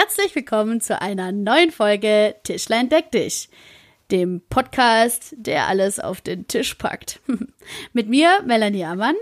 Herzlich 0.00 0.32
willkommen 0.36 0.80
zu 0.80 1.02
einer 1.02 1.32
neuen 1.32 1.72
Folge 1.72 2.36
Tischlein 2.44 2.88
deck 2.88 3.10
dich, 3.10 3.50
dem 4.12 4.40
Podcast, 4.48 5.34
der 5.36 5.66
alles 5.66 5.98
auf 5.98 6.20
den 6.20 6.46
Tisch 6.46 6.74
packt. 6.74 7.20
mit 7.92 8.08
mir, 8.08 8.40
Melanie 8.46 8.84
Ammann. 8.84 9.16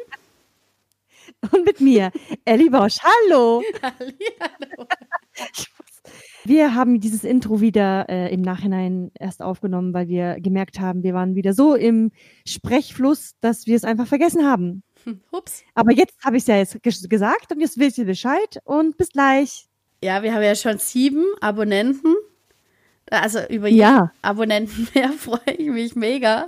Und 1.50 1.64
mit 1.64 1.80
mir, 1.80 2.12
Ellie 2.44 2.68
Bosch. 2.68 2.98
Hallo. 3.02 3.62
Hallo. 3.82 4.86
Wir 6.44 6.74
haben 6.74 7.00
dieses 7.00 7.24
Intro 7.24 7.62
wieder 7.62 8.10
äh, 8.10 8.30
im 8.30 8.42
Nachhinein 8.42 9.12
erst 9.18 9.40
aufgenommen, 9.40 9.94
weil 9.94 10.08
wir 10.08 10.36
gemerkt 10.40 10.78
haben, 10.78 11.02
wir 11.02 11.14
waren 11.14 11.34
wieder 11.34 11.54
so 11.54 11.74
im 11.74 12.12
Sprechfluss, 12.46 13.32
dass 13.40 13.66
wir 13.66 13.76
es 13.76 13.82
einfach 13.84 14.06
vergessen 14.06 14.44
haben. 14.44 14.82
Ups. 15.32 15.64
Aber 15.74 15.92
jetzt 15.92 16.22
habe 16.22 16.36
ich 16.36 16.42
es 16.42 16.46
ja 16.46 16.58
jetzt 16.58 16.80
gesagt 17.08 17.50
und 17.50 17.60
jetzt 17.60 17.78
wisst 17.78 17.96
ihr 17.96 18.04
Bescheid 18.04 18.60
und 18.64 18.98
bis 18.98 19.08
gleich. 19.08 19.68
Ja, 20.06 20.22
wir 20.22 20.32
haben 20.32 20.44
ja 20.44 20.54
schon 20.54 20.78
sieben 20.78 21.24
Abonnenten. 21.40 22.14
Also 23.10 23.40
über 23.48 23.66
jeden 23.66 23.80
ja. 23.80 24.12
Abonnenten 24.22 24.86
mehr 24.94 25.10
freue 25.10 25.56
ich 25.58 25.68
mich 25.68 25.96
mega. 25.96 26.46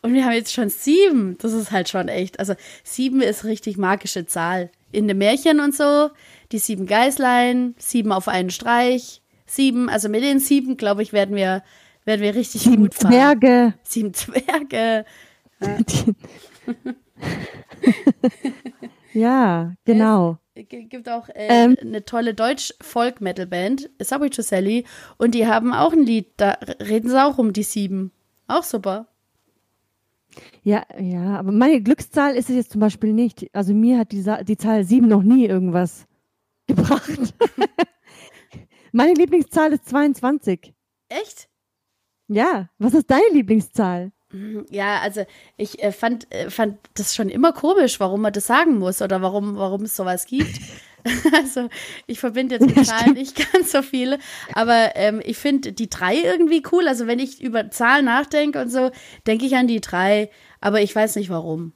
Und 0.00 0.14
wir 0.14 0.24
haben 0.24 0.34
jetzt 0.34 0.52
schon 0.52 0.68
sieben. 0.68 1.36
Das 1.38 1.52
ist 1.54 1.72
halt 1.72 1.88
schon 1.88 2.06
echt. 2.06 2.38
Also 2.38 2.54
sieben 2.84 3.20
ist 3.20 3.44
richtig 3.44 3.78
magische 3.78 4.26
Zahl. 4.26 4.70
In 4.92 5.08
den 5.08 5.18
Märchen 5.18 5.58
und 5.58 5.74
so, 5.74 6.10
die 6.52 6.58
sieben 6.58 6.86
Geißlein, 6.86 7.74
sieben 7.78 8.12
auf 8.12 8.28
einen 8.28 8.50
Streich, 8.50 9.22
sieben, 9.44 9.88
also 9.88 10.08
mit 10.08 10.22
den 10.22 10.38
sieben, 10.38 10.76
glaube 10.76 11.02
ich, 11.02 11.12
werden 11.12 11.34
wir, 11.34 11.64
werden 12.04 12.22
wir 12.22 12.36
richtig 12.36 12.62
sieben 12.62 12.84
gut 12.84 12.94
fahren. 12.94 13.10
Zwerge. 13.10 13.74
Sieben 13.82 14.14
Zwerge. 14.14 15.04
Ja. 15.60 15.78
ja, 19.14 19.74
genau. 19.84 20.38
Es 20.54 20.66
gibt 20.68 21.08
auch 21.08 21.28
äh, 21.30 21.48
ähm, 21.48 21.76
eine 21.80 22.04
tolle 22.04 22.34
Deutsch-Folk-Metal-Band, 22.34 23.90
Subway 24.00 24.30
to 24.30 24.42
Sally, 24.42 24.84
und 25.16 25.34
die 25.34 25.46
haben 25.46 25.72
auch 25.72 25.92
ein 25.92 26.04
Lied, 26.04 26.28
da 26.36 26.58
reden 26.80 27.08
sie 27.08 27.22
auch 27.22 27.38
um 27.38 27.52
die 27.52 27.64
sieben. 27.64 28.12
Auch 28.46 28.62
super. 28.62 29.08
Ja, 30.62 30.84
ja, 30.98 31.38
aber 31.38 31.52
meine 31.52 31.80
Glückszahl 31.80 32.36
ist 32.36 32.50
es 32.50 32.56
jetzt 32.56 32.72
zum 32.72 32.80
Beispiel 32.80 33.12
nicht. 33.12 33.48
Also 33.52 33.74
mir 33.74 33.98
hat 33.98 34.12
die, 34.12 34.24
die 34.44 34.56
Zahl 34.56 34.84
sieben 34.84 35.08
noch 35.08 35.22
nie 35.22 35.46
irgendwas 35.46 36.06
gebracht. 36.66 37.34
meine 38.92 39.14
Lieblingszahl 39.14 39.72
ist 39.72 39.88
22. 39.88 40.72
Echt? 41.08 41.48
Ja, 42.28 42.70
was 42.78 42.94
ist 42.94 43.10
deine 43.10 43.28
Lieblingszahl? 43.32 44.12
Mhm, 44.34 44.66
ja, 44.68 44.98
also 44.98 45.24
ich 45.56 45.80
äh, 45.80 45.92
fand, 45.92 46.30
äh, 46.34 46.50
fand 46.50 46.78
das 46.94 47.14
schon 47.14 47.28
immer 47.28 47.52
komisch, 47.52 48.00
warum 48.00 48.20
man 48.20 48.32
das 48.32 48.48
sagen 48.48 48.78
muss 48.78 49.00
oder 49.00 49.22
warum, 49.22 49.56
warum 49.56 49.82
es 49.82 49.94
sowas 49.94 50.26
gibt. 50.26 50.58
also 51.32 51.68
ich 52.08 52.18
verbinde 52.18 52.56
jetzt 52.56 52.66
mit 52.66 52.84
Zahlen 52.84 53.12
nicht 53.12 53.36
ganz 53.52 53.70
so 53.70 53.80
viele, 53.80 54.18
aber 54.52 54.96
ähm, 54.96 55.22
ich 55.24 55.36
finde 55.36 55.72
die 55.72 55.88
drei 55.88 56.16
irgendwie 56.16 56.64
cool. 56.72 56.88
Also 56.88 57.06
wenn 57.06 57.20
ich 57.20 57.40
über 57.42 57.70
Zahlen 57.70 58.06
nachdenke 58.06 58.60
und 58.60 58.70
so, 58.70 58.90
denke 59.24 59.46
ich 59.46 59.54
an 59.54 59.68
die 59.68 59.80
drei, 59.80 60.30
aber 60.60 60.80
ich 60.80 60.96
weiß 60.96 61.14
nicht 61.14 61.30
warum. 61.30 61.72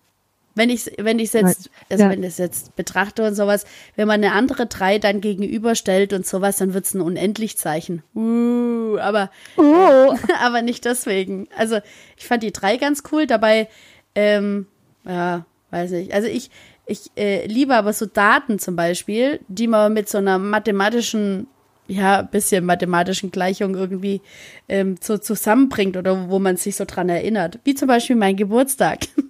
Wenn 0.58 0.70
ich 0.70 0.90
wenn 0.98 1.20
ich 1.20 1.32
jetzt 1.32 1.70
also 1.88 2.04
ja. 2.04 2.10
wenn 2.10 2.22
ich 2.24 2.36
jetzt 2.36 2.74
betrachte 2.74 3.24
und 3.24 3.34
sowas, 3.34 3.64
wenn 3.94 4.08
man 4.08 4.22
eine 4.22 4.32
andere 4.32 4.66
drei 4.66 4.98
dann 4.98 5.20
gegenüberstellt 5.20 6.12
und 6.12 6.26
sowas, 6.26 6.56
dann 6.56 6.74
wird 6.74 6.84
es 6.84 6.94
ein 6.94 7.00
Unendlichzeichen. 7.00 8.02
Uh, 8.14 8.98
aber 8.98 9.30
oh. 9.56 10.16
aber 10.42 10.62
nicht 10.62 10.84
deswegen. 10.84 11.46
Also 11.56 11.78
ich 12.16 12.26
fand 12.26 12.42
die 12.42 12.52
drei 12.52 12.76
ganz 12.76 13.04
cool. 13.12 13.28
Dabei 13.28 13.68
ähm, 14.16 14.66
ja 15.06 15.46
weiß 15.70 15.92
ich. 15.92 16.12
Also 16.12 16.26
ich 16.26 16.50
ich 16.86 17.12
äh, 17.16 17.46
liebe 17.46 17.76
aber 17.76 17.92
so 17.92 18.06
Daten 18.06 18.58
zum 18.58 18.74
Beispiel, 18.74 19.38
die 19.46 19.68
man 19.68 19.92
mit 19.92 20.08
so 20.08 20.18
einer 20.18 20.38
mathematischen 20.38 21.46
ja, 21.88 22.20
bisschen 22.20 22.66
mathematischen 22.66 23.30
Gleichung 23.30 23.74
irgendwie 23.74 24.20
ähm, 24.68 24.96
so 25.00 25.16
zusammenbringt 25.16 25.96
oder 25.96 26.28
wo 26.28 26.38
man 26.38 26.56
sich 26.56 26.76
so 26.76 26.84
dran 26.84 27.08
erinnert. 27.08 27.58
Wie 27.64 27.74
zum 27.74 27.88
Beispiel 27.88 28.14
mein 28.14 28.36
Geburtstag. 28.36 29.00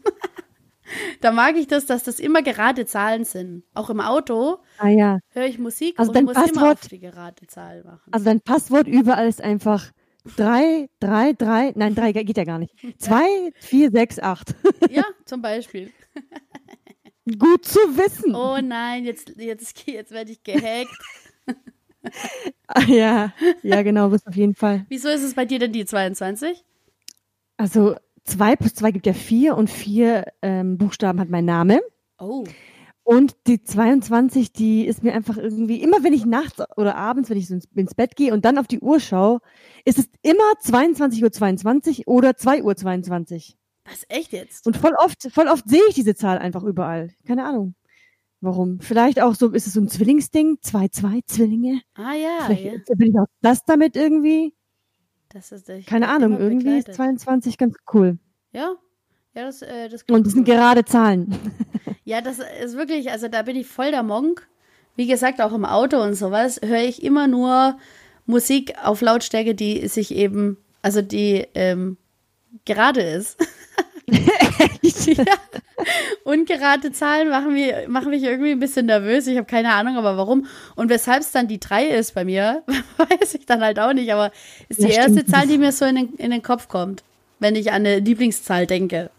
Da 1.21 1.32
mag 1.32 1.56
ich 1.56 1.66
das, 1.66 1.87
dass 1.87 2.04
das 2.04 2.21
immer 2.21 2.43
gerade 2.43 2.87
Zahlen 2.87 3.25
sind. 3.25 3.65
Auch 3.75 3.91
im 3.91 4.00
Auto 4.00 4.59
ah, 4.78 4.88
ja. 4.88 5.19
höre 5.31 5.47
ich 5.47 5.59
Musik 5.59 5.99
also 5.99 6.12
und 6.12 6.25
muss 6.25 6.34
Passwort, 6.34 6.56
immer 6.56 6.72
auf 6.72 6.81
die 6.88 7.00
gerade 7.00 7.47
Zahl 7.47 7.82
machen. 7.84 8.10
Also 8.10 8.25
dein 8.25 8.41
Passwort 8.41 8.87
überall 8.87 9.28
ist 9.28 9.43
einfach 9.43 9.91
3, 10.37 10.88
3, 11.00 11.32
3, 11.32 11.72
nein, 11.77 11.94
3 11.94 12.12
geht 12.12 12.37
ja 12.37 12.44
gar 12.44 12.59
nicht. 12.59 12.75
2, 12.98 13.53
4, 13.60 13.91
6, 13.91 14.19
8. 14.21 14.54
Ja, 14.91 15.04
zum 15.25 15.43
Beispiel. 15.43 15.93
Gut 17.38 17.65
zu 17.65 17.78
wissen. 17.97 18.34
Oh 18.34 18.59
nein, 18.62 19.04
jetzt, 19.04 19.32
jetzt, 19.37 19.87
jetzt 19.87 20.12
werde 20.12 20.32
ich 20.32 20.43
gehackt. 20.43 20.97
ah, 22.69 22.82
ja, 22.87 23.32
ja, 23.62 23.82
genau, 23.82 24.09
bist 24.09 24.27
auf 24.27 24.37
jeden 24.37 24.54
Fall. 24.54 24.87
Wieso 24.88 25.09
ist 25.09 25.22
es 25.22 25.34
bei 25.34 25.44
dir 25.44 25.59
denn 25.59 25.72
die 25.72 25.84
22? 25.84 26.65
Also 27.56 27.97
2 28.24 28.56
plus 28.56 28.74
2 28.74 28.90
gibt 28.92 29.06
ja 29.06 29.12
4 29.12 29.56
und 29.56 29.70
4 29.70 30.24
ähm, 30.42 30.78
Buchstaben 30.78 31.20
hat 31.20 31.28
mein 31.28 31.44
Name. 31.44 31.80
Oh. 32.18 32.44
Und 33.04 33.36
die 33.46 33.62
22, 33.62 34.52
die 34.52 34.86
ist 34.86 35.02
mir 35.02 35.14
einfach 35.14 35.38
irgendwie, 35.38 35.80
immer 35.80 36.04
wenn 36.04 36.12
ich 36.12 36.26
nachts 36.26 36.62
oder 36.76 36.96
abends, 36.96 37.30
wenn 37.30 37.38
ich 37.38 37.48
so 37.48 37.54
ins, 37.54 37.66
ins 37.74 37.94
Bett 37.94 38.16
gehe 38.16 38.34
und 38.34 38.44
dann 38.44 38.58
auf 38.58 38.66
die 38.66 38.80
Uhr 38.80 39.00
schaue, 39.00 39.40
ist 39.86 39.98
es 39.98 40.10
immer 40.20 40.52
22.22 40.62 41.22
Uhr 41.22 41.32
22 41.32 42.06
oder 42.06 42.36
2 42.36 42.62
Uhr 42.62 42.76
22. 42.76 43.56
Was, 43.86 44.04
echt 44.08 44.32
jetzt? 44.32 44.66
Und 44.66 44.76
voll 44.76 44.92
oft, 44.98 45.22
voll 45.32 45.48
oft 45.48 45.66
sehe 45.66 45.80
ich 45.88 45.94
diese 45.94 46.14
Zahl 46.14 46.36
einfach 46.36 46.62
überall. 46.64 47.10
Keine 47.26 47.46
Ahnung. 47.46 47.74
Warum? 48.40 48.78
Vielleicht 48.80 49.20
auch 49.20 49.34
so, 49.34 49.50
ist 49.52 49.66
es 49.66 49.72
so 49.72 49.80
ein 49.80 49.88
Zwillingsding? 49.88 50.58
Zwei, 50.60 50.88
zwei 50.88 51.20
Zwillinge? 51.26 51.80
Ah 51.94 52.12
ja. 52.12 52.44
Vielleicht 52.46 52.88
ja. 52.90 52.94
bin 52.94 53.08
ich 53.08 53.18
auch 53.18 53.26
das 53.40 53.64
damit 53.64 53.96
irgendwie. 53.96 54.52
Das 55.31 55.53
ist, 55.53 55.69
ich 55.69 55.87
Keine 55.87 56.09
Ahnung, 56.09 56.39
irgendwie 56.39 56.78
ist 56.78 56.94
22 56.94 57.59
ganz 57.59 57.77
cool. 57.93 58.19
Ja, 58.53 58.77
ja, 59.34 59.44
das, 59.44 59.62
äh, 59.62 59.89
das 59.89 60.03
Und 60.11 60.27
das 60.27 60.33
sind 60.33 60.44
gerade 60.44 60.84
Zahlen. 60.84 61.33
ja, 62.05 62.21
das 62.21 62.39
ist 62.39 62.77
wirklich, 62.77 63.11
also 63.11 63.28
da 63.28 63.43
bin 63.43 63.56
ich 63.56 63.66
voll 63.66 63.91
der 63.91 64.03
Monk. 64.03 64.49
Wie 64.97 65.06
gesagt, 65.06 65.41
auch 65.41 65.53
im 65.53 65.65
Auto 65.65 66.03
und 66.03 66.15
sowas 66.15 66.61
höre 66.65 66.83
ich 66.83 67.03
immer 67.05 67.28
nur 67.28 67.78
Musik 68.27 68.75
auf 68.83 69.00
Lautstärke, 69.00 69.55
die 69.55 69.87
sich 69.87 70.15
eben, 70.15 70.56
also 70.83 71.03
die 71.03 71.47
ähm, 71.55 71.99
gerade 72.65 73.03
ist. 73.03 73.39
ja. 75.06 75.24
Ungerade 76.24 76.92
Zahlen 76.92 77.28
machen 77.30 77.54
mich, 77.54 77.72
machen 77.88 78.10
mich 78.10 78.22
irgendwie 78.22 78.52
ein 78.52 78.58
bisschen 78.58 78.86
nervös. 78.86 79.26
Ich 79.26 79.36
habe 79.36 79.46
keine 79.46 79.72
Ahnung, 79.72 79.96
aber 79.96 80.16
warum. 80.16 80.46
Und 80.76 80.91
weshalb 80.91 81.20
es 81.20 81.32
dann 81.32 81.48
die 81.48 81.60
3 81.60 81.86
ist 81.86 82.14
bei 82.14 82.24
mir, 82.24 82.62
weiß 82.97 83.34
ich 83.34 83.47
dann 83.47 83.60
halt 83.60 83.78
auch 83.78 83.92
nicht. 83.92 84.12
Aber 84.12 84.32
ist 84.68 84.82
die 84.82 84.88
ja, 84.88 85.02
erste 85.02 85.24
Zahl, 85.26 85.47
die 85.47 85.58
mir 85.58 85.72
so 85.72 85.84
in 85.84 85.97
den, 85.97 86.14
in 86.14 86.30
den 86.30 86.42
Kopf 86.42 86.68
kommt, 86.68 87.04
wenn 87.38 87.56
ich 87.56 87.70
an 87.70 87.86
eine 87.86 87.98
Lieblingszahl 87.98 88.66
denke. 88.66 89.10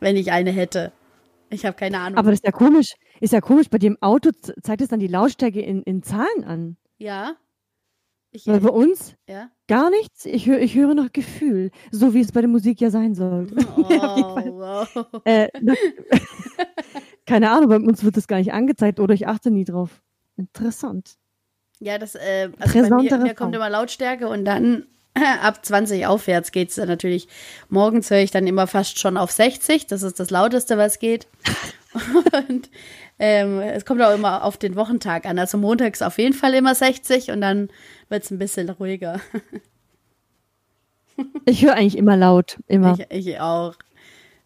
Wenn 0.00 0.16
ich 0.16 0.32
eine 0.32 0.50
hätte. 0.50 0.92
Ich 1.50 1.66
habe 1.66 1.76
keine 1.76 1.98
Ahnung. 1.98 2.18
Aber 2.18 2.30
das 2.30 2.40
ist 2.40 2.46
ja 2.46 2.52
komisch. 2.52 2.94
Ist 3.20 3.32
ja 3.32 3.40
komisch. 3.40 3.68
Bei 3.68 3.78
dem 3.78 4.00
Auto 4.00 4.30
zeigt 4.62 4.80
es 4.80 4.88
dann 4.88 5.00
die 5.00 5.08
Lautstärke 5.08 5.60
in, 5.60 5.82
in 5.82 6.02
Zahlen 6.02 6.44
an. 6.46 6.76
Ja. 6.98 7.34
Ich, 8.32 8.46
Weil 8.46 8.60
bei 8.60 8.68
uns 8.70 9.14
ja? 9.28 9.50
gar 9.66 9.90
nichts. 9.90 10.24
Ich, 10.24 10.46
hör, 10.46 10.60
ich 10.60 10.76
höre 10.76 10.94
noch 10.94 11.12
Gefühl, 11.12 11.70
so 11.90 12.14
wie 12.14 12.20
es 12.20 12.30
bei 12.30 12.40
der 12.40 12.48
Musik 12.48 12.80
ja 12.80 12.90
sein 12.90 13.14
soll. 13.14 13.48
Oh, 13.76 13.82
wow. 13.84 14.88
äh, 15.24 15.48
keine 17.26 17.50
Ahnung, 17.50 17.68
bei 17.68 17.76
uns 17.76 18.04
wird 18.04 18.16
das 18.16 18.28
gar 18.28 18.38
nicht 18.38 18.52
angezeigt 18.52 19.00
oder 19.00 19.14
ich 19.14 19.26
achte 19.26 19.50
nie 19.50 19.64
drauf. 19.64 20.00
Interessant. 20.36 21.16
Ja, 21.80 21.98
das 21.98 22.14
äh, 22.14 22.50
also 22.58 22.88
bei 22.88 23.02
mir, 23.02 23.18
mir 23.18 23.34
kommt 23.34 23.54
immer 23.54 23.70
Lautstärke 23.70 24.28
und 24.28 24.44
dann 24.44 24.86
ab 25.42 25.64
20 25.64 26.06
aufwärts 26.06 26.52
geht 26.52 26.68
es 26.68 26.76
dann 26.76 26.88
natürlich. 26.88 27.26
Morgens 27.68 28.10
höre 28.10 28.18
ich 28.20 28.30
dann 28.30 28.46
immer 28.46 28.66
fast 28.68 28.98
schon 29.00 29.16
auf 29.16 29.32
60. 29.32 29.86
Das 29.86 30.02
ist 30.02 30.20
das 30.20 30.30
Lauteste, 30.30 30.78
was 30.78 31.00
geht. 31.00 31.26
und 32.48 32.70
ähm, 33.22 33.60
es 33.60 33.84
kommt 33.84 34.00
auch 34.00 34.14
immer 34.14 34.44
auf 34.44 34.56
den 34.56 34.76
Wochentag 34.76 35.26
an. 35.26 35.38
Also 35.38 35.58
montags 35.58 36.00
auf 36.00 36.16
jeden 36.16 36.32
Fall 36.32 36.54
immer 36.54 36.74
60 36.74 37.30
und 37.30 37.42
dann 37.42 37.68
wird 38.08 38.24
es 38.24 38.30
ein 38.30 38.38
bisschen 38.38 38.70
ruhiger. 38.70 39.20
ich 41.44 41.62
höre 41.62 41.74
eigentlich 41.74 41.98
immer 41.98 42.16
laut, 42.16 42.58
immer. 42.66 42.98
Ich, 43.10 43.28
ich 43.28 43.40
auch. 43.40 43.74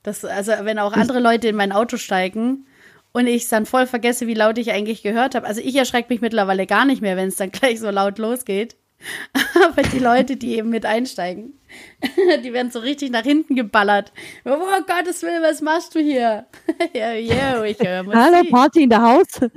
Das, 0.03 0.25
also 0.25 0.53
wenn 0.63 0.81
auch 0.81 0.93
andere 0.93 1.21
Leute 1.21 1.47
in 1.49 1.55
mein 1.55 1.71
Auto 1.71 1.97
steigen 1.97 2.67
und 3.13 3.29
ich 3.29 3.49
dann 3.49 3.65
voll 3.65 3.87
vergesse, 3.87 4.27
wie 4.27 4.35
laut 4.35 4.59
ich 4.59 4.73
eigentlich 4.73 5.05
gehört 5.05 5.37
habe. 5.37 5.47
Also 5.47 5.61
ich 5.61 5.77
erschrecke 5.77 6.13
mich 6.13 6.21
mittlerweile 6.21 6.67
gar 6.67 6.85
nicht 6.85 7.01
mehr, 7.01 7.17
wenn 7.17 7.29
es 7.29 7.37
dann 7.37 7.51
gleich 7.53 7.79
so 7.79 7.91
laut 7.91 8.19
losgeht. 8.19 8.75
Aber 9.65 9.83
die 9.83 9.99
Leute, 9.99 10.37
die 10.37 10.57
eben 10.57 10.71
mit 10.71 10.87
einsteigen, 10.87 11.59
die 12.45 12.53
werden 12.53 12.71
so 12.71 12.79
richtig 12.79 13.11
nach 13.11 13.23
hinten 13.23 13.55
geballert. 13.55 14.13
Oh 14.45 14.59
Gottes 14.87 15.23
Willen, 15.23 15.43
was 15.43 15.61
machst 15.61 15.95
du 15.95 16.01
hier? 16.01 16.47
ja, 16.95 17.13
yo, 17.13 17.65
ich 17.65 17.79
höre 17.81 18.03
Musik. 18.03 18.21
Hallo, 18.21 18.43
Party 18.51 18.83
in 18.85 18.91
der 18.91 19.03
Haus. 19.03 19.27
ja, 19.41 19.49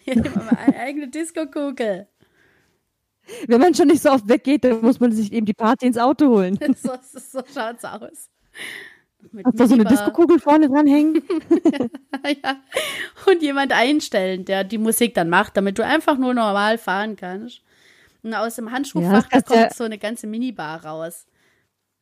hier 0.00 0.14
haben 0.16 0.50
wir 0.50 0.58
eine 0.58 0.76
eigene 0.76 1.08
Disco-Kugel. 1.08 2.08
Wenn 3.46 3.60
man 3.60 3.74
schon 3.74 3.88
nicht 3.88 4.02
so 4.02 4.10
oft 4.10 4.28
weggeht, 4.28 4.64
dann 4.64 4.80
muss 4.80 5.00
man 5.00 5.12
sich 5.12 5.32
eben 5.32 5.44
die 5.44 5.54
Party 5.54 5.86
ins 5.86 5.98
Auto 5.98 6.28
holen. 6.28 6.58
so, 6.76 6.92
so 7.12 7.42
schaut's 7.52 7.84
aus. 7.84 8.30
Mit 9.32 9.44
Hast 9.44 9.60
du 9.60 9.66
so 9.66 9.74
eine 9.74 9.84
Disco-Kugel 9.84 10.38
vorne 10.38 10.68
dranhängen? 10.68 11.22
ja. 12.24 12.56
Und 13.26 13.42
jemand 13.42 13.72
einstellen, 13.72 14.44
der 14.44 14.64
die 14.64 14.78
Musik 14.78 15.14
dann 15.14 15.28
macht, 15.28 15.56
damit 15.56 15.78
du 15.78 15.84
einfach 15.84 16.16
nur 16.16 16.32
normal 16.32 16.78
fahren 16.78 17.16
kannst. 17.16 17.62
Und 18.22 18.34
aus 18.34 18.56
dem 18.56 18.70
Handschuhfach 18.70 19.30
ja, 19.32 19.40
kommt 19.42 19.60
ja 19.60 19.70
so 19.72 19.84
eine 19.84 19.98
ganze 19.98 20.26
Minibar 20.26 20.84
raus. 20.84 21.26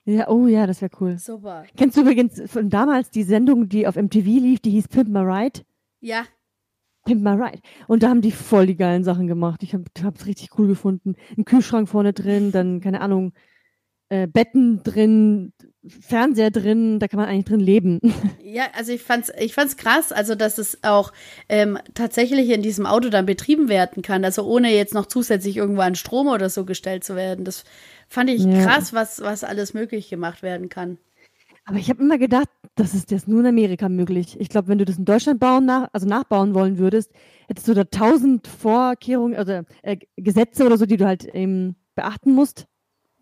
Ja, 0.04 0.28
oh 0.28 0.46
ja, 0.46 0.66
das 0.66 0.80
wäre 0.82 0.92
cool. 1.00 1.18
Super. 1.18 1.64
Kennst 1.76 1.96
du 1.96 2.02
übrigens 2.02 2.40
von 2.46 2.70
damals 2.70 3.10
die 3.10 3.24
Sendung, 3.24 3.68
die 3.68 3.86
auf 3.88 3.96
MTV 3.96 4.24
lief, 4.24 4.60
die 4.60 4.70
hieß 4.70 4.88
Pimp 4.88 5.08
My 5.08 5.18
Ride? 5.18 5.62
Ja. 6.00 6.24
Pimp 7.04 7.22
My 7.22 7.30
Ride. 7.30 7.60
Und 7.88 8.02
da 8.02 8.08
haben 8.08 8.20
die 8.20 8.30
voll 8.30 8.66
die 8.66 8.76
geilen 8.76 9.02
Sachen 9.02 9.26
gemacht. 9.26 9.62
Ich 9.64 9.74
habe 9.74 9.84
es 10.14 10.26
richtig 10.26 10.50
cool 10.58 10.68
gefunden. 10.68 11.16
Ein 11.36 11.44
Kühlschrank 11.44 11.88
vorne 11.88 12.12
drin, 12.12 12.52
dann, 12.52 12.80
keine 12.80 13.00
Ahnung, 13.00 13.32
äh, 14.08 14.26
Betten 14.26 14.82
drin, 14.82 15.52
Fernseher 15.86 16.50
drin, 16.50 16.98
da 16.98 17.08
kann 17.08 17.18
man 17.18 17.28
eigentlich 17.28 17.46
drin 17.46 17.60
leben. 17.60 18.00
Ja, 18.42 18.68
also 18.72 18.90
ich 18.92 19.02
fand's, 19.02 19.30
ich 19.38 19.52
fand's 19.52 19.76
krass, 19.76 20.12
also 20.12 20.34
dass 20.34 20.56
es 20.56 20.82
auch 20.82 21.12
ähm, 21.50 21.78
tatsächlich 21.92 22.48
in 22.48 22.62
diesem 22.62 22.86
Auto 22.86 23.10
dann 23.10 23.26
betrieben 23.26 23.68
werden 23.68 24.02
kann, 24.02 24.24
also 24.24 24.46
ohne 24.46 24.74
jetzt 24.74 24.94
noch 24.94 25.04
zusätzlich 25.04 25.58
irgendwo 25.58 25.82
an 25.82 25.94
Strom 25.94 26.28
oder 26.28 26.48
so 26.48 26.64
gestellt 26.64 27.04
zu 27.04 27.16
werden. 27.16 27.44
Das 27.44 27.64
fand 28.08 28.30
ich 28.30 28.44
ja. 28.44 28.64
krass, 28.64 28.94
was, 28.94 29.20
was 29.20 29.44
alles 29.44 29.74
möglich 29.74 30.08
gemacht 30.08 30.42
werden 30.42 30.70
kann. 30.70 30.96
Aber 31.66 31.76
ich 31.76 31.90
habe 31.90 32.02
immer 32.02 32.16
gedacht, 32.16 32.48
das 32.76 32.94
ist 32.94 33.10
jetzt 33.10 33.28
nur 33.28 33.40
in 33.40 33.46
Amerika 33.46 33.90
möglich. 33.90 34.40
Ich 34.40 34.48
glaube, 34.48 34.68
wenn 34.68 34.78
du 34.78 34.86
das 34.86 34.96
in 34.96 35.04
Deutschland 35.04 35.38
bauen, 35.38 35.66
nach, 35.66 35.90
also 35.92 36.06
nachbauen 36.06 36.54
wollen 36.54 36.78
würdest, 36.78 37.10
hättest 37.48 37.68
du 37.68 37.74
da 37.74 37.84
tausend 37.84 38.46
Vorkehrungen, 38.46 39.36
also 39.36 39.64
äh, 39.82 39.98
Gesetze 40.16 40.64
oder 40.64 40.78
so, 40.78 40.86
die 40.86 40.96
du 40.96 41.04
halt 41.04 41.24
eben 41.24 41.76
beachten 41.94 42.32
musst. 42.32 42.66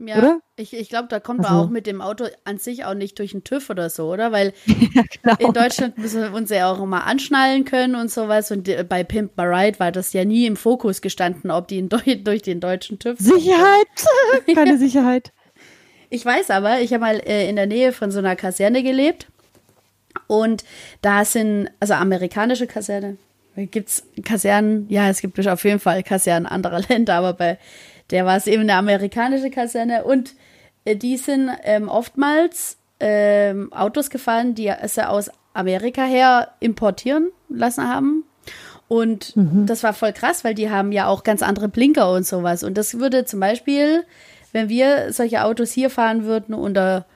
Ja, 0.06 0.18
oder? 0.18 0.40
ich, 0.56 0.74
ich 0.74 0.88
glaube, 0.88 1.08
da 1.08 1.20
kommt 1.20 1.40
also. 1.40 1.52
man 1.52 1.64
auch 1.64 1.70
mit 1.70 1.86
dem 1.86 2.00
Auto 2.00 2.26
an 2.44 2.58
sich 2.58 2.84
auch 2.84 2.94
nicht 2.94 3.18
durch 3.18 3.32
den 3.32 3.44
TÜV 3.44 3.70
oder 3.70 3.90
so, 3.90 4.12
oder? 4.12 4.32
Weil 4.32 4.52
ja, 4.66 5.02
genau. 5.22 5.36
in 5.38 5.52
Deutschland 5.52 5.98
müssen 5.98 6.22
wir 6.22 6.32
uns 6.32 6.50
ja 6.50 6.70
auch 6.70 6.82
immer 6.82 7.04
anschnallen 7.06 7.64
können 7.64 7.94
und 7.94 8.10
sowas. 8.10 8.50
Und 8.50 8.68
bei 8.88 9.04
Pimp 9.04 9.36
My 9.36 9.44
Ride 9.44 9.80
war 9.80 9.92
das 9.92 10.12
ja 10.12 10.24
nie 10.24 10.46
im 10.46 10.56
Fokus 10.56 11.00
gestanden, 11.00 11.50
ob 11.50 11.68
die 11.68 11.88
durch 12.24 12.42
den 12.42 12.60
deutschen 12.60 12.98
TÜV. 12.98 13.18
Sicherheit! 13.18 13.86
Keine 14.54 14.78
Sicherheit. 14.78 15.32
Ich 16.10 16.24
weiß 16.24 16.50
aber, 16.50 16.80
ich 16.80 16.92
habe 16.92 17.00
mal 17.00 17.20
äh, 17.26 17.48
in 17.48 17.56
der 17.56 17.66
Nähe 17.66 17.92
von 17.92 18.10
so 18.10 18.18
einer 18.18 18.36
Kaserne 18.36 18.82
gelebt. 18.82 19.26
Und 20.26 20.64
da 21.02 21.24
sind, 21.24 21.70
also 21.80 21.94
amerikanische 21.94 22.66
Kaserne, 22.66 23.16
gibt 23.56 23.88
es 23.88 24.04
Kasernen, 24.24 24.86
ja, 24.88 25.08
es 25.08 25.20
gibt 25.20 25.46
auf 25.46 25.64
jeden 25.64 25.80
Fall 25.80 26.02
Kasernen 26.02 26.46
anderer 26.46 26.80
Länder, 26.88 27.14
aber 27.14 27.34
bei 27.34 27.58
der 28.10 28.26
war 28.26 28.36
es 28.36 28.46
eben 28.46 28.62
eine 28.62 28.74
amerikanische 28.74 29.50
Kaserne 29.50 30.04
und 30.04 30.34
äh, 30.84 30.96
die 30.96 31.16
sind 31.16 31.50
ähm, 31.64 31.88
oftmals 31.88 32.78
ähm, 33.00 33.72
Autos 33.72 34.10
gefahren, 34.10 34.54
die 34.54 34.72
sie 34.86 35.08
aus 35.08 35.30
Amerika 35.52 36.04
her 36.04 36.52
importieren 36.60 37.30
lassen 37.48 37.88
haben. 37.88 38.24
Und 38.88 39.34
mhm. 39.36 39.66
das 39.66 39.82
war 39.82 39.94
voll 39.94 40.12
krass, 40.12 40.44
weil 40.44 40.54
die 40.54 40.70
haben 40.70 40.92
ja 40.92 41.06
auch 41.06 41.24
ganz 41.24 41.42
andere 41.42 41.68
Blinker 41.68 42.12
und 42.12 42.26
sowas. 42.26 42.62
Und 42.62 42.76
das 42.76 42.98
würde 42.98 43.24
zum 43.24 43.40
Beispiel, 43.40 44.04
wenn 44.52 44.68
wir 44.68 45.12
solche 45.12 45.42
Autos 45.44 45.72
hier 45.72 45.90
fahren 45.90 46.24
würden 46.24 46.54
unter, 46.54 47.06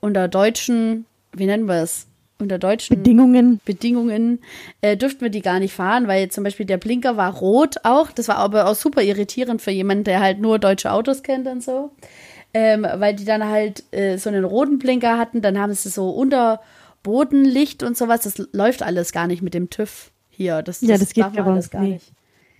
unter 0.00 0.28
deutschen, 0.28 1.06
wie 1.32 1.46
nennen 1.46 1.66
wir 1.66 1.82
es? 1.82 2.06
Unter 2.40 2.58
deutschen 2.58 2.96
Bedingungen, 2.96 3.60
Bedingungen 3.64 4.40
äh, 4.80 4.96
dürften 4.96 5.22
wir 5.22 5.30
die 5.30 5.42
gar 5.42 5.60
nicht 5.60 5.74
fahren, 5.74 6.08
weil 6.08 6.30
zum 6.30 6.44
Beispiel 6.44 6.66
der 6.66 6.78
Blinker 6.78 7.16
war 7.16 7.34
rot 7.34 7.76
auch. 7.84 8.10
Das 8.10 8.28
war 8.28 8.36
aber 8.36 8.66
auch 8.66 8.74
super 8.74 9.02
irritierend 9.02 9.62
für 9.62 9.70
jemanden, 9.70 10.04
der 10.04 10.20
halt 10.20 10.40
nur 10.40 10.58
deutsche 10.58 10.92
Autos 10.92 11.22
kennt 11.22 11.46
und 11.46 11.62
so. 11.62 11.90
Ähm, 12.52 12.86
weil 12.96 13.14
die 13.14 13.24
dann 13.24 13.48
halt 13.48 13.84
äh, 13.92 14.16
so 14.16 14.28
einen 14.28 14.44
roten 14.44 14.78
Blinker 14.78 15.18
hatten, 15.18 15.40
dann 15.40 15.58
haben 15.58 15.72
sie 15.72 15.88
so 15.88 16.10
Unterbodenlicht 16.10 17.82
und 17.82 17.96
sowas. 17.96 18.22
Das 18.22 18.38
läuft 18.52 18.82
alles 18.82 19.12
gar 19.12 19.28
nicht 19.28 19.42
mit 19.42 19.54
dem 19.54 19.70
TÜV 19.70 20.10
hier. 20.30 20.62
Das, 20.62 20.80
das 20.80 20.88
ja, 20.88 20.98
das 20.98 21.12
geht 21.12 21.24
aber 21.24 21.46
alles 21.46 21.70
gar 21.70 21.82
nicht. 21.82 22.12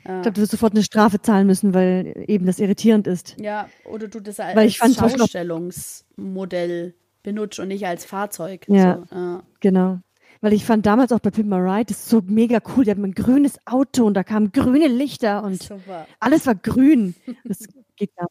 Ja. 0.07 0.17
Ich 0.17 0.23
glaube, 0.23 0.33
du 0.33 0.41
wirst 0.43 0.53
sofort 0.53 0.73
eine 0.73 0.83
Strafe 0.83 1.21
zahlen 1.21 1.47
müssen, 1.47 1.75
weil 1.75 2.25
eben 2.27 2.47
das 2.47 2.59
irritierend 2.59 3.07
ist. 3.07 3.37
Ja, 3.39 3.69
oder 3.85 4.09
du 4.09 4.21
das 4.21 4.41
als 4.41 4.77
Schaustellungsmodell 4.77 6.95
benutzt 7.23 7.59
und 7.59 7.69
nicht 7.69 7.87
als 7.87 8.05
Fahrzeug. 8.05 8.67
Ja, 8.69 9.05
so, 9.11 9.15
ja. 9.15 9.43
genau. 9.61 9.99
Weil 10.41 10.55
ich 10.55 10.65
fand 10.65 10.87
damals 10.87 11.13
auch 11.13 11.21
bei 11.21 11.31
Pimp 11.31 11.49
My 11.49 11.57
Ride, 11.57 11.87
das 11.87 11.99
ist 11.99 12.09
so 12.09 12.23
mega 12.25 12.61
cool. 12.75 12.85
Die 12.85 12.91
hatten 12.91 13.05
ein 13.05 13.13
grünes 13.13 13.59
Auto 13.67 14.07
und 14.07 14.15
da 14.15 14.25
kamen 14.25 14.53
grüne 14.53 14.89
Lichter 14.89 15.43
und 15.43 15.63
Super. 15.63 16.07
alles 16.19 16.47
war 16.47 16.55
grün. 16.55 17.15
Das 17.45 17.59
geht 17.97 18.15
gar 18.17 18.29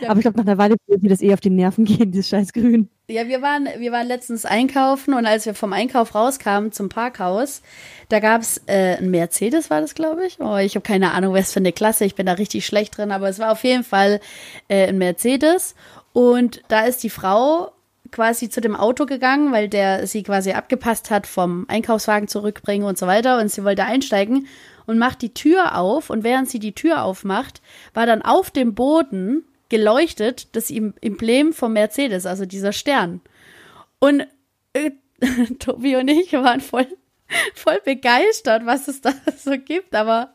ja. 0.00 0.08
Aber 0.10 0.18
ich 0.18 0.22
glaube, 0.22 0.38
nach 0.38 0.46
einer 0.46 0.58
Weile 0.58 0.76
wird 0.86 1.02
mir 1.02 1.08
das 1.08 1.20
eh 1.22 1.32
auf 1.32 1.40
die 1.40 1.50
Nerven 1.50 1.84
gehen, 1.84 2.12
dieses 2.12 2.28
scheiß 2.28 2.52
Grün. 2.52 2.88
Ja, 3.08 3.28
wir 3.28 3.40
waren, 3.40 3.68
wir 3.78 3.92
waren 3.92 4.06
letztens 4.06 4.44
einkaufen 4.44 5.14
und 5.14 5.26
als 5.26 5.46
wir 5.46 5.54
vom 5.54 5.72
Einkauf 5.72 6.14
rauskamen 6.14 6.72
zum 6.72 6.88
Parkhaus, 6.88 7.62
da 8.08 8.20
gab 8.20 8.42
es 8.42 8.62
äh, 8.66 8.96
ein 8.96 9.10
Mercedes, 9.10 9.70
war 9.70 9.80
das, 9.80 9.94
glaube 9.94 10.26
ich. 10.26 10.40
Oh, 10.40 10.56
ich 10.56 10.74
habe 10.74 10.82
keine 10.82 11.12
Ahnung, 11.12 11.34
was 11.34 11.52
für 11.52 11.60
eine 11.60 11.72
Klasse, 11.72 12.04
ich 12.04 12.14
bin 12.14 12.26
da 12.26 12.32
richtig 12.32 12.66
schlecht 12.66 12.96
drin, 12.96 13.12
aber 13.12 13.28
es 13.28 13.38
war 13.38 13.52
auf 13.52 13.64
jeden 13.64 13.84
Fall 13.84 14.20
äh, 14.68 14.88
ein 14.88 14.98
Mercedes. 14.98 15.74
Und 16.16 16.62
da 16.68 16.86
ist 16.86 17.02
die 17.02 17.10
Frau 17.10 17.72
quasi 18.10 18.48
zu 18.48 18.62
dem 18.62 18.74
Auto 18.74 19.04
gegangen, 19.04 19.52
weil 19.52 19.68
der 19.68 20.06
sie 20.06 20.22
quasi 20.22 20.52
abgepasst 20.52 21.10
hat 21.10 21.26
vom 21.26 21.66
Einkaufswagen 21.68 22.26
zurückbringen 22.26 22.86
und 22.86 22.96
so 22.96 23.06
weiter. 23.06 23.38
Und 23.38 23.50
sie 23.50 23.64
wollte 23.64 23.84
einsteigen 23.84 24.46
und 24.86 24.96
macht 24.96 25.20
die 25.20 25.34
Tür 25.34 25.76
auf. 25.76 26.08
Und 26.08 26.24
während 26.24 26.48
sie 26.48 26.58
die 26.58 26.74
Tür 26.74 27.02
aufmacht, 27.02 27.60
war 27.92 28.06
dann 28.06 28.22
auf 28.22 28.50
dem 28.50 28.74
Boden 28.74 29.44
geleuchtet 29.68 30.56
das 30.56 30.70
Emblem 30.70 31.52
vom 31.52 31.74
Mercedes, 31.74 32.24
also 32.24 32.46
dieser 32.46 32.72
Stern. 32.72 33.20
Und 33.98 34.26
äh, 34.72 34.92
Tobi 35.58 35.96
und 35.96 36.08
ich 36.08 36.32
waren 36.32 36.62
voll, 36.62 36.86
voll 37.54 37.82
begeistert, 37.84 38.64
was 38.64 38.88
es 38.88 39.02
da 39.02 39.12
so 39.36 39.58
gibt. 39.58 39.94
Aber 39.94 40.30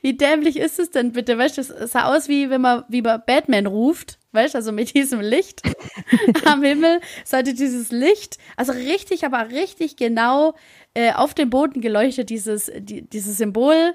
wie 0.00 0.16
dämlich 0.16 0.56
ist 0.56 0.78
es 0.78 0.90
denn 0.90 1.12
bitte? 1.12 1.36
Weißt 1.36 1.58
du, 1.58 1.60
es 1.60 1.92
sah 1.92 2.04
aus 2.04 2.30
wie 2.30 2.48
wenn 2.48 2.62
man 2.62 2.84
wie 2.88 3.02
man 3.02 3.22
Batman 3.26 3.66
ruft 3.66 4.18
Weißt 4.32 4.54
also 4.54 4.72
mit 4.72 4.94
diesem 4.94 5.20
Licht 5.20 5.62
am 6.44 6.62
Himmel 6.62 7.00
sollte 7.24 7.54
dieses 7.54 7.90
Licht, 7.90 8.36
also 8.56 8.72
richtig, 8.72 9.24
aber 9.24 9.48
richtig 9.50 9.96
genau 9.96 10.54
äh, 10.94 11.12
auf 11.12 11.32
dem 11.32 11.48
Boden 11.48 11.80
geleuchtet, 11.80 12.28
dieses, 12.28 12.70
die, 12.76 13.02
dieses 13.08 13.38
Symbol 13.38 13.94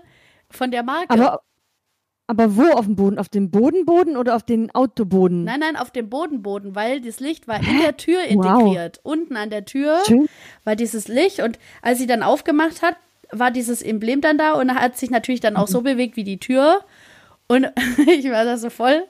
von 0.49 0.71
der 0.71 0.81
Marke. 0.81 1.11
Aber, 1.11 1.41
aber 2.25 2.55
wo 2.55 2.63
auf 2.63 2.85
dem 2.85 2.95
Boden? 2.95 3.19
Auf 3.19 3.29
dem 3.29 3.51
Bodenboden 3.51 4.17
oder 4.17 4.35
auf 4.35 4.43
den 4.43 4.73
Autoboden? 4.73 5.43
Nein, 5.43 5.59
nein, 5.59 5.75
auf 5.75 5.91
dem 5.91 6.09
Bodenboden, 6.09 6.73
weil 6.73 7.01
das 7.01 7.19
Licht 7.19 7.47
war 7.47 7.59
in 7.59 7.81
der 7.81 7.97
Tür 7.97 8.23
integriert. 8.23 9.01
Wow. 9.03 9.13
Unten 9.13 9.37
an 9.37 9.51
der 9.51 9.65
Tür 9.65 9.99
Schön. 10.07 10.27
war 10.63 10.75
dieses 10.75 11.07
Licht 11.07 11.41
und 11.41 11.59
als 11.83 11.99
sie 11.99 12.07
dann 12.07 12.23
aufgemacht 12.23 12.81
hat, 12.81 12.95
war 13.31 13.51
dieses 13.51 13.81
Emblem 13.81 14.21
dann 14.21 14.37
da 14.37 14.53
und 14.53 14.73
hat 14.73 14.97
sich 14.97 15.09
natürlich 15.09 15.41
dann 15.41 15.57
auch 15.57 15.67
so 15.67 15.81
mhm. 15.81 15.85
bewegt 15.85 16.15
wie 16.15 16.23
die 16.23 16.39
Tür. 16.39 16.83
Und 17.53 17.67
ich 18.07 18.25
war 18.25 18.45
da 18.45 18.57
so 18.57 18.69
voll 18.69 19.03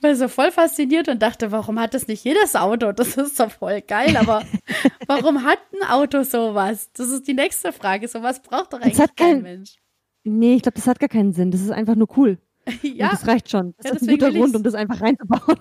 war 0.00 0.14
so 0.14 0.28
voll 0.28 0.50
fasziniert 0.50 1.08
und 1.08 1.22
dachte, 1.22 1.50
warum 1.52 1.80
hat 1.80 1.94
das 1.94 2.06
nicht 2.06 2.24
jedes 2.24 2.54
Auto? 2.54 2.92
Das 2.92 3.16
ist 3.16 3.38
doch 3.40 3.50
voll 3.50 3.80
geil, 3.80 4.16
aber 4.16 4.44
warum 5.06 5.44
hat 5.44 5.58
ein 5.72 5.88
Auto 5.88 6.22
sowas? 6.22 6.90
Das 6.92 7.10
ist 7.10 7.26
die 7.26 7.34
nächste 7.34 7.72
Frage. 7.72 8.08
Sowas 8.08 8.40
braucht 8.40 8.72
doch 8.72 8.80
eigentlich 8.80 8.98
kein, 8.98 9.08
kein 9.16 9.42
Mensch. 9.42 9.76
Nee, 10.24 10.56
ich 10.56 10.62
glaube, 10.62 10.76
das 10.76 10.86
hat 10.86 11.00
gar 11.00 11.08
keinen 11.08 11.32
Sinn. 11.32 11.50
Das 11.50 11.60
ist 11.60 11.70
einfach 11.70 11.96
nur 11.96 12.08
cool. 12.16 12.38
ja. 12.82 13.06
Und 13.06 13.12
das 13.14 13.26
reicht 13.26 13.50
schon. 13.50 13.74
Das 13.78 13.86
ja, 13.86 13.96
ist 13.96 14.02
ein 14.02 14.08
guter 14.08 14.30
Grund, 14.30 14.54
um 14.54 14.62
das 14.62 14.74
einfach 14.74 15.00
reinzubauen. 15.00 15.58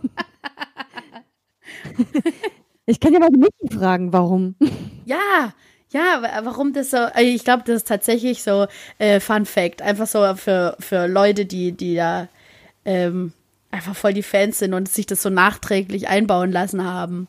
ich 2.85 2.99
kann 2.99 3.13
ja 3.13 3.19
mal 3.19 3.29
die 3.29 3.39
Mädchen 3.39 3.69
fragen, 3.71 4.13
warum. 4.13 4.55
Ja, 5.05 5.53
ja, 5.91 6.21
warum 6.43 6.73
das 6.73 6.91
so, 6.91 6.97
äh, 6.97 7.23
ich 7.23 7.43
glaube, 7.43 7.63
das 7.65 7.77
ist 7.77 7.87
tatsächlich 7.87 8.43
so 8.43 8.67
äh, 8.97 9.19
Fun 9.19 9.45
Fact. 9.45 9.81
Einfach 9.81 10.07
so 10.07 10.35
für, 10.35 10.75
für 10.79 11.07
Leute, 11.07 11.45
die, 11.45 11.73
die 11.73 11.95
da 11.95 12.29
ähm, 12.85 13.33
einfach 13.71 13.95
voll 13.95 14.13
die 14.13 14.23
Fans 14.23 14.59
sind 14.59 14.73
und 14.73 14.89
sich 14.89 15.05
das 15.05 15.21
so 15.21 15.29
nachträglich 15.29 16.07
einbauen 16.07 16.51
lassen 16.51 16.83
haben. 16.83 17.27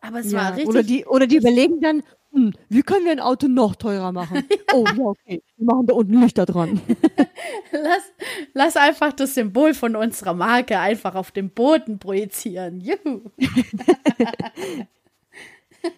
Aber 0.00 0.20
es 0.20 0.30
ja, 0.30 0.38
war 0.38 0.50
richtig. 0.52 0.68
Oder 0.68 0.82
die, 0.82 1.04
oder 1.06 1.26
die 1.26 1.36
überlegen 1.36 1.80
dann, 1.80 2.02
hm, 2.32 2.52
wie 2.68 2.82
können 2.82 3.04
wir 3.04 3.12
ein 3.12 3.20
Auto 3.20 3.48
noch 3.48 3.74
teurer 3.76 4.12
machen? 4.12 4.44
Oh, 4.74 4.84
ja, 4.84 5.04
okay. 5.04 5.42
Wir 5.56 5.64
machen 5.64 5.86
da 5.86 5.94
unten 5.94 6.20
Lichter 6.20 6.44
dran. 6.44 6.80
lass, 7.72 8.12
lass 8.52 8.76
einfach 8.76 9.12
das 9.12 9.34
Symbol 9.34 9.72
von 9.72 9.96
unserer 9.96 10.34
Marke 10.34 10.78
einfach 10.78 11.14
auf 11.14 11.30
dem 11.30 11.50
Boden 11.50 11.98
projizieren. 11.98 12.80
Juhu. 12.80 13.30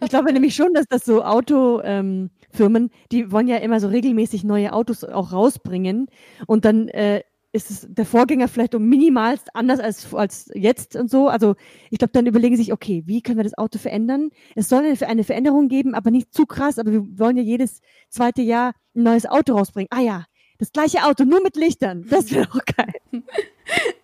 ich 0.03 0.09
glaube 0.09 0.33
nämlich 0.33 0.55
schon, 0.55 0.73
dass 0.75 0.87
das 0.89 1.05
so 1.05 1.23
Autofirmen, 1.25 2.31
ähm, 2.59 2.91
die 3.13 3.31
wollen 3.33 3.49
ja 3.49 3.57
immer 3.57 3.81
so 3.81 3.89
regelmäßig 3.89 4.45
neue 4.45 4.73
Autos 4.73 5.05
auch 5.05 5.33
rausbringen 5.33 6.07
und 6.47 6.65
dann 6.65 6.89
äh, 6.89 7.23
ist 7.53 7.71
es 7.71 7.87
der 7.89 8.05
Vorgänger 8.05 8.49
vielleicht 8.49 8.75
um 8.75 8.85
minimalst 8.89 9.49
anders 9.55 9.81
als, 9.81 10.15
als 10.15 10.51
jetzt 10.55 10.97
und 10.97 11.11
so. 11.11 11.29
Also 11.29 11.55
ich 11.91 11.99
glaube, 11.99 12.13
dann 12.13 12.27
überlegen 12.27 12.57
sie 12.57 12.65
sich, 12.65 12.73
okay, 12.73 13.03
wie 13.07 13.23
können 13.23 13.39
wir 13.39 13.45
das 13.45 13.57
Auto 13.57 13.79
verändern? 13.79 14.31
Es 14.55 14.69
soll 14.69 14.85
eine, 14.85 15.09
eine 15.09 15.25
Veränderung 15.25 15.69
geben, 15.69 15.95
aber 15.95 16.11
nicht 16.11 16.35
zu 16.35 16.45
krass. 16.45 16.79
Aber 16.79 16.93
wir 16.93 17.19
wollen 17.19 17.39
ja 17.39 17.43
jedes 17.43 17.81
zweite 18.11 18.43
Jahr 18.43 18.75
ein 18.95 19.03
neues 19.03 19.25
Auto 19.25 19.55
rausbringen. 19.55 19.89
Ah 19.91 20.01
ja, 20.03 20.25
das 20.59 20.73
gleiche 20.73 21.05
Auto, 21.05 21.25
nur 21.25 21.43
mit 21.43 21.57
Lichtern. 21.57 22.05
Das 22.09 22.33
wäre 22.33 22.47
doch 22.47 22.65
geil. 22.65 23.23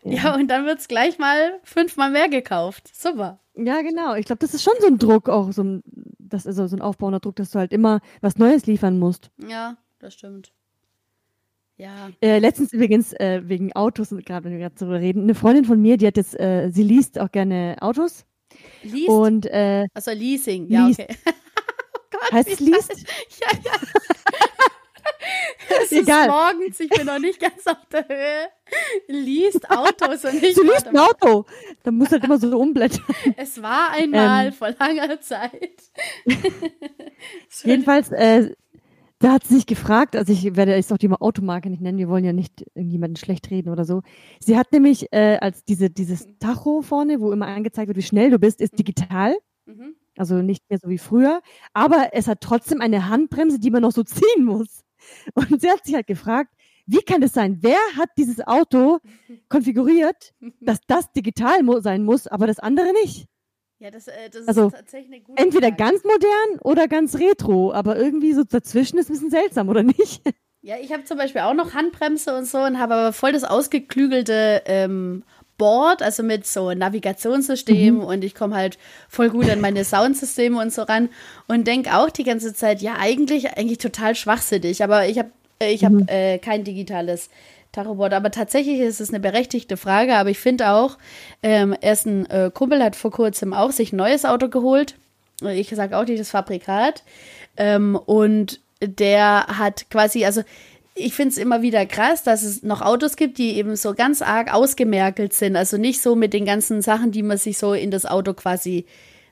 Ja, 0.02 0.12
ja 0.12 0.34
und 0.34 0.48
dann 0.48 0.64
wird 0.66 0.78
es 0.78 0.88
gleich 0.88 1.18
mal 1.18 1.58
fünfmal 1.64 2.10
mehr 2.10 2.28
gekauft. 2.28 2.90
Super. 2.94 3.40
Ja, 3.56 3.82
genau. 3.82 4.14
Ich 4.14 4.26
glaube, 4.26 4.40
das 4.40 4.54
ist 4.54 4.62
schon 4.62 4.74
so 4.80 4.86
ein 4.86 4.98
Druck, 4.98 5.28
auch 5.28 5.52
so 5.52 5.62
ein, 5.62 5.82
das 6.18 6.46
ist 6.46 6.56
so 6.56 6.76
ein 6.76 6.80
aufbauender 6.80 7.20
Druck, 7.20 7.36
dass 7.36 7.50
du 7.50 7.58
halt 7.58 7.72
immer 7.72 8.00
was 8.20 8.38
Neues 8.38 8.66
liefern 8.66 8.98
musst. 8.98 9.30
Ja, 9.46 9.76
das 9.98 10.14
stimmt. 10.14 10.52
Ja. 11.76 12.10
Äh, 12.20 12.38
letztens 12.38 12.72
übrigens 12.72 13.12
äh, 13.14 13.42
wegen 13.44 13.72
Autos, 13.72 14.10
gerade 14.10 14.44
wenn 14.44 14.52
wir 14.52 14.60
gerade 14.60 14.76
darüber 14.78 15.00
reden, 15.00 15.24
eine 15.24 15.34
Freundin 15.34 15.64
von 15.64 15.80
mir, 15.80 15.96
die 15.96 16.06
hat 16.06 16.16
jetzt, 16.16 16.38
äh, 16.38 16.70
sie 16.70 16.84
liest 16.84 17.18
auch 17.18 17.32
gerne 17.32 17.76
Autos. 17.80 18.26
Liest? 18.84 19.08
Und, 19.08 19.46
äh, 19.46 19.86
also 19.92 20.12
Leasing, 20.12 20.68
ja, 20.68 20.86
liest. 20.86 21.00
okay. 21.00 21.16
oh 21.26 22.00
Gott, 22.12 22.32
heißt 22.32 22.48
es 22.48 22.60
liest? 22.60 23.06
Ja, 23.40 23.58
ja. 23.64 23.72
es 25.82 25.92
Egal. 25.92 26.22
ist 26.22 26.28
morgens, 26.28 26.80
ich 26.80 26.88
bin 26.88 27.06
noch 27.06 27.18
nicht 27.18 27.40
ganz 27.40 27.66
auf 27.66 27.84
der 27.92 28.06
Höhe. 28.08 28.48
Liest 29.08 29.70
Autos 29.70 30.24
und 30.24 30.34
nicht. 30.42 30.56
Du 30.56 30.62
liest 30.62 30.88
ein 30.88 30.96
Auto. 30.96 31.44
Da 31.82 31.90
muss 31.90 32.10
halt 32.10 32.24
immer 32.24 32.38
so 32.38 32.58
umblättern. 32.58 33.04
Es 33.36 33.60
war 33.62 33.90
einmal 33.90 34.46
ähm, 34.46 34.52
vor 34.52 34.70
langer 34.78 35.20
Zeit. 35.20 35.82
jedenfalls, 37.62 38.10
äh, 38.10 38.54
da 39.18 39.32
hat 39.32 39.44
sie 39.44 39.54
sich 39.54 39.66
gefragt, 39.66 40.16
also 40.16 40.32
ich 40.32 40.56
werde 40.56 40.74
jetzt 40.74 40.92
auch 40.92 40.98
die 40.98 41.10
Automarke 41.10 41.70
nicht 41.70 41.80
nennen, 41.80 41.98
wir 41.98 42.08
wollen 42.08 42.24
ja 42.24 42.32
nicht 42.32 42.66
irgendjemanden 42.74 43.16
schlecht 43.16 43.50
reden 43.50 43.70
oder 43.70 43.84
so. 43.84 44.02
Sie 44.40 44.56
hat 44.56 44.72
nämlich 44.72 45.12
äh, 45.12 45.38
als 45.40 45.64
diese, 45.64 45.88
dieses 45.88 46.26
Tacho 46.40 46.82
vorne, 46.82 47.20
wo 47.20 47.32
immer 47.32 47.46
angezeigt 47.46 47.88
wird, 47.88 47.96
wie 47.96 48.02
schnell 48.02 48.30
du 48.30 48.38
bist, 48.38 48.60
ist 48.60 48.78
digital. 48.78 49.34
Mhm. 49.66 49.94
Also 50.16 50.36
nicht 50.36 50.62
mehr 50.68 50.78
so 50.80 50.88
wie 50.88 50.98
früher. 50.98 51.40
Aber 51.72 52.10
es 52.12 52.28
hat 52.28 52.40
trotzdem 52.40 52.80
eine 52.80 53.08
Handbremse, 53.08 53.58
die 53.58 53.70
man 53.70 53.82
noch 53.82 53.92
so 53.92 54.02
ziehen 54.02 54.44
muss. 54.44 54.84
Und 55.34 55.60
sie 55.60 55.70
hat 55.70 55.84
sich 55.84 55.94
halt 55.94 56.06
gefragt, 56.06 56.52
wie 56.86 57.02
kann 57.02 57.20
das 57.20 57.32
sein? 57.32 57.58
Wer 57.60 57.78
hat 57.96 58.10
dieses 58.18 58.46
Auto 58.46 58.98
konfiguriert, 59.48 60.34
dass 60.60 60.80
das 60.86 61.10
digital 61.12 61.60
sein 61.82 62.04
muss, 62.04 62.26
aber 62.26 62.46
das 62.46 62.58
andere 62.58 62.92
nicht? 62.92 63.26
Ja, 63.78 63.90
das, 63.90 64.08
äh, 64.08 64.30
das 64.30 64.48
also, 64.48 64.68
ist 64.68 64.74
tatsächlich 64.74 65.12
eine 65.12 65.22
gute 65.22 65.42
Entweder 65.42 65.68
Frage. 65.68 65.76
ganz 65.76 66.04
modern 66.04 66.60
oder 66.62 66.88
ganz 66.88 67.16
retro, 67.18 67.72
aber 67.72 67.96
irgendwie 67.96 68.32
so 68.32 68.44
dazwischen 68.44 68.98
ist 68.98 69.10
ein 69.10 69.14
bisschen 69.14 69.30
seltsam, 69.30 69.68
oder 69.68 69.82
nicht? 69.82 70.22
Ja, 70.66 70.76
ich 70.80 70.94
habe 70.94 71.04
zum 71.04 71.18
Beispiel 71.18 71.42
auch 71.42 71.52
noch 71.52 71.74
Handbremse 71.74 72.34
und 72.34 72.46
so 72.46 72.56
und 72.56 72.78
habe 72.78 72.94
aber 72.94 73.12
voll 73.12 73.32
das 73.32 73.44
ausgeklügelte 73.44 74.62
ähm, 74.64 75.22
Board, 75.56 76.02
also 76.02 76.22
mit 76.22 76.46
so 76.46 76.72
Navigationssystem 76.72 77.96
mhm. 77.96 78.00
und 78.00 78.24
ich 78.24 78.34
komme 78.34 78.56
halt 78.56 78.78
voll 79.08 79.30
gut 79.30 79.48
an 79.48 79.60
meine 79.60 79.84
Soundsysteme 79.84 80.60
und 80.60 80.72
so 80.72 80.82
ran 80.82 81.08
und 81.46 81.66
denke 81.66 81.96
auch 81.96 82.10
die 82.10 82.24
ganze 82.24 82.54
Zeit, 82.54 82.82
ja, 82.82 82.96
eigentlich, 82.98 83.56
eigentlich 83.56 83.78
total 83.78 84.14
schwachsinnig, 84.14 84.82
aber 84.82 85.06
ich 85.06 85.18
habe 85.18 85.30
äh, 85.60 85.72
ich 85.72 85.82
mhm. 85.82 86.00
hab, 86.02 86.10
äh, 86.10 86.38
kein 86.38 86.64
digitales 86.64 87.30
Tachoboard. 87.72 88.14
Aber 88.14 88.30
tatsächlich 88.30 88.80
ist 88.80 89.00
es 89.00 89.10
eine 89.10 89.20
berechtigte 89.20 89.76
Frage. 89.76 90.16
Aber 90.16 90.30
ich 90.30 90.38
finde 90.38 90.70
auch, 90.70 90.98
ähm, 91.42 91.76
erst 91.80 92.06
ein 92.06 92.28
äh, 92.30 92.50
Kumpel 92.52 92.82
hat 92.82 92.96
vor 92.96 93.10
kurzem 93.10 93.52
auch 93.52 93.72
sich 93.72 93.92
ein 93.92 93.96
neues 93.96 94.24
Auto 94.24 94.48
geholt. 94.48 94.96
Ich 95.42 95.68
sage 95.70 95.98
auch 95.98 96.06
nicht 96.06 96.20
das 96.20 96.30
Fabrikat. 96.30 97.02
Ähm, 97.56 97.96
und 97.96 98.60
der 98.80 99.46
hat 99.46 99.90
quasi, 99.90 100.24
also 100.24 100.42
ich 100.94 101.14
finde 101.14 101.30
es 101.30 101.38
immer 101.38 101.62
wieder 101.62 101.86
krass, 101.86 102.22
dass 102.22 102.42
es 102.42 102.62
noch 102.62 102.80
Autos 102.80 103.16
gibt, 103.16 103.38
die 103.38 103.56
eben 103.56 103.74
so 103.74 103.94
ganz 103.94 104.22
arg 104.22 104.52
ausgemerkelt 104.52 105.32
sind. 105.32 105.56
Also 105.56 105.76
nicht 105.76 106.00
so 106.00 106.14
mit 106.14 106.32
den 106.32 106.44
ganzen 106.44 106.82
Sachen, 106.82 107.10
die 107.10 107.22
man 107.22 107.36
sich 107.36 107.58
so 107.58 107.74
in 107.74 107.90
das 107.90 108.06
Auto 108.06 108.32
quasi 108.32 108.86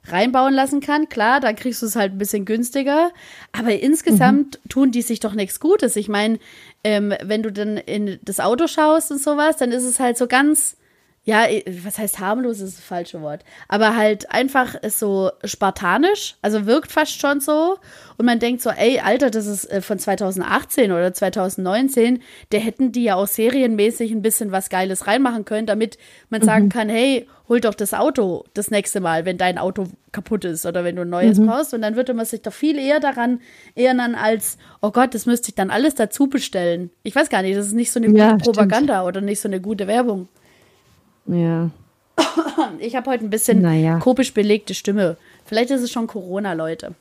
reinbauen 0.05 0.53
lassen 0.53 0.81
kann. 0.81 1.07
Klar, 1.07 1.39
da 1.39 1.53
kriegst 1.53 1.81
du 1.81 1.85
es 1.85 1.95
halt 1.95 2.13
ein 2.13 2.17
bisschen 2.17 2.43
günstiger. 2.43 3.11
Aber 3.53 3.71
insgesamt 3.71 4.59
mhm. 4.63 4.69
tun 4.69 4.91
die 4.91 5.01
sich 5.01 5.21
doch 5.21 5.33
nichts 5.33 5.61
Gutes. 5.61 5.95
Ich 5.95 6.09
meine, 6.09 6.39
ähm, 6.83 7.13
wenn 7.23 7.43
du 7.43 7.51
dann 7.51 7.77
in 7.77 8.19
das 8.23 8.41
Auto 8.41 8.67
schaust 8.67 9.11
und 9.11 9.21
sowas, 9.21 9.55
dann 9.55 9.71
ist 9.71 9.83
es 9.83 10.01
halt 10.01 10.17
so 10.17 10.27
ganz 10.27 10.75
ja, 11.25 11.45
was 11.83 11.97
heißt 11.97 12.19
harmlos 12.19 12.59
ist 12.59 12.77
das 12.77 12.83
falsche 12.83 13.21
Wort, 13.21 13.45
aber 13.69 13.95
halt 13.95 14.29
einfach 14.29 14.75
so 14.89 15.31
spartanisch, 15.45 16.35
also 16.41 16.65
wirkt 16.65 16.91
fast 16.91 17.21
schon 17.21 17.39
so 17.39 17.77
und 18.17 18.25
man 18.25 18.39
denkt 18.39 18.61
so, 18.61 18.69
ey, 18.69 18.99
Alter, 18.99 19.29
das 19.29 19.45
ist 19.45 19.71
äh, 19.71 19.81
von 19.81 19.99
2018 19.99 20.91
oder 20.91 21.13
2019, 21.13 22.21
der 22.51 22.59
hätten 22.59 22.91
die 22.91 23.03
ja 23.03 23.15
auch 23.15 23.27
serienmäßig 23.27 24.11
ein 24.11 24.21
bisschen 24.21 24.51
was 24.51 24.69
Geiles 24.69 25.07
reinmachen 25.07 25.45
können, 25.45 25.65
damit 25.65 25.97
man 26.29 26.41
mhm. 26.41 26.45
sagen 26.45 26.69
kann, 26.69 26.89
hey, 26.89 27.25
hol 27.47 27.61
doch 27.61 27.73
das 27.73 27.93
Auto 27.93 28.43
das 28.53 28.69
nächste 28.69 28.99
Mal, 28.99 29.23
wenn 29.23 29.37
dein 29.37 29.57
Auto 29.57 29.85
kaputt 30.11 30.43
ist 30.43 30.65
oder 30.65 30.83
wenn 30.83 30.97
du 30.97 31.03
ein 31.03 31.09
neues 31.09 31.39
mhm. 31.39 31.47
brauchst 31.47 31.73
und 31.73 31.81
dann 31.81 31.95
würde 31.95 32.13
man 32.13 32.25
sich 32.25 32.41
doch 32.41 32.51
viel 32.51 32.77
eher 32.77 32.99
daran 32.99 33.39
erinnern 33.75 34.15
als, 34.15 34.57
oh 34.81 34.91
Gott, 34.91 35.15
das 35.15 35.25
müsste 35.25 35.49
ich 35.49 35.55
dann 35.55 35.71
alles 35.71 35.95
dazu 35.95 36.27
bestellen. 36.27 36.89
Ich 37.03 37.15
weiß 37.15 37.29
gar 37.29 37.43
nicht, 37.43 37.57
das 37.57 37.67
ist 37.67 37.73
nicht 37.73 37.93
so 37.93 38.01
eine 38.01 38.13
ja, 38.13 38.33
gute 38.33 38.43
Propaganda 38.43 38.95
stimmt. 38.95 39.07
oder 39.07 39.21
nicht 39.21 39.39
so 39.39 39.47
eine 39.47 39.61
gute 39.61 39.87
Werbung. 39.87 40.27
Ja. 41.25 41.69
Ich 42.79 42.95
habe 42.95 43.09
heute 43.09 43.23
ein 43.23 43.29
bisschen 43.29 43.61
naja. 43.61 43.99
kopisch 43.99 44.33
belegte 44.33 44.73
Stimme. 44.73 45.17
Vielleicht 45.45 45.71
ist 45.71 45.81
es 45.81 45.91
schon 45.91 46.07
Corona, 46.07 46.53
Leute. 46.53 46.95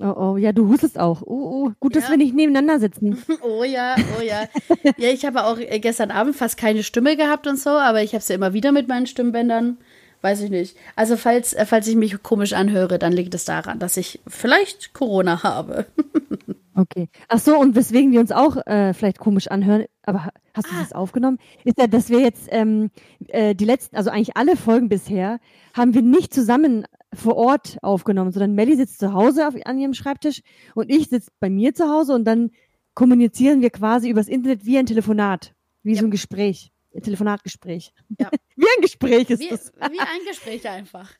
Oh, 0.00 0.14
oh, 0.16 0.36
ja, 0.36 0.52
du 0.52 0.68
hustest 0.68 0.98
auch. 0.98 1.22
Oh, 1.22 1.66
oh, 1.66 1.72
gut, 1.78 1.94
ja. 1.94 2.00
dass 2.00 2.10
wir 2.10 2.16
nicht 2.16 2.34
nebeneinander 2.34 2.80
sitzen. 2.80 3.22
Oh 3.42 3.62
ja, 3.62 3.94
oh 4.18 4.22
ja. 4.22 4.48
ja, 4.96 5.08
ich 5.10 5.24
habe 5.24 5.44
auch 5.44 5.58
äh, 5.58 5.78
gestern 5.78 6.10
Abend 6.10 6.34
fast 6.34 6.56
keine 6.56 6.82
Stimme 6.82 7.16
gehabt 7.16 7.46
und 7.46 7.58
so, 7.58 7.70
aber 7.70 8.02
ich 8.02 8.12
habe 8.12 8.22
sie 8.22 8.34
immer 8.34 8.52
wieder 8.52 8.72
mit 8.72 8.88
meinen 8.88 9.06
Stimmbändern. 9.06 9.78
Weiß 10.22 10.40
ich 10.40 10.50
nicht. 10.50 10.76
Also, 10.96 11.16
falls, 11.16 11.52
äh, 11.52 11.66
falls 11.66 11.86
ich 11.86 11.96
mich 11.96 12.20
komisch 12.22 12.54
anhöre, 12.54 12.98
dann 12.98 13.12
liegt 13.12 13.34
es 13.34 13.44
daran, 13.44 13.78
dass 13.78 13.96
ich 13.96 14.20
vielleicht 14.26 14.94
Corona 14.94 15.42
habe. 15.42 15.86
Okay. 16.76 17.08
Ach 17.28 17.38
so, 17.38 17.56
und 17.56 17.76
weswegen 17.76 18.12
wir 18.12 18.20
uns 18.20 18.32
auch 18.32 18.56
äh, 18.66 18.92
vielleicht 18.94 19.18
komisch 19.18 19.48
anhören, 19.48 19.84
aber 20.02 20.30
hast 20.54 20.70
du 20.70 20.74
ah. 20.74 20.80
das 20.80 20.92
aufgenommen? 20.92 21.38
Ist 21.64 21.78
ja, 21.78 21.86
dass 21.86 22.10
wir 22.10 22.18
jetzt 22.20 22.48
ähm, 22.50 22.90
äh, 23.28 23.54
die 23.54 23.64
letzten, 23.64 23.96
also 23.96 24.10
eigentlich 24.10 24.36
alle 24.36 24.56
Folgen 24.56 24.88
bisher, 24.88 25.38
haben 25.72 25.94
wir 25.94 26.02
nicht 26.02 26.34
zusammen 26.34 26.84
vor 27.12 27.36
Ort 27.36 27.78
aufgenommen, 27.82 28.32
sondern 28.32 28.54
Melly 28.54 28.76
sitzt 28.76 28.98
zu 28.98 29.12
Hause 29.12 29.46
auf, 29.46 29.54
an 29.64 29.78
ihrem 29.78 29.94
Schreibtisch 29.94 30.42
und 30.74 30.90
ich 30.90 31.08
sitze 31.08 31.30
bei 31.38 31.48
mir 31.48 31.74
zu 31.74 31.88
Hause 31.88 32.14
und 32.14 32.24
dann 32.24 32.50
kommunizieren 32.94 33.60
wir 33.60 33.70
quasi 33.70 34.08
übers 34.08 34.28
Internet 34.28 34.66
wie 34.66 34.78
ein 34.78 34.86
Telefonat, 34.86 35.54
wie 35.84 35.94
ja. 35.94 36.00
so 36.00 36.06
ein 36.06 36.10
Gespräch, 36.10 36.72
ein 36.94 37.02
Telefonatgespräch. 37.02 37.92
Ja. 38.18 38.30
wie 38.56 38.66
ein 38.66 38.82
Gespräch 38.82 39.30
ist 39.30 39.40
wie, 39.40 39.48
das. 39.48 39.72
Wie 39.74 40.00
ein 40.00 40.26
Gespräch 40.28 40.68
einfach. 40.68 41.12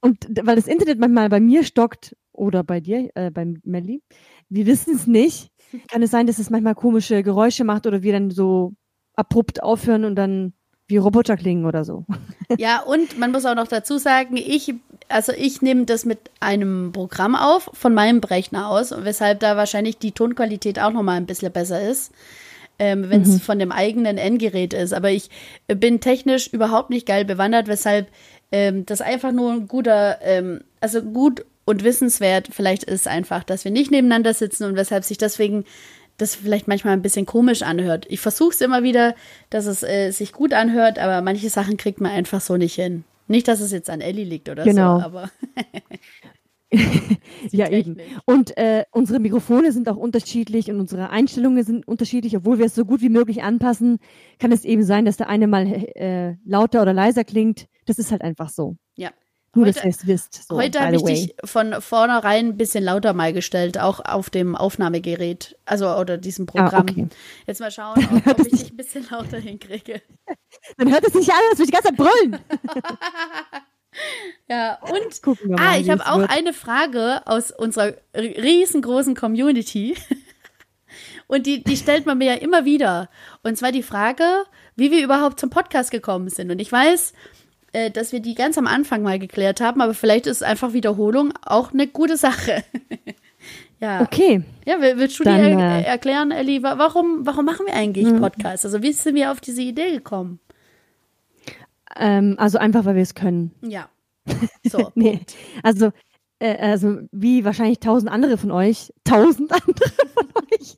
Und 0.00 0.26
weil 0.42 0.56
das 0.56 0.68
Internet 0.68 0.98
manchmal 0.98 1.28
bei 1.28 1.40
mir 1.40 1.64
stockt 1.64 2.16
oder 2.32 2.62
bei 2.62 2.80
dir, 2.80 3.10
äh, 3.14 3.30
bei 3.30 3.54
Melly, 3.64 4.02
wir 4.48 4.66
wissen 4.66 4.94
es 4.94 5.06
nicht. 5.06 5.50
Kann 5.90 6.02
es 6.02 6.10
sein, 6.10 6.26
dass 6.26 6.38
es 6.38 6.50
manchmal 6.50 6.74
komische 6.74 7.22
Geräusche 7.22 7.64
macht 7.64 7.86
oder 7.86 8.02
wir 8.02 8.12
dann 8.12 8.30
so 8.30 8.72
abrupt 9.14 9.62
aufhören 9.62 10.04
und 10.04 10.16
dann 10.16 10.52
wie 10.88 10.98
Roboter 10.98 11.36
klingen 11.36 11.64
oder 11.64 11.84
so. 11.84 12.04
Ja, 12.58 12.80
und 12.80 13.18
man 13.18 13.32
muss 13.32 13.44
auch 13.44 13.56
noch 13.56 13.66
dazu 13.66 13.98
sagen, 13.98 14.36
ich, 14.36 14.72
also 15.08 15.32
ich 15.32 15.62
nehme 15.62 15.84
das 15.84 16.04
mit 16.04 16.30
einem 16.38 16.92
Programm 16.92 17.34
auf 17.34 17.68
von 17.72 17.92
meinem 17.92 18.20
Rechner 18.20 18.68
aus, 18.68 18.94
weshalb 18.96 19.40
da 19.40 19.56
wahrscheinlich 19.56 19.98
die 19.98 20.12
Tonqualität 20.12 20.78
auch 20.78 20.92
nochmal 20.92 21.16
ein 21.16 21.26
bisschen 21.26 21.50
besser 21.50 21.82
ist, 21.82 22.12
ähm, 22.78 23.10
wenn 23.10 23.22
es 23.22 23.28
mhm. 23.30 23.40
von 23.40 23.58
dem 23.58 23.72
eigenen 23.72 24.16
Endgerät 24.16 24.74
ist. 24.74 24.94
Aber 24.94 25.10
ich 25.10 25.28
bin 25.66 25.98
technisch 25.98 26.46
überhaupt 26.46 26.90
nicht 26.90 27.04
geil 27.04 27.24
bewandert, 27.24 27.66
weshalb 27.66 28.06
ähm, 28.52 28.86
das 28.86 29.00
einfach 29.00 29.32
nur 29.32 29.50
ein 29.50 29.66
guter, 29.66 30.18
ähm, 30.22 30.60
also 30.80 31.02
gut 31.02 31.44
und 31.66 31.84
wissenswert 31.84 32.48
vielleicht 32.50 32.84
ist 32.84 33.06
einfach, 33.06 33.44
dass 33.44 33.64
wir 33.64 33.72
nicht 33.72 33.90
nebeneinander 33.90 34.32
sitzen 34.32 34.64
und 34.64 34.76
weshalb 34.76 35.04
sich 35.04 35.18
deswegen 35.18 35.64
das 36.16 36.34
vielleicht 36.34 36.68
manchmal 36.68 36.94
ein 36.94 37.02
bisschen 37.02 37.26
komisch 37.26 37.62
anhört. 37.62 38.06
Ich 38.08 38.20
versuche 38.20 38.54
es 38.54 38.60
immer 38.62 38.82
wieder, 38.82 39.14
dass 39.50 39.66
es 39.66 39.82
äh, 39.82 40.10
sich 40.12 40.32
gut 40.32 40.54
anhört, 40.54 40.98
aber 40.98 41.20
manche 41.20 41.50
Sachen 41.50 41.76
kriegt 41.76 42.00
man 42.00 42.12
einfach 42.12 42.40
so 42.40 42.56
nicht 42.56 42.74
hin. 42.74 43.04
Nicht, 43.28 43.48
dass 43.48 43.60
es 43.60 43.72
jetzt 43.72 43.90
an 43.90 44.00
Ellie 44.00 44.24
liegt 44.24 44.48
oder 44.48 44.64
genau. 44.64 45.00
so, 45.00 45.04
aber. 45.04 45.30
ja, 47.50 47.68
eben. 47.70 47.96
Und 48.24 48.56
äh, 48.56 48.84
unsere 48.92 49.18
Mikrofone 49.18 49.72
sind 49.72 49.88
auch 49.88 49.96
unterschiedlich 49.96 50.70
und 50.70 50.80
unsere 50.80 51.10
Einstellungen 51.10 51.64
sind 51.64 51.86
unterschiedlich. 51.86 52.36
Obwohl 52.36 52.58
wir 52.58 52.66
es 52.66 52.74
so 52.74 52.84
gut 52.84 53.00
wie 53.02 53.08
möglich 53.08 53.42
anpassen, 53.42 53.98
kann 54.38 54.52
es 54.52 54.64
eben 54.64 54.84
sein, 54.84 55.04
dass 55.04 55.16
der 55.16 55.28
eine 55.28 55.48
mal 55.48 55.66
äh, 55.66 56.36
lauter 56.44 56.82
oder 56.82 56.92
leiser 56.92 57.24
klingt. 57.24 57.66
Das 57.86 57.98
ist 57.98 58.12
halt 58.12 58.22
einfach 58.22 58.48
so. 58.48 58.76
Ja. 58.94 59.10
Nur, 59.56 59.66
heute, 59.66 59.80
dass 59.80 60.02
ihr 60.02 60.06
wisst. 60.06 60.48
So, 60.48 60.56
heute 60.56 60.80
habe 60.80 60.96
ich 60.96 61.02
dich 61.02 61.34
von 61.44 61.80
vornherein 61.80 62.48
ein 62.48 62.56
bisschen 62.56 62.84
lauter 62.84 63.14
mal 63.14 63.32
gestellt, 63.32 63.78
auch 63.78 64.00
auf 64.00 64.30
dem 64.30 64.54
Aufnahmegerät, 64.54 65.56
also 65.64 65.88
oder 65.88 66.18
diesem 66.18 66.46
ah, 66.48 66.52
Programm. 66.52 66.86
Ah, 66.88 66.92
okay. 66.92 67.08
Jetzt 67.46 67.60
mal 67.60 67.70
schauen, 67.70 68.06
ob, 68.26 68.38
ob 68.38 68.46
ich 68.46 68.50
dich 68.50 68.70
ein 68.70 68.76
bisschen 68.76 69.06
lauter 69.10 69.38
hinkriege. 69.38 70.02
Dann 70.76 70.92
hört 70.92 71.06
es 71.06 71.14
nicht 71.14 71.30
an, 71.30 71.36
würde 71.50 71.62
ich 71.62 71.66
die 71.68 71.72
ganze 71.72 71.88
Zeit 71.88 71.96
brüllen. 71.96 72.38
ja, 74.48 74.78
und 74.82 75.48
mal, 75.48 75.58
ah, 75.58 75.78
ich 75.78 75.88
habe 75.90 76.06
auch 76.06 76.18
wird. 76.18 76.30
eine 76.30 76.52
Frage 76.52 77.22
aus 77.24 77.50
unserer 77.50 77.94
riesengroßen 78.14 79.14
Community. 79.14 79.96
Und 81.28 81.46
die, 81.46 81.62
die 81.62 81.76
stellt 81.76 82.06
man 82.06 82.18
mir 82.18 82.34
ja 82.34 82.34
immer 82.34 82.64
wieder. 82.64 83.08
Und 83.42 83.58
zwar 83.58 83.72
die 83.72 83.82
Frage, 83.82 84.44
wie 84.76 84.90
wir 84.90 85.02
überhaupt 85.02 85.40
zum 85.40 85.50
Podcast 85.50 85.90
gekommen 85.90 86.28
sind. 86.28 86.50
Und 86.50 86.60
ich 86.60 86.70
weiß, 86.70 87.12
äh, 87.76 87.90
dass 87.90 88.12
wir 88.12 88.20
die 88.20 88.34
ganz 88.34 88.56
am 88.58 88.66
Anfang 88.66 89.02
mal 89.02 89.18
geklärt 89.18 89.60
haben, 89.60 89.80
aber 89.82 89.92
vielleicht 89.94 90.26
ist 90.26 90.42
einfach 90.42 90.72
Wiederholung 90.72 91.32
auch 91.44 91.72
eine 91.72 91.86
gute 91.86 92.16
Sache. 92.16 92.64
Ja. 93.78 94.00
Okay. 94.00 94.42
Ja, 94.64 94.76
willst 94.80 95.20
du 95.20 95.24
Dann, 95.24 95.36
dir 95.58 95.58
äh, 95.58 95.82
erklären, 95.82 96.30
Elli, 96.30 96.62
wa- 96.62 96.78
warum, 96.78 97.26
warum 97.26 97.44
machen 97.44 97.66
wir 97.66 97.74
eigentlich 97.74 98.06
Mhm. 98.06 98.20
Podcasts? 98.20 98.64
Also 98.64 98.82
wie 98.82 98.90
sind 98.90 99.14
wir 99.14 99.30
auf 99.30 99.38
diese 99.42 99.60
Idee 99.60 99.90
gekommen? 99.92 100.40
Ähm, 101.94 102.36
also 102.38 102.56
einfach, 102.56 102.86
weil 102.86 102.94
wir 102.96 103.02
es 103.02 103.14
können. 103.14 103.52
Ja. 103.62 103.88
So. 104.64 104.90
Nee, 104.94 105.20
also, 105.62 105.90
äh, 106.38 106.56
also 106.56 107.00
wie 107.12 107.44
wahrscheinlich 107.44 107.78
tausend 107.78 108.10
andere 108.10 108.38
von 108.38 108.50
euch, 108.50 108.94
tausend 109.04 109.52
andere 109.52 109.90
von 110.14 110.26
euch, 110.50 110.76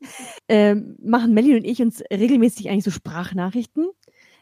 ähm, 0.48 0.96
machen 1.00 1.32
Melly 1.34 1.54
und 1.54 1.64
ich 1.64 1.80
uns 1.80 2.02
regelmäßig 2.12 2.68
eigentlich 2.68 2.84
so 2.84 2.90
Sprachnachrichten, 2.90 3.86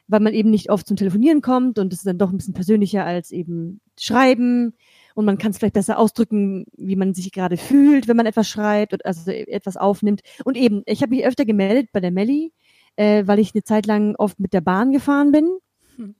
weil 0.09 0.21
man 0.21 0.35
eben 0.35 0.51
nicht 0.51 0.71
oft 0.71 0.87
zum 0.87 0.97
Telefonieren 0.97 1.41
kommt 1.41 1.79
und 1.79 1.93
es 1.93 2.01
ist 2.01 2.07
dann 2.07 2.19
doch 2.19 2.31
ein 2.31 2.37
bisschen 2.37 2.55
persönlicher 2.55 3.05
als 3.05 3.31
eben 3.31 3.81
schreiben 3.99 4.75
und 5.15 5.25
man 5.25 5.39
kann 5.39 5.51
es 5.51 5.59
vielleicht 5.59 5.75
besser 5.75 5.99
ausdrücken, 5.99 6.67
wie 6.77 6.97
man 6.97 7.15
sich 7.15 7.33
gerade 7.33 7.57
fühlt, 7.57 8.09
wenn 8.09 8.17
man 8.17 8.27
etwas 8.27 8.49
schreibt 8.49 8.93
und 8.93 9.05
also 9.05 9.31
etwas 9.31 9.77
aufnimmt. 9.77 10.21
Und 10.45 10.57
eben, 10.57 10.83
ich 10.87 11.03
habe 11.03 11.15
mich 11.15 11.25
öfter 11.25 11.45
gemeldet 11.45 11.89
bei 11.93 12.01
der 12.01 12.11
Melly, 12.11 12.53
äh, 12.97 13.27
weil 13.27 13.39
ich 13.39 13.55
eine 13.55 13.65
Zeit 13.65 13.87
lang 13.87 14.15
oft 14.17 14.39
mit 14.39 14.53
der 14.53 14.61
Bahn 14.61 14.93
gefahren 14.93 15.33
bin 15.33 15.59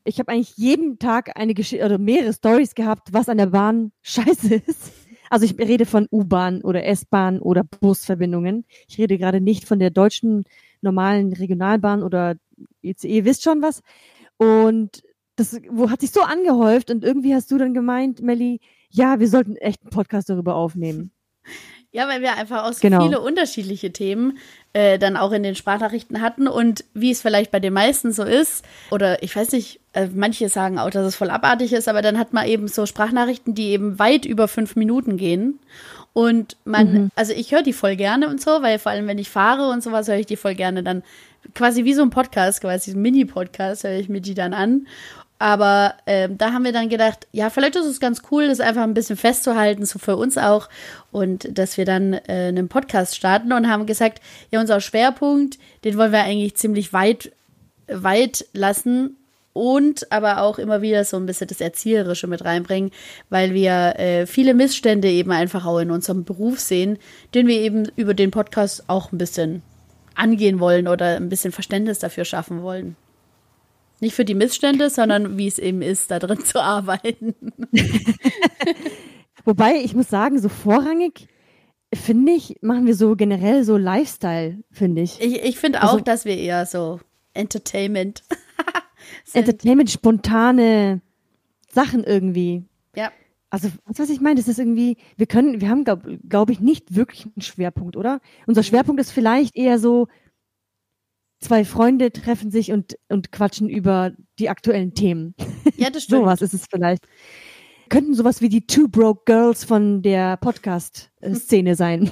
ich 0.05 0.19
habe 0.19 0.33
eigentlich 0.33 0.57
jeden 0.57 0.99
Tag 0.99 1.39
eine 1.39 1.55
Geschichte 1.55 1.85
oder 1.85 1.99
mehrere 1.99 2.33
Stories 2.33 2.75
gehabt, 2.75 3.13
was 3.13 3.29
an 3.29 3.39
der 3.39 3.47
Bahn 3.47 3.93
scheiße 4.03 4.55
ist. 4.55 4.93
Also 5.29 5.45
ich 5.45 5.59
rede 5.59 5.87
von 5.87 6.07
U-Bahn 6.13 6.63
oder 6.63 6.85
S-Bahn 6.85 7.41
oder 7.41 7.65
Busverbindungen. 7.65 8.65
Ich 8.89 8.99
rede 8.99 9.19
gerade 9.19 9.41
nicht 9.41 9.67
von 9.67 9.81
der 9.81 9.91
deutschen 9.91 10.45
normalen 10.83 11.33
Regionalbahn 11.33 12.03
oder 12.03 12.35
ICE, 12.83 13.09
ihr 13.09 13.25
wisst 13.25 13.43
schon 13.43 13.63
was. 13.63 13.83
Und 14.39 15.03
das 15.37 15.59
wo 15.71 15.91
hat 15.91 16.01
sich 16.01 16.11
so 16.11 16.23
angehäuft 16.23 16.91
und 16.91 17.05
irgendwie 17.05 17.35
hast 17.35 17.51
du 17.51 17.59
dann 17.59 17.75
gemeint, 17.75 18.23
Melli, 18.23 18.61
ja, 18.91 19.21
wir 19.21 19.29
sollten 19.29 19.57
echt 19.57 19.83
einen 19.83 19.91
Podcast 19.91 20.31
darüber 20.31 20.55
aufnehmen. 20.55 21.11
Ja, 21.93 22.09
weil 22.09 22.21
wir 22.21 22.35
einfach 22.37 22.65
auch 22.65 22.75
so 22.75 22.81
Genau. 22.83 23.03
viele 23.03 23.21
unterschiedliche 23.23 23.91
Themen 23.91 24.37
äh, 24.75 24.99
dann 24.99 25.17
auch 25.17 25.33
in 25.33 25.43
den 25.43 25.55
Sprachnachrichten 25.55 26.21
hatten 26.21 26.47
und 26.47 26.85
wie 26.93 27.11
es 27.11 27.23
vielleicht 27.23 27.51
bei 27.51 27.61
den 27.61 27.73
meisten 27.73 28.13
so 28.13 28.23
ist, 28.23 28.67
oder 28.91 29.23
ich 29.23 29.35
weiß 29.35 29.53
nicht, 29.53 29.81
äh, 29.95 30.09
manche 30.13 30.51
sagen 30.51 30.79
auch, 30.79 30.91
dass 30.91 31.07
es 31.07 31.17
voll 31.17 31.31
abartig 31.31 31.73
ist, 31.73 31.89
aber 31.89 32.03
dann 32.03 32.19
hat 32.19 32.35
man 32.35 32.47
eben 32.49 32.69
so 32.69 32.85
Sprachnachrichten, 32.85 33.55
die 33.55 33.69
eben 33.69 33.99
weit 33.99 34.27
über 34.27 34.47
fünf 34.47 34.77
Minuten 34.77 35.17
gehen. 35.17 35.59
Und 36.17 36.57
man, 36.65 36.93
Mhm. 36.93 37.11
also 37.15 37.35
ich 37.35 37.53
höre 37.53 37.63
die 37.63 37.75
voll 37.75 37.95
gerne 37.95 38.29
und 38.29 38.41
so, 38.41 38.63
weil 38.63 38.79
vor 38.79 38.91
allem, 38.91 39.07
wenn 39.07 39.19
ich 39.19 39.29
fahre 39.29 39.69
und 39.69 39.83
sowas, 39.83 40.09
höre 40.09 40.17
ich 40.17 40.25
die 40.25 40.39
voll 40.39 40.55
gerne 40.55 40.83
dann 40.83 41.03
quasi 41.55 41.85
wie 41.85 41.93
so 41.93 42.01
ein 42.01 42.09
Podcast, 42.09 42.63
quasi 42.63 42.93
so 42.93 42.97
ein 42.97 43.03
Mini-Podcast, 43.03 43.85
höre 43.85 43.99
ich 43.99 44.09
mir 44.09 44.23
die 44.23 44.33
dann 44.33 44.55
an. 44.55 44.87
Aber 45.39 45.93
ähm, 46.07 46.39
da 46.39 46.55
haben 46.55 46.65
wir 46.65 46.73
dann 46.73 46.89
gedacht, 46.89 47.27
ja, 47.33 47.51
vielleicht 47.51 47.77
ist 47.77 47.85
es 47.85 48.01
ganz 48.01 48.23
cool, 48.31 48.49
das 48.49 48.61
einfach 48.61 48.83
ein 48.85 48.95
bisschen 48.95 49.19
festzuhalten, 49.19 49.85
so 49.85 49.99
für 49.99 50.17
uns 50.17 50.39
auch. 50.39 50.71
Und 51.13 51.59
dass 51.59 51.77
wir 51.77 51.85
dann 51.85 52.15
äh, 52.15 52.47
einen 52.49 52.69
Podcast 52.69 53.15
starten 53.15 53.53
und 53.53 53.69
haben 53.69 53.85
gesagt, 53.85 54.23
ja, 54.51 54.59
unser 54.59 54.81
Schwerpunkt, 54.81 55.59
den 55.85 55.99
wollen 55.99 56.13
wir 56.13 56.21
eigentlich 56.25 56.57
ziemlich 56.57 56.95
weit, 56.95 57.31
weit 57.89 58.47
lassen 58.55 59.19
und 59.57 60.13
aber 60.13 60.43
auch 60.43 60.59
immer 60.59 60.83
wieder 60.83 61.05
so 61.05 61.17
ein 61.17 61.27
bisschen 61.27 61.49
das 61.49 61.61
Erzieherische 61.61 62.27
mit 62.27 62.45
reinbringen, 62.45 62.91
weil 63.31 63.55
wir 63.55 63.99
äh, 63.99 64.27
viele 64.27 64.55
Missstände 64.55 65.09
eben 65.11 65.33
einfach 65.33 65.65
auch 65.65 65.79
in 65.79 65.91
unserem 65.91 66.25
Beruf 66.25 66.61
sehen, 66.61 66.99
den 67.35 67.47
wir 67.47 67.59
eben 67.61 67.89
über 67.97 68.15
den 68.15 68.31
Podcast 68.31 68.85
auch 68.89 69.13
ein 69.13 69.19
bisschen 69.19 69.63
angehen 70.15 70.61
wollen 70.61 70.89
oder 70.89 71.17
ein 71.17 71.29
bisschen 71.29 71.53
Verständnis 71.53 71.99
dafür 71.99 72.25
schaffen 72.25 72.63
wollen. 72.63 72.97
Nicht 74.01 74.15
für 74.15 74.27
die 74.27 74.35
Missstände, 74.35 74.91
sondern 74.91 75.39
wie 75.39 75.47
es 75.47 75.59
eben 75.59 75.81
ist, 75.81 76.11
da 76.11 76.19
drin 76.19 76.45
zu 76.45 76.61
arbeiten. 76.63 77.35
Wobei, 79.45 79.77
ich 79.83 79.95
muss 79.95 80.09
sagen, 80.09 80.39
so 80.41 80.49
vorrangig, 80.49 81.29
finde 81.95 82.33
ich, 82.33 82.57
machen 82.63 82.87
wir 82.87 82.95
so 82.95 83.17
generell 83.17 83.65
so 83.65 83.77
Lifestyle, 83.77 84.59
finde 84.71 85.03
ich. 85.03 85.21
Ich, 85.21 85.43
ich 85.45 85.59
finde 85.59 85.83
auch, 85.83 85.93
Also- 85.95 86.01
dass 86.05 86.25
wir 86.25 86.37
eher 86.37 86.67
so 86.67 87.01
Entertainment. 87.33 88.23
Entertainment, 89.33 89.91
spontane 89.91 91.01
Sachen 91.71 92.05
irgendwie. 92.05 92.65
ja. 92.95 93.11
Also, 93.49 93.69
du, 93.69 93.75
was 93.87 94.11
ich 94.11 94.21
meine? 94.21 94.35
Das 94.41 94.49
ist 94.49 94.59
irgendwie, 94.59 94.97
wir 95.17 95.27
können, 95.27 95.61
wir 95.61 95.69
haben, 95.69 95.85
glaube 95.85 96.19
glaub 96.29 96.51
ich, 96.51 96.59
nicht 96.59 96.97
wirklich 96.97 97.27
einen 97.27 97.43
Schwerpunkt, 97.43 97.97
oder? 97.97 98.21
Unser 98.47 98.65
Schwerpunkt 98.65 99.01
ist 99.01 99.13
vielleicht 99.13 99.57
eher 99.57 99.79
so, 99.79 100.09
zwei 101.41 101.65
Freunde 101.65 102.13
treffen 102.13 102.51
sich 102.51 102.73
und, 102.73 102.97
und 103.09 103.33
quatschen 103.33 103.69
über 103.69 104.13
die 104.39 104.49
aktuellen 104.49 104.95
Themen. 104.95 105.35
ja, 105.77 105.91
das 105.91 106.03
stimmt. 106.05 106.23
Sowas 106.23 106.43
ist 106.43 106.55
es 106.55 106.67
vielleicht. 106.69 107.07
Könnten 107.89 108.15
sowas 108.15 108.41
wie 108.41 108.49
die 108.49 108.67
Two 108.67 108.89
Broke 108.89 109.23
Girls 109.27 109.63
von 109.65 110.03
der 110.03 110.37
Podcast-Szene 110.39 111.75
sein. 111.77 112.11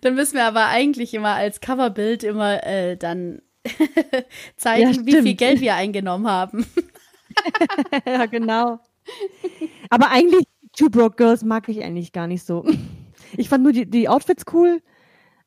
Dann 0.00 0.14
müssen 0.14 0.36
wir 0.36 0.44
aber 0.44 0.66
eigentlich 0.66 1.12
immer 1.12 1.34
als 1.34 1.60
Coverbild 1.60 2.22
immer 2.22 2.64
äh, 2.64 2.96
dann 2.96 3.42
zeigen, 4.56 4.92
Ja, 4.92 5.06
wie 5.06 5.22
viel. 5.22 5.34
Geld 5.34 5.60
wir 5.60 5.74
eingenommen 5.74 6.26
haben. 6.26 6.66
ja, 8.06 8.26
genau. 8.26 8.80
Aber 9.90 10.10
eigentlich, 10.10 10.44
Two 10.76 10.90
Broke 10.90 11.16
Girls 11.16 11.42
mag 11.42 11.68
ich 11.68 11.82
eigentlich 11.82 12.12
gar 12.12 12.26
nicht 12.26 12.44
so. 12.44 12.64
Ich 13.36 13.48
fand 13.48 13.62
nur 13.62 13.72
die, 13.72 13.86
die 13.86 14.08
Outfits 14.08 14.44
cool, 14.52 14.80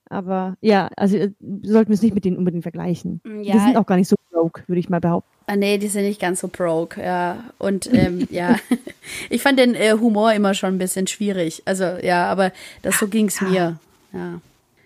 aber 0.10 0.58
ja, 0.62 0.90
also 0.98 1.16
äh, 1.16 1.32
wir 1.40 1.72
sollten 1.72 1.94
es 1.94 2.02
nicht 2.02 2.14
mit 2.14 2.26
denen 2.26 2.38
unbedingt 2.38 2.64
vergleichen. 2.64 3.22
Ja. 3.42 3.54
Wir 3.54 3.62
sind 3.62 3.78
auch 3.78 3.86
gar 3.86 3.96
nicht 3.96 4.10
so 4.10 4.18
broke, 4.30 4.64
würde 4.68 4.80
ich 4.80 4.90
mal 4.90 5.00
behaupten. 5.00 5.30
Ah, 5.48 5.56
nee, 5.56 5.78
die 5.78 5.88
sind 5.88 6.04
nicht 6.04 6.20
ganz 6.20 6.42
so 6.42 6.48
broke, 6.48 7.02
ja. 7.02 7.46
Und 7.60 7.92
ähm, 7.94 8.28
ja, 8.32 8.58
ich 9.30 9.42
fand 9.42 9.58
den 9.58 9.74
äh, 9.74 9.94
Humor 9.94 10.34
immer 10.34 10.54
schon 10.54 10.76
ein 10.76 10.78
bisschen 10.78 11.08
schwierig. 11.08 11.64
Also 11.66 11.86
ja, 12.04 12.26
aber 12.26 12.52
das 12.82 13.00
so 13.00 13.08
ging's 13.08 13.42
mir. 13.42 13.80
Ja. 14.14 14.42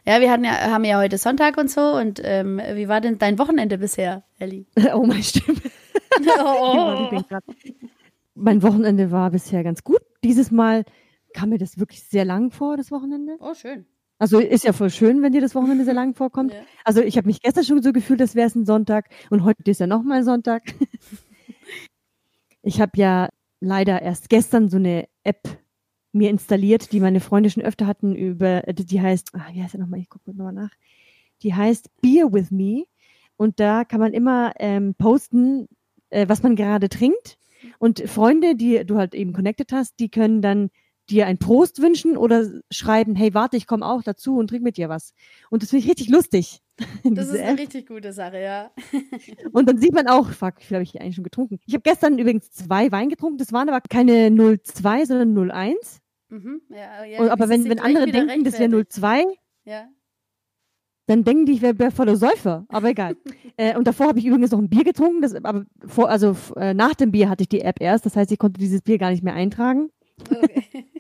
Ja, 0.07 0.21
wir 0.21 0.31
hatten 0.31 0.43
ja, 0.43 0.51
haben 0.71 0.83
ja 0.83 0.99
heute 0.99 1.17
Sonntag 1.17 1.57
und 1.57 1.69
so. 1.69 1.81
Und 1.81 2.21
ähm, 2.23 2.61
wie 2.73 2.87
war 2.87 3.01
denn 3.01 3.17
dein 3.17 3.39
Wochenende 3.39 3.77
bisher, 3.77 4.23
Elli? 4.39 4.67
Oh, 4.93 5.03
meine 5.05 5.23
Stimme. 5.23 5.57
oh. 6.39 7.09
Grad- 7.29 7.43
Mein 8.35 8.61
Wochenende 8.63 9.11
war 9.11 9.31
bisher 9.31 9.63
ganz 9.63 9.83
gut. 9.83 10.01
Dieses 10.23 10.51
Mal 10.51 10.83
kam 11.33 11.49
mir 11.49 11.57
das 11.57 11.79
wirklich 11.79 12.03
sehr 12.03 12.25
lang 12.25 12.51
vor, 12.51 12.77
das 12.77 12.91
Wochenende. 12.91 13.37
oh, 13.39 13.53
schön. 13.53 13.85
Also 14.17 14.39
ist 14.39 14.63
ja 14.63 14.71
voll 14.71 14.89
schön, 14.91 15.21
wenn 15.23 15.33
dir 15.33 15.41
das 15.41 15.55
Wochenende 15.55 15.83
sehr 15.83 15.93
lang 15.93 16.13
vorkommt. 16.15 16.53
Ja. 16.53 16.59
Also 16.85 17.01
ich 17.01 17.17
habe 17.17 17.27
mich 17.27 17.41
gestern 17.41 17.65
schon 17.65 17.83
so 17.83 17.91
gefühlt, 17.91 18.21
als 18.21 18.33
wäre 18.33 18.47
es 18.47 18.55
ein 18.55 18.65
Sonntag 18.65 19.09
und 19.29 19.43
heute 19.43 19.69
ist 19.69 19.81
ja 19.81 19.87
nochmal 19.87 20.23
Sonntag. 20.23 20.63
Ich 22.61 22.79
habe 22.79 22.91
ja 22.95 23.27
leider 23.59 24.01
erst 24.01 24.29
gestern 24.29 24.69
so 24.69 24.77
eine 24.77 25.07
App 25.23 25.41
mir 26.15 26.30
installiert, 26.30 26.91
die 26.91 26.99
meine 26.99 27.19
Freunde 27.19 27.49
schon 27.49 27.63
öfter 27.63 27.88
hatten 27.88 28.15
über, 28.15 28.67
äh, 28.67 28.73
die 28.73 29.01
heißt, 29.01 29.32
ah, 29.34 29.47
wie 29.54 29.62
heißt 29.62 29.73
der 29.73 29.82
nochmal? 29.82 29.99
Ich 29.99 30.10
gucke 30.10 30.32
nochmal 30.32 30.54
nach. 30.54 30.71
Die 31.43 31.54
heißt 31.54 31.89
Beer 32.01 32.32
with 32.32 32.51
Me 32.51 32.86
und 33.38 33.60
da 33.60 33.84
kann 33.84 33.99
man 33.99 34.13
immer 34.13 34.54
ähm, 34.60 34.95
posten, 34.95 35.67
äh, 36.10 36.28
was 36.28 36.41
man 36.43 36.56
gerade 36.56 36.89
trinkt 36.89 37.38
und 37.80 38.01
Freunde, 38.10 38.56
die 38.56 38.86
du 38.86 38.97
halt 38.97 39.13
eben 39.13 39.34
connected 39.34 39.71
hast, 39.71 39.99
die 39.99 40.10
können 40.10 40.41
dann 40.41 40.69
dir 41.10 41.28
ein 41.28 41.38
Prost 41.38 41.82
wünschen 41.82 42.17
oder 42.17 42.49
schreiben, 42.71 43.15
hey, 43.15 43.34
warte, 43.34 43.58
ich 43.58 43.67
komme 43.67 43.86
auch 43.86 44.01
dazu 44.01 44.38
und 44.38 44.47
trink 44.47 44.63
mit 44.63 44.78
dir 44.78 44.89
was. 44.89 45.13
Und 45.49 45.62
das 45.62 45.69
finde 45.69 45.84
ich 45.84 45.89
richtig 45.89 46.10
lustig. 46.10 46.62
Das 47.04 47.30
ist 47.30 47.39
eine 47.39 47.58
richtig 47.58 47.88
gute 47.88 48.12
Sache, 48.12 48.41
ja. 48.41 48.69
Und 49.54 49.69
dann 49.69 49.78
sieht 49.78 49.93
man 49.93 50.08
auch, 50.08 50.30
fuck, 50.32 50.56
wie 50.60 50.63
viel 50.65 50.75
habe 50.75 50.84
ich 50.84 50.99
eigentlich 50.99 51.15
schon 51.15 51.23
getrunken? 51.23 51.60
Ich 51.65 51.73
habe 51.73 51.84
gestern 51.84 52.19
übrigens 52.19 52.51
zwei 52.51 52.91
Wein 52.91 53.08
getrunken, 53.08 53.38
das 53.38 53.54
waren 53.54 53.69
aber 53.69 53.80
keine 53.80 54.30
02, 54.30 55.06
sondern 55.06 55.51
01. 55.51 56.01
Mhm. 56.29 56.61
ja, 56.69 57.03
ja 57.05 57.31
aber 57.31 57.49
wenn, 57.49 57.65
wenn 57.69 57.79
andere 57.79 58.05
denken, 58.07 58.43
das 58.43 58.59
wäre 58.59 58.71
rechtfertigt. 58.77 58.93
02, 58.93 59.23
Ja. 59.65 59.88
dann 61.07 61.23
denken 61.23 61.45
die, 61.45 61.53
ich 61.53 61.61
wäre 61.61 61.77
wär 61.77 61.91
voller 61.91 62.15
Säufer. 62.15 62.65
Aber 62.69 62.89
egal. 62.89 63.15
äh, 63.57 63.77
und 63.77 63.85
davor 63.88 64.07
habe 64.07 64.19
ich 64.19 64.25
übrigens 64.25 64.51
noch 64.51 64.59
ein 64.59 64.69
Bier 64.69 64.83
getrunken, 64.83 65.21
das, 65.21 65.35
aber 65.35 65.65
vor, 65.85 66.09
also 66.09 66.35
äh, 66.55 66.73
nach 66.73 66.95
dem 66.95 67.11
Bier 67.11 67.29
hatte 67.29 67.43
ich 67.43 67.49
die 67.49 67.61
App 67.61 67.79
erst, 67.79 68.05
das 68.05 68.15
heißt, 68.15 68.31
ich 68.31 68.39
konnte 68.39 68.59
dieses 68.59 68.81
Bier 68.81 68.97
gar 68.97 69.11
nicht 69.11 69.23
mehr 69.23 69.35
eintragen. 69.35 69.89
Okay. 70.29 70.85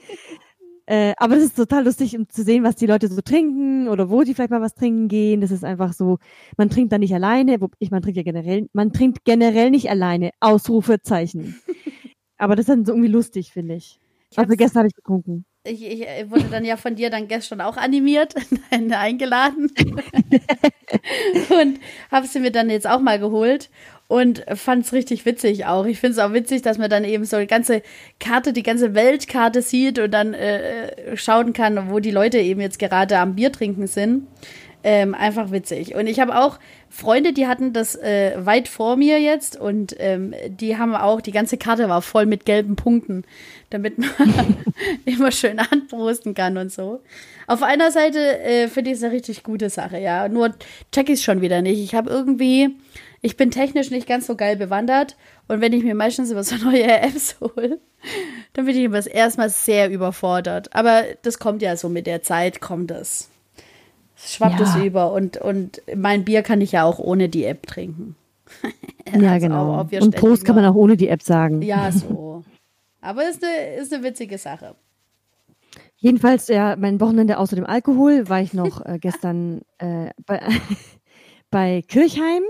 Äh, 0.87 1.13
aber 1.17 1.35
das 1.35 1.45
ist 1.45 1.55
total 1.55 1.83
lustig, 1.83 2.15
um 2.15 2.29
zu 2.29 2.43
sehen, 2.43 2.63
was 2.63 2.75
die 2.75 2.85
Leute 2.85 3.07
so 3.07 3.19
trinken 3.21 3.87
oder 3.87 4.09
wo 4.09 4.21
die 4.21 4.35
vielleicht 4.35 4.51
mal 4.51 4.61
was 4.61 4.75
trinken 4.75 5.07
gehen. 5.07 5.41
Das 5.41 5.49
ist 5.49 5.63
einfach 5.63 5.93
so, 5.93 6.19
man 6.57 6.69
trinkt 6.69 6.91
da 6.91 6.99
nicht 6.99 7.13
alleine, 7.13 7.57
ich, 7.79 7.89
man 7.89 8.03
trinkt 8.03 8.17
ja 8.17 8.23
generell, 8.23 8.69
man 8.71 8.93
trinkt 8.93 9.25
generell 9.25 9.71
nicht 9.71 9.89
alleine. 9.89 10.29
Ausrufezeichen. 10.39 11.55
aber 12.37 12.55
das 12.55 12.63
ist 12.63 12.69
dann 12.69 12.85
so 12.85 12.93
irgendwie 12.93 13.09
lustig, 13.11 13.51
finde 13.51 13.75
ich. 13.75 13.99
Ich 14.35 14.39
Also 14.39 14.55
gestern 14.57 14.79
habe 14.79 14.89
ich 14.89 14.95
getrunken. 14.95 15.45
Ich, 15.63 15.81
ich 15.81 16.05
äh, 16.05 16.29
wurde 16.29 16.43
dann 16.51 16.65
ja 16.65 16.75
von 16.75 16.95
dir 16.95 17.09
dann 17.09 17.29
gestern 17.29 17.61
auch 17.61 17.77
animiert, 17.77 18.35
eingeladen 18.69 19.71
und 21.49 21.79
habe 22.11 22.27
sie 22.27 22.39
mir 22.41 22.51
dann 22.51 22.69
jetzt 22.69 22.85
auch 22.85 22.99
mal 22.99 23.17
geholt 23.17 23.69
und 24.07 24.43
fand 24.53 24.85
es 24.85 24.91
richtig 24.91 25.25
witzig 25.25 25.65
auch. 25.65 25.85
Ich 25.85 25.99
finde 26.01 26.11
es 26.11 26.19
auch 26.19 26.33
witzig, 26.33 26.61
dass 26.61 26.77
man 26.77 26.89
dann 26.89 27.05
eben 27.05 27.23
so 27.23 27.39
die 27.39 27.47
ganze 27.47 27.81
Karte, 28.19 28.51
die 28.51 28.61
ganze 28.61 28.93
Weltkarte 28.93 29.61
sieht 29.61 29.99
und 29.99 30.11
dann 30.11 30.33
äh, 30.33 31.15
schauen 31.15 31.53
kann, 31.53 31.89
wo 31.89 31.99
die 31.99 32.11
Leute 32.11 32.37
eben 32.37 32.59
jetzt 32.59 32.77
gerade 32.77 33.17
am 33.19 33.35
Bier 33.35 33.53
trinken 33.53 33.87
sind. 33.87 34.27
Ähm, 34.87 35.15
einfach 35.15 35.49
witzig. 35.49 35.95
Und 35.95 36.05
ich 36.05 36.19
habe 36.19 36.37
auch 36.39 36.59
Freunde, 36.91 37.33
die 37.33 37.47
hatten 37.47 37.73
das 37.73 37.95
äh, 37.95 38.33
weit 38.37 38.67
vor 38.67 38.97
mir 38.97 39.19
jetzt 39.19 39.59
und 39.59 39.95
ähm, 39.97 40.35
die 40.47 40.77
haben 40.77 40.93
auch, 40.93 41.21
die 41.21 41.31
ganze 41.31 41.57
Karte 41.57 41.89
war 41.89 42.03
voll 42.03 42.27
mit 42.27 42.45
gelben 42.45 42.75
Punkten, 42.75 43.23
damit 43.71 43.97
man 43.97 44.55
immer 45.05 45.31
schön 45.31 45.57
anprosten 45.57 46.35
kann 46.35 46.59
und 46.59 46.71
so. 46.71 47.01
Auf 47.47 47.63
einer 47.63 47.89
Seite 47.89 48.37
äh, 48.41 48.67
finde 48.67 48.91
ich 48.91 48.97
es 48.97 49.03
eine 49.03 49.11
richtig 49.11 49.41
gute 49.41 49.71
Sache, 49.71 49.97
ja. 49.97 50.29
Nur 50.29 50.53
check 50.91 51.09
ich 51.09 51.15
es 51.15 51.23
schon 51.23 51.41
wieder 51.41 51.63
nicht. 51.63 51.79
Ich 51.79 51.95
habe 51.95 52.11
irgendwie, 52.11 52.69
ich 53.23 53.37
bin 53.37 53.49
technisch 53.49 53.89
nicht 53.89 54.07
ganz 54.07 54.27
so 54.27 54.35
geil 54.35 54.55
bewandert 54.55 55.17
und 55.47 55.61
wenn 55.61 55.73
ich 55.73 55.83
mir 55.83 55.95
meistens 55.95 56.29
über 56.29 56.43
so 56.43 56.57
neue 56.63 56.85
Apps 57.01 57.37
hole, 57.41 57.79
dann 58.53 58.65
bin 58.67 58.77
ich 58.77 58.83
immer 58.83 59.03
erstmal 59.03 59.49
sehr 59.49 59.89
überfordert. 59.89 60.75
Aber 60.75 61.05
das 61.23 61.39
kommt 61.39 61.63
ja 61.63 61.75
so 61.75 61.89
mit 61.89 62.05
der 62.05 62.21
Zeit, 62.21 62.61
kommt 62.61 62.91
es 62.91 63.31
schwappt 64.25 64.59
ja. 64.59 64.65
es 64.65 64.83
über. 64.83 65.11
Und, 65.11 65.37
und 65.37 65.81
mein 65.95 66.25
Bier 66.25 66.41
kann 66.41 66.61
ich 66.61 66.73
ja 66.73 66.83
auch 66.83 66.99
ohne 66.99 67.29
die 67.29 67.45
App 67.45 67.67
trinken. 67.67 68.15
ja, 69.13 69.31
also 69.31 69.47
genau. 69.47 69.87
Und 70.01 70.15
Prost 70.15 70.45
kann 70.45 70.55
man 70.55 70.65
auch 70.65 70.75
ohne 70.75 70.97
die 70.97 71.09
App 71.09 71.21
sagen. 71.21 71.61
Ja, 71.61 71.91
so. 71.91 72.43
Aber 73.01 73.27
ist 73.29 73.43
eine, 73.43 73.75
ist 73.75 73.93
eine 73.93 74.03
witzige 74.03 74.37
Sache. 74.37 74.75
Jedenfalls, 75.97 76.47
ja, 76.47 76.75
mein 76.75 76.99
Wochenende 76.99 77.37
außer 77.37 77.55
dem 77.55 77.65
Alkohol 77.65 78.29
war 78.29 78.41
ich 78.41 78.53
noch 78.53 78.85
äh, 78.85 78.99
gestern 78.99 79.61
äh, 79.77 80.09
bei, 80.25 80.41
bei 81.51 81.83
Kirchheim 81.87 82.43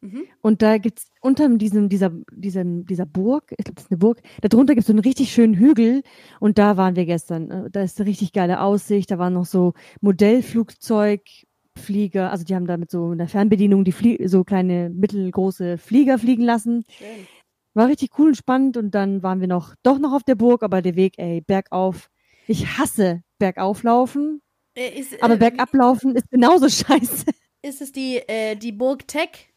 Mhm. 0.00 0.24
Und 0.42 0.62
da 0.62 0.78
gibt 0.78 1.00
es 1.00 1.10
unter 1.20 1.48
diesem, 1.48 1.88
dieser, 1.88 2.12
diesem, 2.32 2.86
dieser 2.86 3.06
Burg, 3.06 3.52
ich 3.56 3.64
glaube, 3.64 3.76
das 3.76 3.84
ist 3.84 3.90
eine 3.90 3.98
Burg, 3.98 4.20
darunter 4.42 4.74
gibt 4.74 4.82
es 4.82 4.86
so 4.86 4.92
einen 4.92 5.00
richtig 5.00 5.32
schönen 5.32 5.54
Hügel 5.54 6.02
und 6.40 6.58
da 6.58 6.76
waren 6.76 6.96
wir 6.96 7.06
gestern. 7.06 7.50
Äh, 7.50 7.70
da 7.70 7.82
ist 7.82 7.98
eine 7.98 8.08
richtig 8.08 8.32
geile 8.32 8.60
Aussicht, 8.60 9.10
da 9.10 9.18
waren 9.18 9.32
noch 9.32 9.46
so 9.46 9.72
Modellflugzeugflieger, 10.00 12.30
also 12.30 12.44
die 12.44 12.54
haben 12.54 12.66
da 12.66 12.76
mit 12.76 12.90
so 12.90 13.10
einer 13.10 13.28
Fernbedienung 13.28 13.84
die 13.84 13.92
Flie 13.92 14.28
so 14.28 14.44
kleine, 14.44 14.90
mittelgroße 14.90 15.78
Flieger 15.78 16.18
fliegen 16.18 16.44
lassen. 16.44 16.84
Schön. 16.88 17.26
War 17.74 17.88
richtig 17.88 18.10
cool 18.18 18.28
und 18.28 18.36
spannend 18.36 18.76
und 18.76 18.94
dann 18.94 19.22
waren 19.22 19.40
wir 19.40 19.48
noch, 19.48 19.74
doch 19.82 19.98
noch 19.98 20.12
auf 20.12 20.22
der 20.22 20.34
Burg, 20.34 20.62
aber 20.62 20.82
der 20.82 20.96
Weg, 20.96 21.14
ey, 21.18 21.40
bergauf. 21.40 22.10
Ich 22.46 22.78
hasse 22.78 23.22
bergauflaufen, 23.38 24.42
äh, 24.76 24.98
ist, 24.98 25.14
äh, 25.14 25.18
aber 25.20 25.36
bergablaufen 25.36 26.14
ist 26.14 26.30
genauso 26.30 26.68
scheiße. 26.84 27.24
Ist 27.62 27.80
es 27.80 27.92
die, 27.92 28.16
äh, 28.28 28.56
die 28.56 28.72
Burg 28.72 29.08
Tech? 29.08 29.48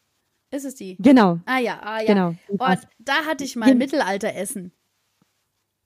Ist 0.50 0.64
es 0.64 0.74
die? 0.74 0.96
Genau. 0.98 1.38
Ah 1.46 1.58
ja, 1.58 1.80
ah 1.82 2.00
ja. 2.00 2.06
Genau. 2.06 2.34
Oh, 2.48 2.74
da 2.98 3.24
hatte 3.26 3.44
ich 3.44 3.56
mal 3.56 3.66
Gen 3.66 3.78
Mittelalteressen. 3.78 4.72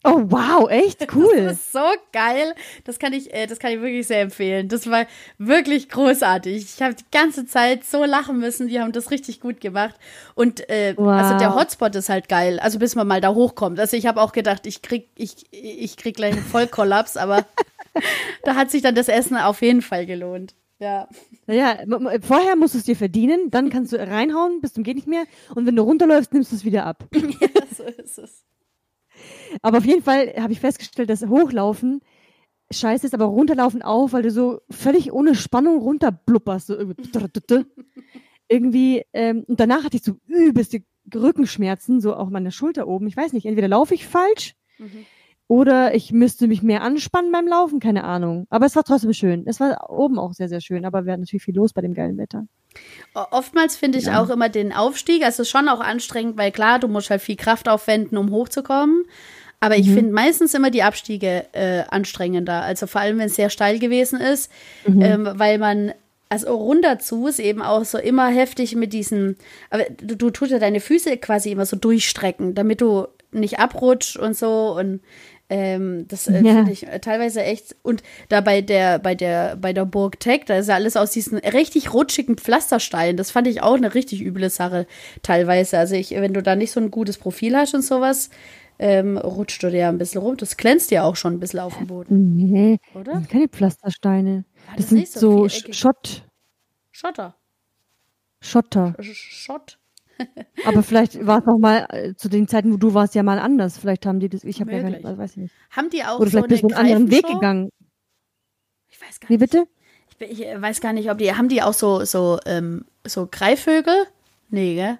Oh 0.06 0.22
wow, 0.26 0.70
echt 0.70 1.06
cool. 1.14 1.44
Das 1.44 1.52
ist 1.54 1.72
so 1.72 1.84
geil. 2.12 2.54
Das 2.84 2.98
kann 2.98 3.14
ich, 3.14 3.32
äh, 3.32 3.46
das 3.46 3.58
kann 3.58 3.72
ich 3.72 3.80
wirklich 3.80 4.06
sehr 4.06 4.20
empfehlen. 4.20 4.68
Das 4.68 4.88
war 4.90 5.06
wirklich 5.38 5.88
großartig. 5.88 6.56
Ich 6.76 6.82
habe 6.82 6.94
die 6.94 7.04
ganze 7.10 7.46
Zeit 7.46 7.84
so 7.84 8.04
lachen 8.04 8.38
müssen. 8.38 8.68
Die 8.68 8.80
haben 8.80 8.92
das 8.92 9.10
richtig 9.10 9.40
gut 9.40 9.60
gemacht. 9.60 9.94
Und 10.34 10.68
äh, 10.68 10.94
wow. 10.96 11.08
also 11.08 11.38
der 11.38 11.54
Hotspot 11.54 11.94
ist 11.96 12.10
halt 12.10 12.28
geil. 12.28 12.60
Also 12.60 12.78
bis 12.78 12.94
man 12.94 13.06
mal 13.06 13.22
da 13.22 13.34
hochkommt. 13.34 13.80
Also 13.80 13.96
ich 13.96 14.06
habe 14.06 14.20
auch 14.20 14.32
gedacht, 14.32 14.66
ich 14.66 14.82
krieg, 14.82 15.08
ich, 15.16 15.46
ich 15.50 15.96
krieg 15.96 16.16
gleich 16.16 16.34
einen 16.34 16.44
Vollkollaps, 16.44 17.16
aber 17.16 17.46
da 18.44 18.56
hat 18.56 18.70
sich 18.70 18.82
dann 18.82 18.94
das 18.94 19.08
Essen 19.08 19.38
auf 19.38 19.62
jeden 19.62 19.82
Fall 19.82 20.04
gelohnt. 20.04 20.54
Ja. 20.84 21.08
Naja, 21.46 21.78
vorher 22.20 22.56
musst 22.56 22.74
du 22.74 22.78
es 22.78 22.84
dir 22.84 22.94
verdienen, 22.94 23.50
dann 23.50 23.70
kannst 23.70 23.92
du 23.92 23.96
reinhauen, 23.98 24.60
bis 24.60 24.74
zum 24.74 24.84
geht 24.84 24.96
nicht 24.96 25.08
mehr. 25.08 25.24
Und 25.54 25.64
wenn 25.64 25.76
du 25.76 25.82
runterläufst, 25.82 26.34
nimmst 26.34 26.52
du 26.52 26.56
es 26.56 26.64
wieder 26.66 26.84
ab. 26.84 27.08
ja, 27.14 27.48
so 27.74 27.84
ist 27.84 28.18
es. 28.18 28.44
Aber 29.62 29.78
auf 29.78 29.86
jeden 29.86 30.02
Fall 30.02 30.34
habe 30.36 30.52
ich 30.52 30.60
festgestellt, 30.60 31.08
dass 31.08 31.26
Hochlaufen 31.26 32.02
scheiße 32.70 33.06
ist, 33.06 33.14
aber 33.14 33.24
runterlaufen 33.24 33.80
auch, 33.80 34.12
weil 34.12 34.22
du 34.22 34.30
so 34.30 34.60
völlig 34.68 35.10
ohne 35.10 35.34
Spannung 35.34 35.78
runterblupperst. 35.78 36.66
So 36.66 36.76
irgendwie, 38.48 39.04
ähm, 39.14 39.44
und 39.46 39.60
danach 39.60 39.84
hatte 39.84 39.96
ich 39.96 40.02
so 40.02 40.18
übelste 40.26 40.82
Rückenschmerzen, 41.14 42.02
so 42.02 42.14
auch 42.14 42.28
meine 42.28 42.52
Schulter 42.52 42.88
oben. 42.88 43.06
Ich 43.06 43.16
weiß 43.16 43.32
nicht, 43.32 43.46
entweder 43.46 43.68
laufe 43.68 43.94
ich 43.94 44.06
falsch 44.06 44.54
mhm. 44.78 45.06
Oder 45.46 45.94
ich 45.94 46.10
müsste 46.10 46.46
mich 46.46 46.62
mehr 46.62 46.82
anspannen 46.82 47.30
beim 47.30 47.46
Laufen, 47.46 47.78
keine 47.78 48.04
Ahnung. 48.04 48.46
Aber 48.48 48.64
es 48.64 48.76
war 48.76 48.84
trotzdem 48.84 49.12
schön. 49.12 49.44
Es 49.46 49.60
war 49.60 49.90
oben 49.90 50.18
auch 50.18 50.32
sehr, 50.32 50.48
sehr 50.48 50.62
schön, 50.62 50.86
aber 50.86 51.04
wir 51.04 51.12
hatten 51.12 51.22
natürlich 51.22 51.44
viel 51.44 51.54
los 51.54 51.74
bei 51.74 51.82
dem 51.82 51.92
geilen 51.92 52.16
Wetter. 52.16 52.46
Oftmals 53.12 53.76
finde 53.76 53.98
ich 53.98 54.06
ja. 54.06 54.22
auch 54.22 54.30
immer 54.30 54.48
den 54.48 54.72
Aufstieg, 54.72 55.22
also 55.22 55.44
schon 55.44 55.68
auch 55.68 55.80
anstrengend, 55.80 56.38
weil 56.38 56.50
klar, 56.50 56.78
du 56.78 56.88
musst 56.88 57.10
halt 57.10 57.20
viel 57.20 57.36
Kraft 57.36 57.68
aufwenden, 57.68 58.16
um 58.16 58.30
hochzukommen. 58.30 59.04
Aber 59.60 59.76
ich 59.76 59.86
mhm. 59.88 59.94
finde 59.94 60.12
meistens 60.12 60.54
immer 60.54 60.70
die 60.70 60.82
Abstiege 60.82 61.44
äh, 61.52 61.84
anstrengender. 61.88 62.62
Also 62.62 62.86
vor 62.86 63.00
allem, 63.02 63.18
wenn 63.18 63.26
es 63.26 63.36
sehr 63.36 63.50
steil 63.50 63.78
gewesen 63.78 64.20
ist, 64.20 64.50
mhm. 64.86 65.02
ähm, 65.02 65.28
weil 65.34 65.58
man 65.58 65.92
also 66.28 66.54
runter 66.54 66.98
zu 66.98 67.28
ist 67.28 67.38
eben 67.38 67.62
auch 67.62 67.84
so 67.84 67.98
immer 67.98 68.26
heftig 68.28 68.74
mit 68.74 68.92
diesen, 68.92 69.36
aber 69.70 69.84
du, 70.02 70.16
du 70.16 70.30
tust 70.30 70.50
ja 70.50 70.58
deine 70.58 70.80
Füße 70.80 71.16
quasi 71.18 71.52
immer 71.52 71.64
so 71.64 71.76
durchstrecken, 71.76 72.54
damit 72.54 72.80
du 72.80 73.06
nicht 73.30 73.58
abrutscht 73.58 74.16
und 74.16 74.36
so 74.36 74.76
und 74.76 75.00
ähm, 75.50 76.06
das 76.08 76.26
äh, 76.26 76.40
ja. 76.40 76.54
finde 76.54 76.72
ich 76.72 76.86
äh, 76.86 77.00
teilweise 77.00 77.42
echt. 77.42 77.76
Und 77.82 78.02
da 78.28 78.40
bei 78.40 78.62
der, 78.62 78.98
bei 78.98 79.14
der, 79.14 79.56
bei 79.56 79.72
der 79.72 79.84
Burg 79.84 80.18
Tech, 80.18 80.42
da 80.46 80.56
ist 80.56 80.68
ja 80.68 80.74
alles 80.74 80.96
aus 80.96 81.10
diesen 81.10 81.38
richtig 81.38 81.92
rutschigen 81.92 82.36
Pflastersteinen. 82.36 83.16
Das 83.16 83.30
fand 83.30 83.46
ich 83.46 83.62
auch 83.62 83.74
eine 83.74 83.94
richtig 83.94 84.22
üble 84.22 84.48
Sache 84.48 84.86
teilweise. 85.22 85.78
Also 85.78 85.94
ich, 85.94 86.10
wenn 86.10 86.32
du 86.32 86.42
da 86.42 86.56
nicht 86.56 86.70
so 86.70 86.80
ein 86.80 86.90
gutes 86.90 87.18
Profil 87.18 87.56
hast 87.56 87.74
und 87.74 87.82
sowas, 87.82 88.30
ähm, 88.78 89.18
rutscht 89.18 89.62
du 89.62 89.70
dir 89.70 89.78
ja 89.78 89.88
ein 89.88 89.98
bisschen 89.98 90.20
rum. 90.20 90.36
Das 90.36 90.56
glänzt 90.56 90.90
ja 90.90 91.04
auch 91.04 91.16
schon 91.16 91.34
ein 91.34 91.40
bisschen 91.40 91.60
auf 91.60 91.76
dem 91.76 91.86
Boden. 91.86 92.36
Nee, 92.36 92.78
oder? 92.94 93.12
Das 93.12 93.14
sind 93.20 93.30
keine 93.30 93.48
Pflastersteine. 93.48 94.44
das, 94.76 94.76
das 94.76 94.88
sind 94.88 95.08
so, 95.08 95.48
so 95.48 95.72
Schott. 95.72 96.24
Schotter. 96.90 97.36
Schotter. 98.40 98.94
Schott. 99.00 99.78
Aber 100.64 100.82
vielleicht 100.82 101.26
war 101.26 101.40
es 101.40 101.46
noch 101.46 101.58
mal 101.58 101.86
äh, 101.90 102.14
zu 102.14 102.28
den 102.28 102.48
Zeiten, 102.48 102.72
wo 102.72 102.76
du 102.76 102.94
warst, 102.94 103.14
ja 103.14 103.22
mal 103.22 103.38
anders. 103.38 103.78
Vielleicht 103.78 104.06
haben 104.06 104.20
die 104.20 104.28
das, 104.28 104.44
ich 104.44 104.60
habe 104.60 104.72
ja 104.72 104.82
gar 104.82 104.90
nicht, 104.90 105.04
weiß 105.04 105.32
ich 105.32 105.36
nicht. 105.36 105.54
Haben 105.70 105.90
die 105.90 106.04
auch 106.04 106.18
Oder 106.18 106.30
so 106.30 106.30
vielleicht 106.30 106.48
bist 106.48 106.62
du 106.62 106.68
einen 106.68 106.76
anderen 106.76 107.10
Weg 107.10 107.26
gegangen. 107.26 107.70
Ich 108.88 109.00
weiß 109.00 109.20
gar 109.20 109.28
Wie 109.28 109.36
nicht. 109.36 109.52
Wie 109.52 109.58
bitte? 109.58 109.68
Ich, 110.18 110.40
ich, 110.40 110.60
weiß 110.60 110.80
gar 110.80 110.92
nicht, 110.92 111.10
ob 111.10 111.18
die, 111.18 111.34
haben 111.34 111.48
die 111.48 111.62
auch 111.62 111.74
so, 111.74 112.04
so, 112.04 112.38
ähm, 112.46 112.84
so 113.04 113.28
Greifvögel? 113.30 114.06
Nee, 114.50 114.74
gell? 114.76 114.98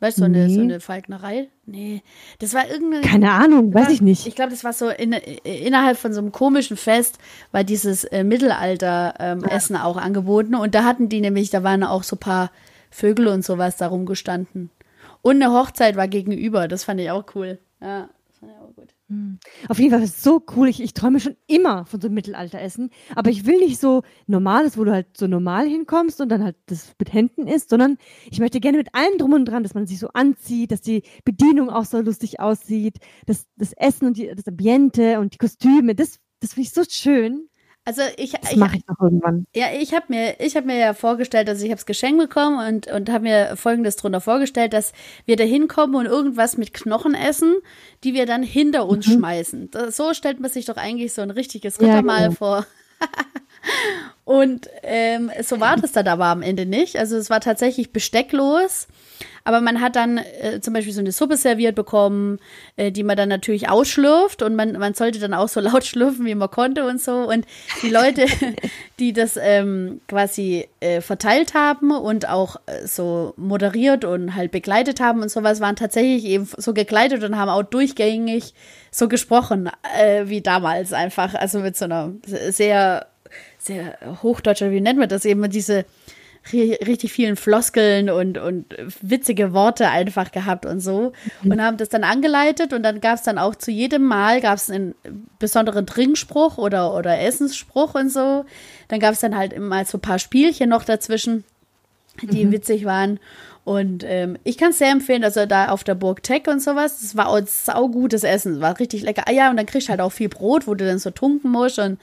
Weißt 0.00 0.16
du, 0.16 0.22
so, 0.22 0.28
nee. 0.28 0.44
eine, 0.44 0.54
so 0.54 0.60
eine 0.60 0.80
Falknerei? 0.80 1.48
Nee. 1.66 2.02
Das 2.38 2.54
war 2.54 2.66
irgendeine. 2.68 3.06
Keine 3.06 3.32
Ahnung, 3.32 3.74
weiß 3.74 3.90
ich 3.90 4.00
nicht. 4.00 4.26
Ich 4.26 4.34
glaube, 4.34 4.50
das 4.50 4.64
war 4.64 4.72
so 4.72 4.88
in, 4.88 5.12
innerhalb 5.12 5.98
von 5.98 6.14
so 6.14 6.20
einem 6.20 6.32
komischen 6.32 6.78
Fest, 6.78 7.18
war 7.52 7.64
dieses 7.64 8.04
äh, 8.04 8.24
Mittelalter-Essen 8.24 9.76
ähm, 9.76 9.80
ja. 9.80 9.84
auch 9.84 9.98
angeboten. 9.98 10.54
Und 10.54 10.74
da 10.74 10.84
hatten 10.84 11.10
die 11.10 11.20
nämlich, 11.20 11.50
da 11.50 11.62
waren 11.62 11.84
auch 11.84 12.02
so 12.02 12.16
ein 12.16 12.20
paar 12.20 12.50
Vögel 12.90 13.28
und 13.28 13.44
sowas 13.44 13.76
da 13.76 13.88
rumgestanden. 13.88 14.70
Und 15.22 15.42
eine 15.42 15.52
Hochzeit 15.52 15.96
war 15.96 16.08
gegenüber, 16.08 16.68
das 16.68 16.84
fand 16.84 17.00
ich 17.00 17.10
auch 17.10 17.24
cool. 17.34 17.58
Ja, 17.80 18.08
das 18.28 18.38
fand 18.38 18.52
ich 18.52 18.58
auch 18.58 18.74
gut. 18.74 18.94
Hm. 19.08 19.38
Auf 19.68 19.78
jeden 19.78 19.90
Fall 19.90 20.02
ist 20.02 20.18
es 20.18 20.22
so 20.22 20.42
cool. 20.56 20.68
Ich, 20.68 20.80
ich 20.80 20.94
träume 20.94 21.20
schon 21.20 21.36
immer 21.46 21.84
von 21.84 22.00
so 22.00 22.06
einem 22.06 22.14
Mittelalteressen. 22.14 22.90
Aber 23.14 23.30
ich 23.30 23.44
will 23.44 23.58
nicht 23.58 23.80
so 23.80 24.02
normales, 24.26 24.78
wo 24.78 24.84
du 24.84 24.92
halt 24.92 25.16
so 25.16 25.26
normal 25.26 25.68
hinkommst 25.68 26.20
und 26.20 26.28
dann 26.28 26.44
halt 26.44 26.56
das 26.66 26.94
mit 26.98 27.12
Händen 27.12 27.46
isst, 27.46 27.70
sondern 27.70 27.98
ich 28.30 28.38
möchte 28.38 28.60
gerne 28.60 28.78
mit 28.78 28.94
allem 28.94 29.18
drum 29.18 29.32
und 29.32 29.44
dran, 29.46 29.62
dass 29.62 29.74
man 29.74 29.86
sich 29.86 29.98
so 29.98 30.08
anzieht, 30.08 30.72
dass 30.72 30.80
die 30.80 31.02
Bedienung 31.24 31.70
auch 31.70 31.84
so 31.84 32.00
lustig 32.00 32.40
aussieht, 32.40 32.98
dass 33.26 33.46
das 33.56 33.72
Essen 33.72 34.06
und 34.06 34.16
die, 34.16 34.32
das 34.34 34.46
Ambiente 34.46 35.18
und 35.18 35.34
die 35.34 35.38
Kostüme, 35.38 35.94
das, 35.94 36.18
das 36.40 36.54
finde 36.54 36.68
ich 36.68 36.72
so 36.72 36.82
schön. 36.88 37.49
Also 37.90 38.02
ich, 38.18 38.34
das 38.34 38.54
mache 38.54 38.76
ich 38.76 38.86
noch 38.86 39.00
irgendwann. 39.00 39.48
Ja, 39.52 39.66
ich 39.76 39.92
habe 39.92 40.04
mir, 40.10 40.38
ich 40.38 40.54
habe 40.54 40.68
mir 40.68 40.78
ja 40.78 40.94
vorgestellt, 40.94 41.48
also 41.48 41.64
ich 41.64 41.72
habe 41.72 41.80
es 41.80 41.86
geschenkt 41.86 42.20
bekommen 42.20 42.64
und 42.64 42.86
und 42.86 43.10
habe 43.10 43.24
mir 43.24 43.56
Folgendes 43.56 43.96
drunter 43.96 44.20
vorgestellt, 44.20 44.74
dass 44.74 44.92
wir 45.26 45.34
da 45.34 45.42
hinkommen 45.42 45.96
und 45.96 46.06
irgendwas 46.06 46.56
mit 46.56 46.72
Knochen 46.72 47.14
essen, 47.14 47.56
die 48.04 48.14
wir 48.14 48.26
dann 48.26 48.44
hinter 48.44 48.86
uns 48.86 49.08
mhm. 49.08 49.14
schmeißen. 49.14 49.70
Das, 49.72 49.96
so 49.96 50.14
stellt 50.14 50.38
man 50.38 50.52
sich 50.52 50.66
doch 50.66 50.76
eigentlich 50.76 51.14
so 51.14 51.22
ein 51.22 51.32
richtiges 51.32 51.80
Rittermahl 51.80 52.20
ja, 52.20 52.26
genau. 52.28 52.36
vor. 52.36 52.66
und 54.24 54.68
ähm, 54.84 55.32
so 55.42 55.58
war 55.58 55.76
das 55.76 55.90
dann 55.90 56.06
aber 56.06 56.26
am 56.26 56.42
Ende 56.42 56.66
nicht. 56.66 56.96
Also 56.96 57.16
es 57.16 57.28
war 57.28 57.40
tatsächlich 57.40 57.92
bestecklos. 57.92 58.86
Aber 59.44 59.60
man 59.60 59.80
hat 59.80 59.96
dann 59.96 60.18
äh, 60.18 60.60
zum 60.60 60.74
Beispiel 60.74 60.92
so 60.92 61.00
eine 61.00 61.12
Suppe 61.12 61.36
serviert 61.36 61.74
bekommen, 61.74 62.38
äh, 62.76 62.92
die 62.92 63.02
man 63.02 63.16
dann 63.16 63.28
natürlich 63.28 63.68
ausschlürft 63.68 64.42
und 64.42 64.56
man, 64.56 64.72
man 64.72 64.94
sollte 64.94 65.18
dann 65.18 65.34
auch 65.34 65.48
so 65.48 65.60
laut 65.60 65.84
schlürfen, 65.84 66.26
wie 66.26 66.34
man 66.34 66.50
konnte 66.50 66.86
und 66.86 67.00
so. 67.00 67.28
Und 67.28 67.46
die 67.82 67.90
Leute, 67.90 68.26
die 68.98 69.12
das 69.12 69.38
ähm, 69.40 70.00
quasi 70.08 70.68
äh, 70.80 71.00
verteilt 71.00 71.54
haben 71.54 71.90
und 71.90 72.28
auch 72.28 72.56
äh, 72.66 72.86
so 72.86 73.34
moderiert 73.36 74.04
und 74.04 74.34
halt 74.34 74.50
begleitet 74.50 75.00
haben 75.00 75.22
und 75.22 75.30
sowas, 75.30 75.60
waren 75.60 75.76
tatsächlich 75.76 76.24
eben 76.24 76.48
so 76.56 76.74
gekleidet 76.74 77.22
und 77.24 77.36
haben 77.36 77.48
auch 77.48 77.62
durchgängig 77.62 78.54
so 78.90 79.08
gesprochen, 79.08 79.70
äh, 79.98 80.24
wie 80.26 80.40
damals 80.40 80.92
einfach. 80.92 81.34
Also 81.34 81.60
mit 81.60 81.76
so 81.76 81.84
einer 81.84 82.12
sehr, 82.50 83.06
sehr 83.58 83.96
hochdeutscher, 84.22 84.70
wie 84.70 84.80
nennt 84.80 84.98
man 84.98 85.08
das 85.08 85.24
eben, 85.24 85.48
diese 85.50 85.84
richtig 86.52 87.12
vielen 87.12 87.36
Floskeln 87.36 88.10
und, 88.10 88.38
und 88.38 88.74
witzige 89.02 89.52
Worte 89.52 89.88
einfach 89.88 90.32
gehabt 90.32 90.66
und 90.66 90.80
so. 90.80 91.12
Mhm. 91.42 91.52
Und 91.52 91.62
haben 91.62 91.76
das 91.76 91.88
dann 91.90 92.02
angeleitet 92.02 92.72
und 92.72 92.82
dann 92.82 93.00
gab 93.00 93.16
es 93.16 93.22
dann 93.22 93.38
auch 93.38 93.54
zu 93.54 93.70
jedem 93.70 94.04
Mal 94.04 94.40
gab 94.40 94.56
es 94.56 94.70
einen 94.70 94.94
besonderen 95.38 95.86
Trinkspruch 95.86 96.58
oder, 96.58 96.94
oder 96.94 97.20
Essensspruch 97.20 97.94
und 97.94 98.10
so. 98.10 98.44
Dann 98.88 99.00
gab 99.00 99.12
es 99.12 99.20
dann 99.20 99.36
halt 99.36 99.52
immer 99.52 99.84
so 99.84 99.98
ein 99.98 100.02
paar 100.02 100.18
Spielchen 100.18 100.70
noch 100.70 100.84
dazwischen, 100.84 101.44
die 102.22 102.46
mhm. 102.46 102.52
witzig 102.52 102.84
waren. 102.84 103.20
Und 103.64 104.02
ähm, 104.04 104.38
ich 104.42 104.56
kann 104.56 104.70
es 104.70 104.78
sehr 104.78 104.90
empfehlen, 104.90 105.22
also 105.22 105.44
da 105.44 105.68
auf 105.68 105.84
der 105.84 105.94
Burg 105.94 106.22
Tech 106.22 106.48
und 106.48 106.62
sowas, 106.62 107.00
das 107.02 107.16
war 107.16 107.28
auch 107.28 107.40
saugutes 107.46 108.24
Essen, 108.24 108.60
war 108.60 108.80
richtig 108.80 109.02
lecker. 109.02 109.24
Ah 109.26 109.32
ja, 109.32 109.50
und 109.50 109.58
dann 109.58 109.66
kriegst 109.66 109.88
du 109.88 109.90
halt 109.90 110.00
auch 110.00 110.10
viel 110.10 110.30
Brot, 110.30 110.66
wo 110.66 110.74
du 110.74 110.86
dann 110.86 110.98
so 110.98 111.10
tunken 111.10 111.50
musst 111.50 111.78
und 111.78 111.98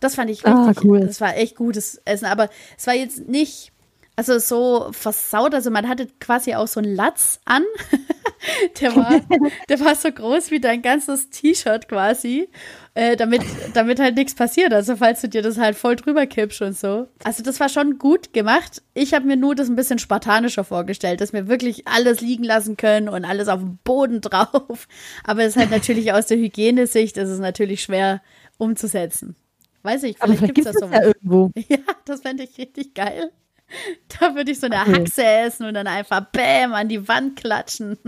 das 0.00 0.16
fand 0.16 0.30
ich 0.30 0.44
ah, 0.46 0.64
richtig, 0.64 0.84
ah, 0.84 0.86
cool. 0.88 1.00
das 1.00 1.20
war 1.20 1.36
echt 1.36 1.54
gutes 1.54 2.00
Essen, 2.04 2.24
aber 2.24 2.48
es 2.76 2.86
war 2.86 2.94
jetzt 2.94 3.28
nicht 3.28 3.71
also 4.14 4.38
so 4.38 4.88
versaut, 4.92 5.54
also 5.54 5.70
man 5.70 5.88
hatte 5.88 6.06
quasi 6.20 6.54
auch 6.54 6.68
so 6.68 6.80
einen 6.80 6.94
Latz 6.94 7.40
an. 7.44 7.64
der, 8.80 8.94
war, 8.94 9.20
der 9.68 9.80
war 9.80 9.94
so 9.94 10.10
groß 10.12 10.50
wie 10.50 10.60
dein 10.60 10.82
ganzes 10.82 11.30
T-Shirt 11.30 11.88
quasi, 11.88 12.48
äh, 12.94 13.16
damit, 13.16 13.42
damit 13.72 14.00
halt 14.00 14.16
nichts 14.16 14.34
passiert. 14.34 14.72
Also 14.72 14.96
falls 14.96 15.22
du 15.22 15.28
dir 15.28 15.40
das 15.40 15.56
halt 15.56 15.76
voll 15.76 15.96
drüber 15.96 16.26
kippst 16.26 16.60
und 16.60 16.76
so. 16.76 17.08
Also 17.24 17.42
das 17.42 17.58
war 17.58 17.70
schon 17.70 17.98
gut 17.98 18.32
gemacht. 18.34 18.82
Ich 18.92 19.14
habe 19.14 19.26
mir 19.26 19.36
nur 19.36 19.54
das 19.54 19.68
ein 19.68 19.76
bisschen 19.76 19.98
spartanischer 19.98 20.64
vorgestellt, 20.64 21.20
dass 21.22 21.32
wir 21.32 21.48
wirklich 21.48 21.88
alles 21.88 22.20
liegen 22.20 22.44
lassen 22.44 22.76
können 22.76 23.08
und 23.08 23.24
alles 23.24 23.48
auf 23.48 23.60
dem 23.60 23.78
Boden 23.82 24.20
drauf. 24.20 24.88
Aber 25.24 25.42
es 25.42 25.56
ist 25.56 25.56
halt 25.56 25.70
natürlich 25.70 26.12
aus 26.12 26.26
der 26.26 26.36
Hygienesicht, 26.36 27.16
ist 27.16 27.30
es 27.30 27.40
natürlich 27.40 27.82
schwer 27.82 28.20
umzusetzen. 28.58 29.36
Weiß 29.82 30.02
ich, 30.04 30.18
vielleicht, 30.18 30.38
vielleicht 30.38 30.54
gibt 30.54 30.66
es 30.68 30.74
das 30.74 30.88
so. 30.88 30.94
Ja, 30.94 31.02
irgendwo. 31.02 31.50
ja, 31.68 31.78
das 32.04 32.20
fände 32.20 32.44
ich 32.44 32.56
richtig 32.58 32.94
geil. 32.94 33.32
Da 34.20 34.34
würde 34.34 34.50
ich 34.50 34.60
so 34.60 34.66
eine. 34.66 34.84
Haxe 34.84 35.24
essen 35.24 35.66
und 35.66 35.74
dann 35.74 35.86
einfach 35.86 36.26
Bäm 36.30 36.72
an 36.74 36.88
die 36.88 37.08
Wand 37.08 37.36
klatschen. 37.36 37.98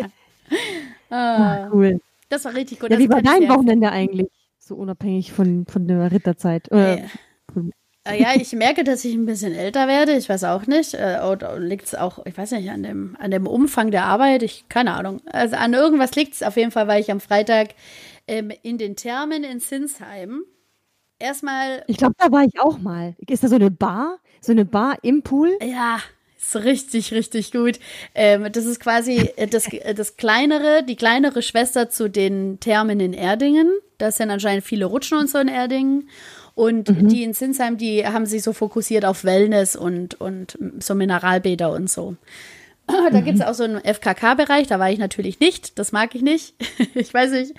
ah, 1.10 1.68
cool. 1.72 2.00
Das 2.28 2.44
war 2.44 2.54
richtig 2.54 2.80
gut. 2.80 2.90
Ja, 2.90 2.98
wie 2.98 3.08
war 3.08 3.22
dein 3.22 3.48
Wochenende 3.48 3.90
eigentlich? 3.90 4.28
So 4.58 4.76
unabhängig 4.76 5.32
von, 5.32 5.66
von 5.66 5.88
der 5.88 6.12
Ritterzeit. 6.12 6.70
Äh, 6.70 7.02
ja, 8.06 8.34
ich 8.34 8.52
merke, 8.52 8.82
dass 8.84 9.04
ich 9.04 9.14
ein 9.14 9.26
bisschen 9.26 9.54
älter 9.54 9.86
werde. 9.86 10.16
Ich 10.16 10.28
weiß 10.28 10.44
auch 10.44 10.66
nicht. 10.66 10.94
Äh, 10.94 11.20
oder 11.30 11.58
liegt 11.58 11.86
es 11.86 11.94
auch, 11.94 12.24
ich 12.24 12.36
weiß 12.36 12.52
nicht, 12.52 12.70
an 12.70 12.82
dem, 12.82 13.16
an 13.18 13.30
dem 13.30 13.46
Umfang 13.46 13.90
der 13.90 14.04
Arbeit? 14.04 14.42
Ich, 14.42 14.68
keine 14.68 14.94
Ahnung. 14.94 15.20
Also 15.26 15.56
an 15.56 15.74
irgendwas 15.74 16.14
liegt 16.14 16.34
es. 16.34 16.42
Auf 16.42 16.56
jeden 16.56 16.70
Fall 16.70 16.88
war 16.88 16.98
ich 16.98 17.10
am 17.10 17.20
Freitag 17.20 17.74
ähm, 18.26 18.50
in 18.62 18.78
den 18.78 18.96
Thermen 18.96 19.44
in 19.44 19.60
Sinsheim. 19.60 20.44
Erstmal. 21.18 21.84
Ich 21.86 21.98
glaube, 21.98 22.14
da 22.16 22.32
war 22.32 22.44
ich 22.44 22.58
auch 22.60 22.78
mal. 22.78 23.14
Ist 23.28 23.44
da 23.44 23.48
so 23.48 23.56
eine 23.56 23.70
Bar? 23.70 24.18
So 24.40 24.52
eine 24.52 24.64
Bar 24.64 24.98
im 25.02 25.22
Pool. 25.22 25.56
Ja, 25.62 26.00
ist 26.40 26.56
richtig, 26.56 27.12
richtig 27.12 27.52
gut. 27.52 27.78
Ähm, 28.14 28.50
das 28.50 28.64
ist 28.64 28.80
quasi 28.80 29.30
äh, 29.36 29.46
das, 29.46 29.72
äh, 29.72 29.94
das 29.94 30.16
kleinere, 30.16 30.82
die 30.82 30.96
kleinere 30.96 31.42
Schwester 31.42 31.90
zu 31.90 32.08
den 32.08 32.58
Thermen 32.60 33.00
in 33.00 33.12
Erdingen. 33.12 33.70
Da 33.98 34.10
sind 34.10 34.30
anscheinend 34.30 34.64
viele 34.64 34.86
Rutschen 34.86 35.18
und 35.18 35.28
so 35.28 35.38
in 35.38 35.48
Erdingen. 35.48 36.08
Und 36.54 36.88
mhm. 36.88 37.08
die 37.08 37.22
in 37.22 37.34
Sinsheim, 37.34 37.76
die 37.76 38.06
haben 38.06 38.26
sich 38.26 38.42
so 38.42 38.52
fokussiert 38.52 39.04
auf 39.04 39.24
Wellness 39.24 39.76
und, 39.76 40.20
und 40.20 40.58
so 40.80 40.94
Mineralbäder 40.94 41.72
und 41.72 41.90
so. 41.90 42.16
Da 43.12 43.20
gibt 43.20 43.38
es 43.38 43.44
auch 43.44 43.54
so 43.54 43.62
einen 43.62 43.80
FKK-Bereich, 43.80 44.66
da 44.66 44.80
war 44.80 44.90
ich 44.90 44.98
natürlich 44.98 45.38
nicht, 45.38 45.78
das 45.78 45.92
mag 45.92 46.14
ich 46.16 46.22
nicht. 46.22 46.54
ich 46.94 47.14
weiß 47.14 47.30
nicht, 47.30 47.54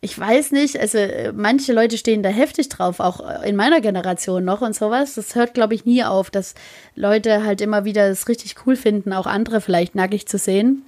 ich 0.00 0.18
weiß 0.18 0.52
nicht, 0.52 0.78
also 0.78 0.98
manche 1.34 1.72
Leute 1.72 1.96
stehen 1.98 2.22
da 2.22 2.28
heftig 2.28 2.68
drauf, 2.68 3.00
auch 3.00 3.42
in 3.42 3.56
meiner 3.56 3.80
Generation 3.80 4.44
noch 4.44 4.60
und 4.60 4.74
sowas. 4.74 5.14
Das 5.14 5.34
hört, 5.34 5.54
glaube 5.54 5.74
ich, 5.74 5.84
nie 5.84 6.04
auf, 6.04 6.30
dass 6.30 6.54
Leute 6.94 7.44
halt 7.44 7.60
immer 7.60 7.84
wieder 7.84 8.08
es 8.08 8.28
richtig 8.28 8.54
cool 8.66 8.76
finden, 8.76 9.12
auch 9.12 9.26
andere 9.26 9.60
vielleicht 9.60 9.94
nackig 9.94 10.28
zu 10.28 10.38
sehen. 10.38 10.82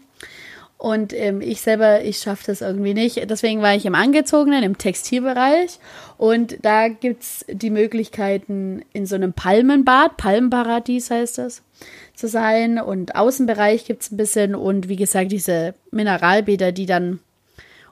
Und 0.78 1.12
ähm, 1.12 1.40
ich 1.40 1.60
selber, 1.60 2.04
ich 2.04 2.18
schaffe 2.18 2.44
das 2.46 2.60
irgendwie 2.60 2.94
nicht. 2.94 3.28
Deswegen 3.28 3.62
war 3.62 3.74
ich 3.74 3.84
im 3.84 3.96
Angezogenen, 3.96 4.62
im 4.62 4.78
Textilbereich. 4.78 5.80
Und 6.16 6.58
da 6.62 6.86
gibt 6.86 7.24
es 7.24 7.44
die 7.48 7.70
Möglichkeiten, 7.70 8.82
in 8.92 9.04
so 9.04 9.16
einem 9.16 9.32
Palmenbad, 9.32 10.16
Palmenparadies 10.16 11.10
heißt 11.10 11.38
das, 11.38 11.62
zu 12.14 12.28
sein. 12.28 12.78
Und 12.78 13.16
Außenbereich 13.16 13.86
gibt 13.86 14.02
es 14.02 14.12
ein 14.12 14.16
bisschen. 14.16 14.54
Und 14.54 14.88
wie 14.88 14.94
gesagt, 14.94 15.32
diese 15.32 15.74
Mineralbäder, 15.90 16.70
die 16.70 16.86
dann 16.86 17.18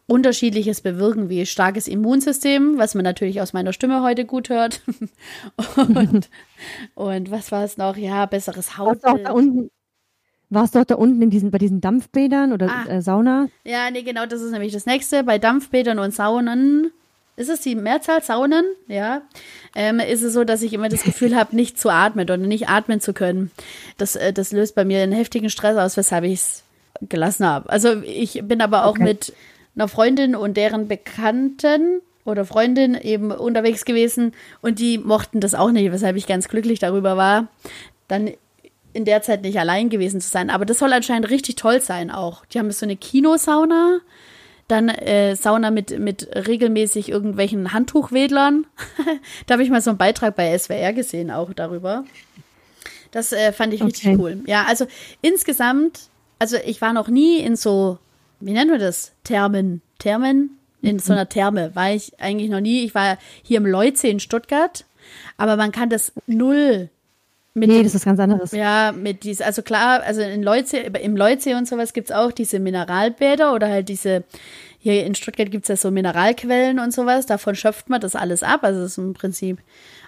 Unterschiedliches 0.09 0.81
bewirken, 0.81 1.29
wie 1.29 1.45
starkes 1.47 1.89
Immunsystem, 1.89 2.79
was 2.79 2.95
man 2.95 3.03
natürlich 3.03 3.41
aus 3.41 3.53
meiner 3.53 3.73
Stimme 3.73 4.03
heute 4.03 4.25
gut 4.25 4.49
hört. 4.49 4.83
und, 5.77 6.29
und 6.95 7.31
was 7.31 7.51
war 7.51 7.65
es 7.65 7.77
noch? 7.77 7.97
Ja, 7.97 8.27
besseres 8.27 8.79
Haut. 8.79 9.03
Warst 10.49 10.75
du 10.77 10.79
auch 10.79 10.85
da 10.85 10.95
unten 10.95 11.21
in 11.23 11.31
diesen, 11.31 11.51
bei 11.51 11.59
diesen 11.59 11.81
Dampfbädern 11.81 12.53
oder 12.53 12.71
ah, 12.71 12.89
äh, 12.89 13.03
Sauna? 13.03 13.49
Ja, 13.65 13.91
nee, 13.91 14.03
genau, 14.03 14.27
das 14.27 14.41
ist 14.43 14.53
nämlich 14.53 14.73
das 14.73 14.87
nächste. 14.87 15.25
Bei 15.25 15.39
Dampfbädern 15.39 15.99
und 15.99 16.15
Saunen, 16.15 16.93
ist 17.37 17.51
es 17.51 17.61
die 17.61 17.75
Mehrzahl 17.75 18.23
Saunen? 18.23 18.65
Ja. 18.89 19.23
Ähm, 19.75 19.99
ist 19.99 20.23
es 20.23 20.33
so, 20.33 20.45
dass 20.45 20.63
ich 20.63 20.73
immer 20.73 20.89
das 20.89 21.03
Gefühl 21.03 21.37
habe, 21.37 21.57
nicht 21.57 21.79
zu 21.79 21.91
atmen 21.91 22.25
oder 22.25 22.37
nicht 22.37 22.69
atmen 22.69 23.01
zu 23.01 23.13
können. 23.13 23.51
Das, 23.99 24.17
äh, 24.17 24.33
das 24.33 24.53
löst 24.53 24.75
bei 24.75 24.85
mir 24.85 25.03
einen 25.03 25.13
heftigen 25.13 25.51
Stress 25.51 25.77
aus, 25.77 25.97
weshalb 25.97 26.25
ich 26.25 26.35
es 26.35 26.63
gelassen 27.03 27.45
habe. 27.45 27.69
Also 27.69 28.01
ich 28.03 28.41
bin 28.45 28.63
aber 28.63 28.85
auch 28.85 28.93
okay. 28.93 29.03
mit 29.03 29.35
einer 29.77 29.89
Freundin 29.89 30.35
und 30.35 30.57
deren 30.57 30.89
Bekannten 30.89 32.01
oder 32.25 32.45
Freundin 32.45 32.95
eben 32.95 33.31
unterwegs 33.31 33.85
gewesen 33.85 34.33
und 34.61 34.79
die 34.79 34.99
mochten 34.99 35.41
das 35.41 35.55
auch 35.55 35.71
nicht, 35.71 35.93
weshalb 35.93 36.17
ich 36.17 36.27
ganz 36.27 36.49
glücklich 36.49 36.79
darüber 36.79 37.17
war, 37.17 37.49
dann 38.09 38.31
in 38.93 39.05
der 39.05 39.23
Zeit 39.23 39.43
nicht 39.43 39.59
allein 39.59 39.91
gewesen 39.91 40.21
zu 40.21 40.29
sein. 40.29 40.51
Aber 40.51 40.65
das 40.65 40.79
soll 40.79 40.93
anscheinend 40.93 41.29
richtig 41.31 41.57
toll 41.57 41.81
sein 41.81 42.11
auch. 42.11 42.45
Die 42.47 42.59
haben 42.59 42.71
so 42.71 42.87
eine 42.87 42.97
Kinosauna, 42.97 44.01
dann 44.69 44.89
äh, 44.89 45.37
Sauna 45.37 45.71
mit, 45.71 45.99
mit 45.99 46.29
regelmäßig 46.35 47.11
irgendwelchen 47.11 47.73
Handtuchwedlern. 47.73 48.67
da 49.47 49.53
habe 49.53 49.63
ich 49.63 49.71
mal 49.71 49.83
so 49.83 49.91
einen 49.91 49.99
Beitrag 49.99 50.35
bei 50.35 50.57
SWR 50.59 50.93
gesehen, 50.93 51.31
auch 51.31 51.53
darüber. 51.53 52.05
Das 53.13 53.33
äh, 53.33 53.53
fand 53.53 53.75
ich 53.75 53.83
richtig 53.83 54.09
okay. 54.09 54.17
cool. 54.19 54.41
Ja, 54.47 54.65
also 54.67 54.87
insgesamt, 55.21 56.09
also 56.39 56.57
ich 56.65 56.81
war 56.81 56.93
noch 56.93 57.09
nie 57.09 57.39
in 57.39 57.55
so 57.55 57.99
wie 58.41 58.53
nennen 58.53 58.71
wir 58.71 58.79
das? 58.79 59.13
Thermen. 59.25 59.83
Thermen? 59.99 60.51
In 60.83 60.99
so 60.99 61.13
einer 61.13 61.29
Therme 61.29 61.75
war 61.75 61.91
ich 61.91 62.21
eigentlich 62.21 62.51
noch 62.51 62.61
nie. 62.61 62.85
Ich 62.85 62.95
war 62.95 63.19
hier 63.43 63.57
im 63.57 63.67
Leutsee 63.67 64.11
in 64.11 64.21
Stuttgart, 64.21 64.85
aber 65.37 65.57
man 65.57 65.73
kann 65.73 65.91
das 65.91 66.13
null 66.27 66.91
mit 67.57 67.71
nee, 67.71 67.83
das 67.83 67.95
ist 67.95 68.05
ganz 68.05 68.21
anderes. 68.21 68.53
Ja, 68.53 68.93
mit 68.93 69.25
dies, 69.25 69.41
also 69.41 69.63
klar, 69.63 70.03
also 70.03 70.21
in 70.21 70.43
Leutsee, 70.43 70.91
im 71.03 71.17
Leutsee 71.17 71.55
und 71.55 71.67
sowas 71.67 71.95
gibt 71.95 72.11
es 72.11 72.15
auch 72.15 72.31
diese 72.31 72.61
Mineralbäder 72.61 73.55
oder 73.55 73.71
halt 73.71 73.89
diese, 73.89 74.25
hier 74.79 75.07
in 75.07 75.15
Stuttgart 75.15 75.51
gibt 75.51 75.65
es 75.65 75.69
ja 75.69 75.77
so 75.77 75.91
Mineralquellen 75.91 76.79
und 76.79 76.93
sowas, 76.93 77.25
davon 77.25 77.55
schöpft 77.55 77.89
man 77.89 78.03
das 78.03 78.15
alles 78.15 78.43
ab. 78.43 78.61
Also 78.63 78.83
es 78.83 78.93
ist 78.93 78.99
im 78.99 79.15
Prinzip 79.15 79.59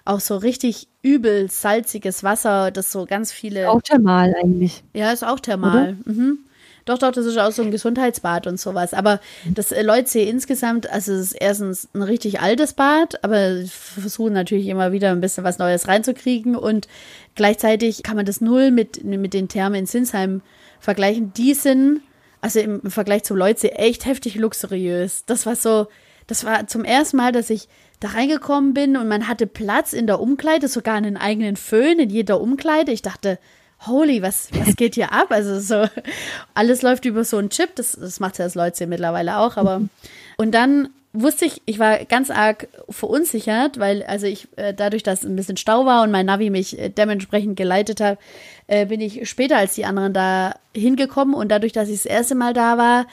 auch 0.05 0.21
so 0.21 0.37
richtig 0.37 0.88
übel 1.01 1.51
salziges 1.51 2.23
Wasser, 2.23 2.71
das 2.71 2.93
so 2.93 3.07
ganz 3.07 3.33
viele. 3.33 3.71
Auch 3.71 3.81
thermal 3.81 4.35
eigentlich. 4.38 4.85
Ja, 4.93 5.11
ist 5.11 5.25
auch 5.25 5.41
thermal. 5.41 5.97
Mhm. 6.05 6.41
Doch, 6.88 6.96
doch, 6.96 7.12
das 7.12 7.27
ist 7.27 7.37
auch 7.37 7.53
so 7.53 7.61
ein 7.61 7.70
Gesundheitsbad 7.70 8.46
und 8.46 8.59
sowas. 8.59 8.94
Aber 8.94 9.20
das 9.44 9.72
äh, 9.72 9.83
Leutsee 9.83 10.27
insgesamt, 10.27 10.90
also 10.90 11.12
es 11.12 11.33
ist 11.33 11.33
erstens 11.33 11.87
ein 11.92 12.01
richtig 12.01 12.40
altes 12.40 12.72
Bad, 12.72 13.22
aber 13.22 13.62
versuchen 13.66 14.33
natürlich 14.33 14.68
immer 14.68 14.90
wieder 14.90 15.11
ein 15.11 15.20
bisschen 15.20 15.44
was 15.44 15.59
Neues 15.59 15.87
reinzukriegen 15.87 16.57
und 16.57 16.88
gleichzeitig 17.35 18.03
kann 18.03 18.16
man 18.16 18.24
das 18.24 18.40
null 18.40 18.70
mit, 18.70 19.05
mit 19.05 19.35
den 19.35 19.48
Thermen 19.48 19.81
in 19.81 19.87
Sinsheim 19.87 20.40
vergleichen. 20.81 21.35
Die 21.35 21.53
sind, 21.53 22.01
also 22.40 22.59
im 22.59 22.90
Vergleich 22.90 23.24
zum 23.24 23.37
Leutsee, 23.37 23.68
echt 23.68 24.07
heftig 24.07 24.37
luxuriös. 24.37 25.27
Das 25.27 25.44
war 25.44 25.57
so, 25.57 25.88
das 26.27 26.44
war 26.44 26.68
zum 26.68 26.87
ersten 26.87 27.18
Mal, 27.18 27.33
dass 27.33 27.51
ich 27.51 27.68
da 28.01 28.09
reingekommen 28.09 28.72
bin 28.72 28.96
und 28.96 29.09
man 29.09 29.29
hatte 29.29 29.46
Platz 29.46 29.92
in 29.92 30.07
der 30.07 30.20
Umkleide, 30.20 30.68
sogar 30.68 30.94
einen 30.94 31.18
eigenen 31.18 31.57
Föhn 31.57 31.98
in 31.98 32.09
jeder 32.09 32.40
Umkleide. 32.40 32.92
Ich 32.92 33.03
dachte, 33.03 33.38
holy, 33.87 34.23
was, 34.23 34.49
was 34.53 34.77
geht 34.77 34.95
hier 34.95 35.12
ab? 35.12 35.29
Also 35.31 35.61
so, 35.61 35.88
alles 36.55 36.83
läuft 36.83 37.05
über 37.05 37.25
so 37.25 37.37
einen 37.38 37.51
Chip, 37.51 37.77
das, 37.77 37.93
das 37.93 38.21
macht 38.21 38.38
ja 38.38 38.45
das 38.45 38.55
Leute 38.55 38.87
mittlerweile 38.87 39.38
auch, 39.38 39.57
aber 39.57 39.83
und 40.37 40.53
dann 40.53 40.88
wusste 41.12 41.47
ich, 41.47 41.62
ich 41.64 41.79
war 41.79 42.05
ganz 42.05 42.31
arg 42.31 42.69
verunsichert, 42.88 43.79
weil 43.79 44.03
also 44.05 44.27
ich 44.27 44.49
äh, 44.57 44.75
dadurch, 44.75 45.03
dass 45.03 45.25
ein 45.25 45.37
bisschen 45.37 45.57
Stau 45.57 45.87
war 45.87 46.03
und 46.03 46.11
mein 46.11 46.27
Navi 46.27 46.51
mich 46.51 46.79
äh, 46.79 46.91
dementsprechend 46.91 47.57
geleitet 47.57 48.01
hat, 48.01 48.19
äh, 48.67 48.87
bin 48.87 49.01
ich 49.01 49.29
später 49.29 49.57
als 49.57 49.75
die 49.75 49.85
anderen 49.85 50.12
da 50.12 50.55
hingekommen 50.75 51.35
und 51.35 51.49
dadurch, 51.49 51.73
dass 51.73 51.88
ich 51.88 52.03
das 52.03 52.07
erste 52.07 52.35
Mal 52.35 52.53
da 52.53 52.79
war, 52.79 53.07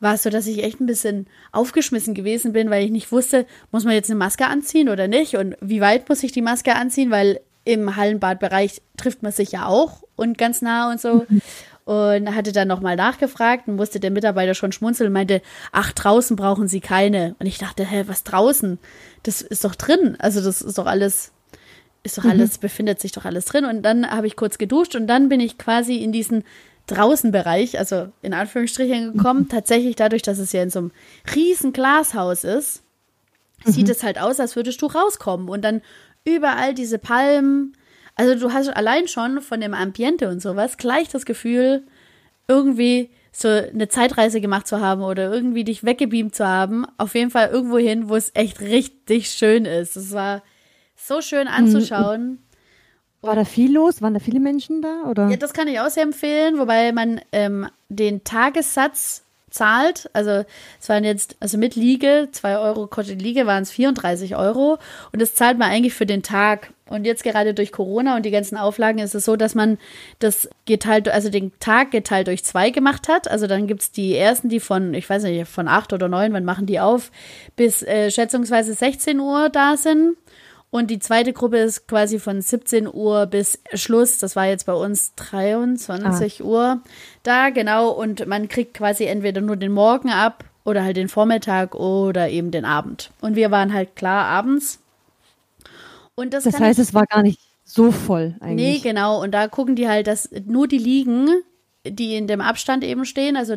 war 0.00 0.14
es 0.14 0.22
so, 0.24 0.30
dass 0.30 0.46
ich 0.46 0.64
echt 0.64 0.80
ein 0.80 0.86
bisschen 0.86 1.26
aufgeschmissen 1.52 2.14
gewesen 2.14 2.52
bin, 2.52 2.70
weil 2.70 2.84
ich 2.84 2.90
nicht 2.90 3.12
wusste, 3.12 3.46
muss 3.70 3.84
man 3.84 3.94
jetzt 3.94 4.10
eine 4.10 4.18
Maske 4.18 4.46
anziehen 4.46 4.88
oder 4.88 5.06
nicht 5.06 5.36
und 5.36 5.56
wie 5.60 5.80
weit 5.80 6.08
muss 6.08 6.22
ich 6.22 6.32
die 6.32 6.42
Maske 6.42 6.74
anziehen, 6.74 7.10
weil 7.10 7.40
im 7.64 7.94
Hallenbadbereich 7.94 8.82
trifft 8.96 9.22
man 9.22 9.30
sich 9.30 9.52
ja 9.52 9.66
auch 9.66 10.01
und 10.22 10.38
ganz 10.38 10.62
nah 10.62 10.90
und 10.90 11.00
so. 11.00 11.26
Und 11.84 12.34
hatte 12.34 12.52
dann 12.52 12.68
nochmal 12.68 12.94
nachgefragt 12.94 13.66
und 13.66 13.74
musste 13.74 13.98
der 13.98 14.12
Mitarbeiter 14.12 14.54
schon 14.54 14.70
schmunzeln 14.70 15.08
und 15.08 15.14
meinte, 15.14 15.42
ach, 15.72 15.92
draußen 15.92 16.36
brauchen 16.36 16.68
Sie 16.68 16.80
keine. 16.80 17.34
Und 17.40 17.46
ich 17.46 17.58
dachte, 17.58 17.84
hä, 17.84 18.04
was 18.06 18.22
draußen? 18.22 18.78
Das 19.24 19.42
ist 19.42 19.64
doch 19.64 19.74
drin. 19.74 20.16
Also 20.20 20.40
das 20.40 20.62
ist 20.62 20.78
doch 20.78 20.86
alles 20.86 21.32
ist 22.02 22.18
doch 22.18 22.24
alles, 22.24 22.56
mhm. 22.56 22.60
befindet 22.62 23.00
sich 23.00 23.12
doch 23.12 23.24
alles 23.24 23.44
drin. 23.44 23.64
Und 23.64 23.82
dann 23.82 24.10
habe 24.10 24.26
ich 24.26 24.36
kurz 24.36 24.58
geduscht 24.58 24.96
und 24.96 25.06
dann 25.06 25.28
bin 25.28 25.40
ich 25.40 25.58
quasi 25.58 25.96
in 25.96 26.12
diesen 26.12 26.44
Draußenbereich, 26.86 27.78
also 27.78 28.08
in 28.22 28.34
Anführungsstrichen 28.34 29.16
gekommen. 29.16 29.42
Mhm. 29.42 29.48
Tatsächlich 29.48 29.96
dadurch, 29.96 30.22
dass 30.22 30.38
es 30.38 30.52
ja 30.52 30.62
in 30.62 30.70
so 30.70 30.80
einem 30.80 30.90
riesen 31.34 31.72
Glashaus 31.72 32.44
ist, 32.44 32.82
mhm. 33.64 33.72
sieht 33.72 33.88
es 33.88 34.02
halt 34.02 34.20
aus, 34.20 34.40
als 34.40 34.56
würdest 34.56 34.82
du 34.82 34.86
rauskommen. 34.86 35.48
Und 35.48 35.62
dann 35.62 35.80
überall 36.24 36.74
diese 36.74 36.98
Palmen. 36.98 37.76
Also 38.22 38.46
du 38.46 38.52
hast 38.52 38.68
allein 38.68 39.08
schon 39.08 39.40
von 39.40 39.60
dem 39.60 39.74
Ambiente 39.74 40.28
und 40.28 40.40
sowas 40.40 40.76
gleich 40.76 41.08
das 41.08 41.26
Gefühl, 41.26 41.82
irgendwie 42.46 43.10
so 43.32 43.48
eine 43.48 43.88
Zeitreise 43.88 44.40
gemacht 44.40 44.68
zu 44.68 44.80
haben 44.80 45.02
oder 45.02 45.32
irgendwie 45.32 45.64
dich 45.64 45.82
weggebeamt 45.82 46.32
zu 46.32 46.46
haben. 46.46 46.86
Auf 46.98 47.16
jeden 47.16 47.32
Fall 47.32 47.48
irgendwo 47.48 47.78
hin, 47.78 48.08
wo 48.08 48.14
es 48.14 48.30
echt 48.34 48.60
richtig 48.60 49.28
schön 49.30 49.64
ist. 49.64 49.96
Es 49.96 50.12
war 50.12 50.44
so 50.94 51.20
schön 51.20 51.48
mhm. 51.48 51.54
anzuschauen. 51.54 52.38
War 53.22 53.34
da 53.34 53.44
viel 53.44 53.72
los? 53.72 54.02
Waren 54.02 54.14
da 54.14 54.20
viele 54.20 54.38
Menschen 54.38 54.82
da? 54.82 55.02
Oder? 55.10 55.28
Ja, 55.28 55.36
das 55.36 55.52
kann 55.52 55.66
ich 55.66 55.80
auch 55.80 55.90
sehr 55.90 56.04
empfehlen, 56.04 56.60
wobei 56.60 56.92
man 56.92 57.20
ähm, 57.32 57.66
den 57.88 58.22
Tagessatz 58.22 59.24
zahlt. 59.52 60.10
Also 60.12 60.44
es 60.80 60.88
waren 60.88 61.04
jetzt, 61.04 61.36
also 61.40 61.58
mit 61.58 61.76
Liege, 61.76 62.28
2 62.32 62.58
Euro 62.58 62.86
kostet 62.86 63.22
Liege, 63.22 63.46
waren 63.46 63.62
es 63.62 63.70
34 63.70 64.36
Euro. 64.36 64.78
Und 65.12 65.22
das 65.22 65.34
zahlt 65.34 65.58
man 65.58 65.70
eigentlich 65.70 65.94
für 65.94 66.06
den 66.06 66.22
Tag. 66.22 66.72
Und 66.88 67.06
jetzt 67.06 67.24
gerade 67.24 67.54
durch 67.54 67.72
Corona 67.72 68.16
und 68.16 68.26
die 68.26 68.30
ganzen 68.30 68.58
Auflagen 68.58 68.98
ist 68.98 69.14
es 69.14 69.24
so, 69.24 69.36
dass 69.36 69.54
man 69.54 69.78
das 70.18 70.50
geteilt, 70.66 71.08
also 71.08 71.30
den 71.30 71.52
Tag 71.58 71.90
geteilt 71.90 72.26
durch 72.26 72.44
zwei 72.44 72.70
gemacht 72.70 73.08
hat. 73.08 73.30
Also 73.30 73.46
dann 73.46 73.66
gibt 73.66 73.82
es 73.82 73.92
die 73.92 74.14
ersten, 74.14 74.48
die 74.48 74.60
von, 74.60 74.92
ich 74.92 75.08
weiß 75.08 75.22
nicht, 75.22 75.48
von 75.48 75.68
8 75.68 75.92
oder 75.94 76.08
9, 76.08 76.32
wann 76.32 76.44
machen 76.44 76.66
die 76.66 76.80
auf, 76.80 77.10
bis 77.56 77.82
äh, 77.82 78.10
schätzungsweise 78.10 78.74
16 78.74 79.20
Uhr 79.20 79.48
da 79.48 79.76
sind. 79.76 80.16
Und 80.72 80.90
die 80.90 80.98
zweite 80.98 81.34
Gruppe 81.34 81.58
ist 81.58 81.86
quasi 81.86 82.18
von 82.18 82.40
17 82.40 82.88
Uhr 82.90 83.26
bis 83.26 83.58
Schluss. 83.74 84.16
Das 84.16 84.36
war 84.36 84.46
jetzt 84.46 84.64
bei 84.64 84.72
uns 84.72 85.14
23 85.16 86.40
ah. 86.40 86.44
Uhr 86.44 86.80
da, 87.22 87.50
genau. 87.50 87.90
Und 87.90 88.26
man 88.26 88.48
kriegt 88.48 88.72
quasi 88.72 89.04
entweder 89.04 89.42
nur 89.42 89.56
den 89.56 89.70
Morgen 89.70 90.08
ab 90.08 90.44
oder 90.64 90.82
halt 90.82 90.96
den 90.96 91.10
Vormittag 91.10 91.74
oder 91.74 92.30
eben 92.30 92.50
den 92.50 92.64
Abend. 92.64 93.10
Und 93.20 93.36
wir 93.36 93.50
waren 93.50 93.74
halt 93.74 93.96
klar 93.96 94.24
abends. 94.24 94.78
Und 96.14 96.32
das, 96.32 96.44
das 96.44 96.58
heißt, 96.58 96.78
es 96.78 96.94
war 96.94 97.04
gar 97.04 97.22
nicht 97.22 97.40
so 97.64 97.92
voll 97.92 98.36
eigentlich. 98.40 98.82
Nee, 98.82 98.88
genau. 98.90 99.22
Und 99.22 99.32
da 99.32 99.48
gucken 99.48 99.76
die 99.76 99.88
halt, 99.88 100.06
dass 100.06 100.30
nur 100.46 100.68
die 100.68 100.78
Liegen 100.78 101.28
die 101.84 102.14
in 102.16 102.28
dem 102.28 102.40
Abstand 102.40 102.84
eben 102.84 103.04
stehen. 103.04 103.36
Also 103.36 103.56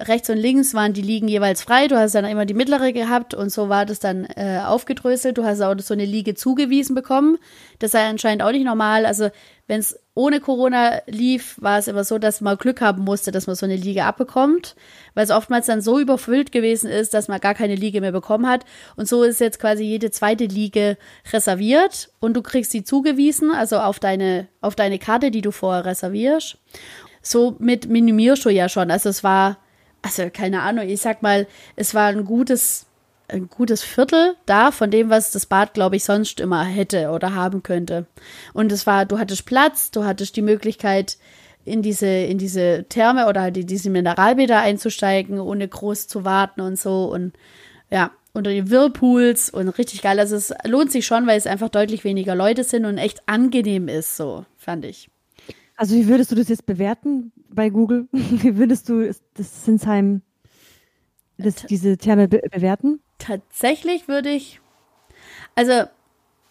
rechts 0.00 0.30
und 0.30 0.38
links 0.38 0.72
waren 0.72 0.94
die 0.94 1.02
Liegen 1.02 1.28
jeweils 1.28 1.62
frei. 1.62 1.86
Du 1.86 1.98
hast 1.98 2.14
dann 2.14 2.24
immer 2.24 2.46
die 2.46 2.54
mittlere 2.54 2.92
gehabt 2.92 3.34
und 3.34 3.50
so 3.50 3.68
war 3.68 3.84
das 3.84 4.00
dann 4.00 4.24
äh, 4.24 4.60
aufgedröselt. 4.64 5.36
Du 5.36 5.44
hast 5.44 5.60
auch 5.60 5.78
so 5.78 5.94
eine 5.94 6.06
Liege 6.06 6.34
zugewiesen 6.34 6.94
bekommen. 6.94 7.38
Das 7.78 7.90
sei 7.90 8.06
anscheinend 8.06 8.42
auch 8.42 8.52
nicht 8.52 8.64
normal. 8.64 9.04
Also 9.04 9.28
wenn 9.66 9.80
es 9.80 10.00
ohne 10.14 10.40
Corona 10.40 11.02
lief, 11.06 11.56
war 11.60 11.78
es 11.78 11.88
immer 11.88 12.02
so, 12.02 12.18
dass 12.18 12.40
man 12.40 12.56
Glück 12.56 12.80
haben 12.80 13.04
musste, 13.04 13.32
dass 13.32 13.46
man 13.46 13.54
so 13.54 13.66
eine 13.66 13.76
Liege 13.76 14.04
abbekommt, 14.04 14.74
weil 15.14 15.24
es 15.24 15.30
oftmals 15.30 15.66
dann 15.66 15.82
so 15.82 15.98
überfüllt 15.98 16.52
gewesen 16.52 16.90
ist, 16.90 17.12
dass 17.12 17.28
man 17.28 17.38
gar 17.38 17.54
keine 17.54 17.74
Liege 17.74 18.00
mehr 18.00 18.12
bekommen 18.12 18.48
hat. 18.48 18.64
Und 18.96 19.06
so 19.06 19.22
ist 19.22 19.40
jetzt 19.40 19.60
quasi 19.60 19.84
jede 19.84 20.10
zweite 20.10 20.46
Liege 20.46 20.96
reserviert 21.32 22.10
und 22.18 22.34
du 22.34 22.42
kriegst 22.42 22.72
sie 22.72 22.82
zugewiesen, 22.82 23.50
also 23.50 23.78
auf 23.78 24.00
deine, 24.00 24.48
auf 24.62 24.74
deine 24.74 24.98
Karte, 24.98 25.30
die 25.30 25.42
du 25.42 25.50
vorher 25.50 25.84
reservierst 25.84 26.56
somit 27.30 27.88
minimierst 27.88 28.44
du 28.44 28.50
ja 28.50 28.68
schon. 28.68 28.90
Also 28.90 29.08
es 29.08 29.24
war, 29.24 29.58
also 30.02 30.30
keine 30.32 30.62
Ahnung, 30.62 30.88
ich 30.88 31.00
sag 31.00 31.22
mal, 31.22 31.46
es 31.76 31.94
war 31.94 32.08
ein 32.08 32.24
gutes, 32.24 32.86
ein 33.28 33.48
gutes 33.48 33.82
Viertel 33.82 34.36
da 34.46 34.70
von 34.70 34.90
dem, 34.90 35.10
was 35.10 35.30
das 35.30 35.46
Bad, 35.46 35.74
glaube 35.74 35.96
ich, 35.96 36.04
sonst 36.04 36.40
immer 36.40 36.64
hätte 36.64 37.10
oder 37.10 37.34
haben 37.34 37.62
könnte. 37.62 38.06
Und 38.54 38.72
es 38.72 38.86
war, 38.86 39.04
du 39.06 39.18
hattest 39.18 39.46
Platz, 39.46 39.90
du 39.90 40.04
hattest 40.04 40.36
die 40.36 40.42
Möglichkeit, 40.42 41.18
in 41.64 41.82
diese, 41.82 42.06
in 42.06 42.38
diese 42.38 42.86
Therme 42.88 43.28
oder 43.28 43.42
halt 43.42 43.56
in 43.56 43.66
diese 43.66 43.90
Mineralbäder 43.90 44.58
einzusteigen, 44.58 45.38
ohne 45.38 45.68
groß 45.68 46.08
zu 46.08 46.24
warten 46.24 46.62
und 46.62 46.78
so. 46.78 47.04
Und 47.12 47.34
ja, 47.90 48.10
unter 48.32 48.50
den 48.50 48.70
Whirlpools 48.70 49.50
und 49.50 49.68
richtig 49.68 50.02
geil. 50.02 50.18
Also 50.18 50.36
es 50.36 50.54
lohnt 50.64 50.90
sich 50.90 51.06
schon, 51.06 51.26
weil 51.26 51.36
es 51.36 51.46
einfach 51.46 51.68
deutlich 51.68 52.04
weniger 52.04 52.34
Leute 52.34 52.64
sind 52.64 52.86
und 52.86 52.98
echt 52.98 53.22
angenehm 53.26 53.88
ist, 53.88 54.16
so, 54.16 54.46
fand 54.56 54.84
ich. 54.84 55.10
Also 55.78 55.94
wie 55.94 56.08
würdest 56.08 56.32
du 56.32 56.34
das 56.34 56.48
jetzt 56.48 56.66
bewerten 56.66 57.30
bei 57.48 57.70
Google? 57.70 58.08
Wie 58.12 58.56
würdest 58.56 58.88
du 58.88 59.14
das 59.34 59.64
Sinsheim, 59.64 60.22
das, 61.38 61.54
diese 61.66 61.96
Therme 61.96 62.26
be 62.26 62.42
bewerten? 62.50 63.00
Tatsächlich 63.18 64.08
würde 64.08 64.30
ich, 64.30 64.60
also 65.54 65.84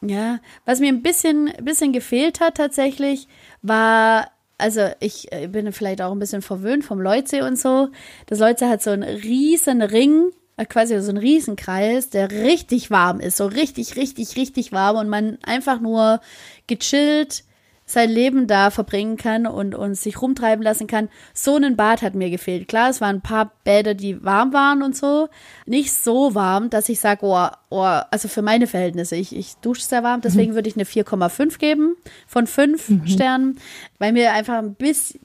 ja, 0.01 0.39
was 0.63 0.79
mir 0.79 0.87
ein 0.87 1.01
bisschen, 1.01 1.51
bisschen 1.61 1.91
gefehlt 1.91 2.39
hat 2.39 2.55
tatsächlich, 2.55 3.27
war, 3.61 4.31
also 4.57 4.87
ich 5.01 5.29
äh, 5.33 5.47
bin 5.47 5.73
vielleicht 5.73 6.01
auch 6.01 6.13
ein 6.13 6.19
bisschen 6.19 6.41
verwöhnt 6.41 6.85
vom 6.85 7.01
Leutsee 7.01 7.41
und 7.41 7.59
so. 7.59 7.89
Das 8.27 8.39
Leutsee 8.39 8.69
hat 8.69 8.81
so 8.81 8.91
einen 8.91 9.03
riesen 9.03 9.81
Ring, 9.81 10.31
äh, 10.55 10.65
quasi 10.65 10.97
so 11.01 11.09
einen 11.09 11.17
Riesenkreis, 11.17 12.09
der 12.09 12.31
richtig 12.31 12.91
warm 12.91 13.19
ist, 13.19 13.35
so 13.35 13.47
richtig, 13.47 13.97
richtig, 13.97 14.37
richtig 14.37 14.71
warm 14.71 14.95
und 14.95 15.09
man 15.09 15.37
einfach 15.43 15.81
nur 15.81 16.21
gechillt 16.67 17.43
sein 17.89 18.09
Leben 18.09 18.47
da 18.47 18.69
verbringen 18.69 19.15
kann 19.15 19.47
und, 19.47 19.73
und 19.73 19.95
sich 19.95 20.21
rumtreiben 20.21 20.61
lassen 20.61 20.87
kann. 20.87 21.07
So 21.33 21.55
ein 21.55 21.77
Bad 21.77 22.01
hat 22.01 22.15
mir 22.15 22.29
gefehlt. 22.29 22.67
Klar, 22.67 22.89
es 22.89 22.99
waren 22.99 23.15
ein 23.15 23.21
paar 23.21 23.53
Bäder, 23.63 23.93
die 23.93 24.23
warm 24.23 24.51
waren 24.51 24.83
und 24.83 24.95
so. 24.95 25.29
Nicht 25.65 25.93
so 25.93 26.35
warm, 26.35 26.69
dass 26.69 26.89
ich 26.89 26.99
sage, 26.99 27.25
oh, 27.25 27.47
oh, 27.69 27.99
also 28.11 28.27
für 28.27 28.41
meine 28.41 28.67
Verhältnisse, 28.67 29.15
ich, 29.15 29.33
ich 29.33 29.55
dusche 29.61 29.83
sehr 29.83 30.03
warm, 30.03 30.19
deswegen 30.19 30.51
mhm. 30.51 30.55
würde 30.55 30.67
ich 30.67 30.75
eine 30.75 30.83
4,5 30.83 31.57
geben 31.57 31.95
von 32.27 32.45
5 32.45 32.89
mhm. 32.89 33.07
Sternen, 33.07 33.59
weil 33.99 34.11
mir 34.11 34.33
einfach 34.33 34.57
ein 34.57 34.73
bisschen, 34.73 35.21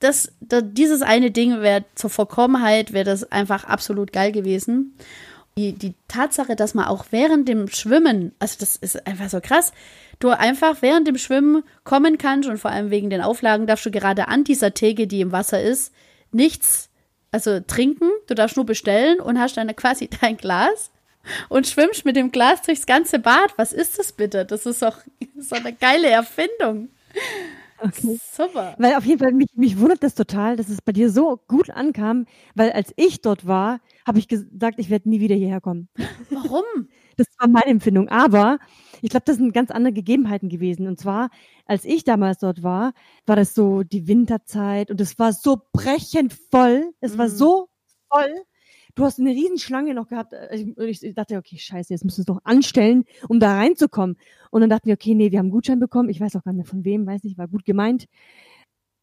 das, 0.00 0.32
das, 0.40 0.64
dieses 0.72 1.02
eine 1.02 1.30
Ding 1.30 1.60
wäre 1.60 1.84
zur 1.94 2.08
Vollkommenheit, 2.08 2.94
wäre 2.94 3.04
das 3.04 3.30
einfach 3.30 3.64
absolut 3.64 4.14
geil 4.14 4.32
gewesen. 4.32 4.96
Die, 5.58 5.74
die 5.74 5.92
Tatsache, 6.08 6.56
dass 6.56 6.72
man 6.72 6.86
auch 6.86 7.04
während 7.10 7.46
dem 7.46 7.68
Schwimmen, 7.68 8.32
also 8.38 8.56
das 8.58 8.76
ist 8.76 9.06
einfach 9.06 9.28
so 9.28 9.42
krass, 9.42 9.72
du 10.22 10.30
einfach 10.30 10.82
während 10.82 11.06
dem 11.08 11.18
Schwimmen 11.18 11.62
kommen 11.84 12.18
kannst 12.18 12.48
und 12.48 12.58
vor 12.58 12.70
allem 12.70 12.90
wegen 12.90 13.10
den 13.10 13.20
Auflagen 13.20 13.66
darfst 13.66 13.86
du 13.86 13.90
gerade 13.90 14.28
an 14.28 14.44
dieser 14.44 14.74
Theke, 14.74 15.06
die 15.06 15.20
im 15.20 15.32
Wasser 15.32 15.60
ist, 15.62 15.92
nichts, 16.30 16.90
also 17.30 17.60
trinken, 17.60 18.10
du 18.26 18.34
darfst 18.34 18.56
nur 18.56 18.66
bestellen 18.66 19.20
und 19.20 19.38
hast 19.38 19.56
dann 19.56 19.74
quasi 19.74 20.08
dein 20.20 20.36
Glas 20.36 20.90
und 21.48 21.66
schwimmst 21.66 22.04
mit 22.04 22.16
dem 22.16 22.32
Glas 22.32 22.62
durchs 22.62 22.86
ganze 22.86 23.18
Bad. 23.18 23.54
Was 23.56 23.72
ist 23.72 23.98
das 23.98 24.12
bitte? 24.12 24.44
Das 24.44 24.66
ist 24.66 24.82
doch 24.82 24.98
so 25.38 25.56
eine 25.56 25.72
geile 25.72 26.08
Erfindung. 26.08 26.88
Okay. 27.78 28.18
Super. 28.32 28.76
Weil 28.78 28.94
auf 28.94 29.04
jeden 29.04 29.18
Fall, 29.18 29.32
mich, 29.32 29.48
mich 29.54 29.78
wundert 29.78 30.02
das 30.02 30.14
total, 30.14 30.56
dass 30.56 30.68
es 30.68 30.80
bei 30.80 30.92
dir 30.92 31.10
so 31.10 31.40
gut 31.48 31.70
ankam, 31.70 32.26
weil 32.54 32.70
als 32.70 32.92
ich 32.96 33.22
dort 33.22 33.46
war, 33.46 33.80
habe 34.06 34.18
ich 34.18 34.28
gesagt, 34.28 34.78
ich 34.78 34.88
werde 34.88 35.08
nie 35.08 35.20
wieder 35.20 35.34
hierher 35.34 35.60
kommen. 35.60 35.88
Warum? 36.30 36.62
Das 37.16 37.26
war 37.38 37.48
meine 37.48 37.66
Empfindung. 37.66 38.08
Aber 38.08 38.58
ich 39.02 39.10
glaube, 39.10 39.24
das 39.26 39.36
sind 39.36 39.52
ganz 39.52 39.70
andere 39.70 39.92
Gegebenheiten 39.92 40.48
gewesen. 40.48 40.86
Und 40.86 40.98
zwar, 40.98 41.30
als 41.66 41.84
ich 41.84 42.04
damals 42.04 42.38
dort 42.38 42.62
war, 42.62 42.92
war 43.26 43.36
das 43.36 43.54
so 43.54 43.82
die 43.82 44.06
Winterzeit 44.06 44.90
und 44.90 45.00
es 45.00 45.18
war 45.18 45.32
so 45.32 45.60
brechend 45.72 46.32
voll. 46.32 46.92
Es 47.00 47.14
mhm. 47.14 47.18
war 47.18 47.28
so 47.28 47.68
voll. 48.10 48.42
Du 48.94 49.04
hast 49.04 49.18
eine 49.18 49.30
Riesenschlange 49.30 49.94
noch 49.94 50.08
gehabt. 50.08 50.34
Ich, 50.52 51.02
ich 51.02 51.14
dachte, 51.14 51.36
okay, 51.38 51.58
scheiße, 51.58 51.92
jetzt 51.92 52.04
müssen 52.04 52.18
wir 52.18 52.22
es 52.22 52.26
doch 52.26 52.44
anstellen, 52.44 53.04
um 53.28 53.40
da 53.40 53.56
reinzukommen. 53.56 54.16
Und 54.50 54.60
dann 54.60 54.70
dachten 54.70 54.86
wir, 54.86 54.94
okay, 54.94 55.14
nee, 55.14 55.32
wir 55.32 55.38
haben 55.38 55.46
einen 55.46 55.52
Gutschein 55.52 55.80
bekommen. 55.80 56.10
Ich 56.10 56.20
weiß 56.20 56.36
auch 56.36 56.44
gar 56.44 56.52
nicht 56.52 56.58
mehr 56.58 56.66
von 56.66 56.84
wem, 56.84 57.06
weiß 57.06 57.24
nicht, 57.24 57.38
war 57.38 57.48
gut 57.48 57.64
gemeint. 57.64 58.06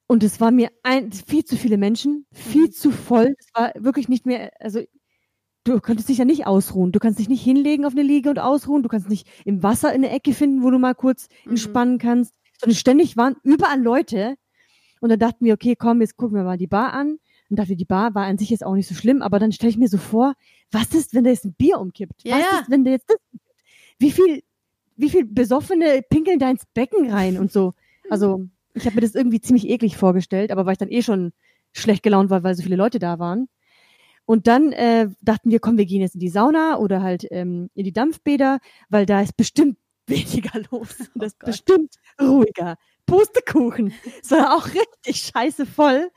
Und 0.07 0.23
es 0.23 0.39
war 0.39 0.51
mir 0.51 0.69
ein, 0.83 1.11
viel 1.11 1.43
zu 1.43 1.57
viele 1.57 1.77
Menschen, 1.77 2.25
viel 2.31 2.67
mhm. 2.67 2.71
zu 2.71 2.91
voll. 2.91 3.35
Es 3.37 3.49
war 3.53 3.73
wirklich 3.75 4.09
nicht 4.09 4.25
mehr, 4.25 4.51
also 4.59 4.81
du 5.63 5.79
könntest 5.79 6.09
dich 6.09 6.17
ja 6.17 6.25
nicht 6.25 6.47
ausruhen. 6.47 6.91
Du 6.91 6.99
kannst 6.99 7.19
dich 7.19 7.29
nicht 7.29 7.43
hinlegen 7.43 7.85
auf 7.85 7.93
eine 7.93 8.03
Liege 8.03 8.29
und 8.29 8.39
ausruhen. 8.39 8.83
Du 8.83 8.89
kannst 8.89 9.09
nicht 9.09 9.27
im 9.45 9.63
Wasser 9.63 9.89
in 9.93 10.03
eine 10.03 10.13
Ecke 10.13 10.33
finden, 10.33 10.63
wo 10.63 10.69
du 10.69 10.79
mal 10.79 10.95
kurz 10.95 11.27
mhm. 11.45 11.51
entspannen 11.51 11.97
kannst. 11.97 12.33
Sondern 12.59 12.75
ständig 12.75 13.17
waren 13.17 13.35
überall 13.43 13.81
Leute. 13.81 14.35
Und 15.01 15.09
dann 15.09 15.19
dachten 15.19 15.45
wir, 15.45 15.53
okay, 15.53 15.75
komm, 15.77 16.01
jetzt 16.01 16.17
gucken 16.17 16.35
wir 16.35 16.43
mal 16.43 16.57
die 16.57 16.67
Bar 16.67 16.93
an. 16.93 17.19
Und 17.49 17.57
dachte, 17.57 17.75
die 17.75 17.85
Bar 17.85 18.13
war 18.15 18.25
an 18.25 18.37
sich 18.37 18.49
jetzt 18.49 18.63
auch 18.63 18.75
nicht 18.75 18.87
so 18.87 18.93
schlimm, 18.93 19.21
aber 19.21 19.39
dann 19.39 19.51
stelle 19.51 19.71
ich 19.71 19.77
mir 19.77 19.87
so 19.87 19.97
vor, 19.97 20.33
was 20.71 20.93
ist, 20.93 21.15
wenn 21.15 21.23
da 21.23 21.31
jetzt 21.31 21.45
ein 21.45 21.53
Bier 21.53 21.79
umkippt? 21.79 22.23
Ja, 22.23 22.35
was 22.35 22.41
ja. 22.41 22.59
ist, 22.59 22.69
wenn 22.69 22.83
da 22.83 22.91
jetzt 22.91 23.09
das 23.09 23.17
Wie 23.97 24.11
viel, 24.11 24.43
wie 24.97 25.09
viel 25.09 25.25
Besoffene 25.25 26.01
pinkeln 26.07 26.37
da 26.37 26.49
ins 26.51 26.65
Becken 26.73 27.09
rein 27.09 27.39
und 27.39 27.51
so? 27.51 27.73
Also, 28.09 28.45
ich 28.73 28.85
habe 28.85 28.95
mir 28.95 29.01
das 29.01 29.15
irgendwie 29.15 29.41
ziemlich 29.41 29.67
eklig 29.67 29.97
vorgestellt, 29.97 30.51
aber 30.51 30.65
weil 30.65 30.73
ich 30.73 30.77
dann 30.77 30.89
eh 30.89 31.01
schon 31.01 31.33
schlecht 31.73 32.03
gelaunt 32.03 32.29
war, 32.29 32.43
weil 32.43 32.55
so 32.55 32.63
viele 32.63 32.75
Leute 32.75 32.99
da 32.99 33.17
waren. 33.17 33.47
Und 34.29 34.45
dann 34.45 34.73
äh, 34.73 35.09
dachten 35.23 35.49
wir, 35.49 35.59
komm, 35.59 35.79
wir 35.79 35.87
gehen 35.87 36.01
jetzt 36.01 36.13
in 36.13 36.19
die 36.19 36.29
Sauna 36.29 36.77
oder 36.77 37.01
halt 37.01 37.25
ähm, 37.31 37.71
in 37.73 37.83
die 37.83 37.91
Dampfbäder, 37.91 38.59
weil 38.87 39.07
da 39.07 39.21
ist 39.21 39.35
bestimmt 39.35 39.79
weniger 40.05 40.59
los. 40.69 40.99
Und 41.15 41.23
das 41.23 41.33
oh 41.33 41.47
ist 41.47 41.63
bestimmt 41.63 41.95
ruhiger. 42.21 42.77
Pustekuchen. 43.07 43.91
Es 44.23 44.29
war 44.29 44.55
auch 44.55 44.67
richtig 44.67 45.31
scheiße 45.33 45.65
voll. 45.65 46.11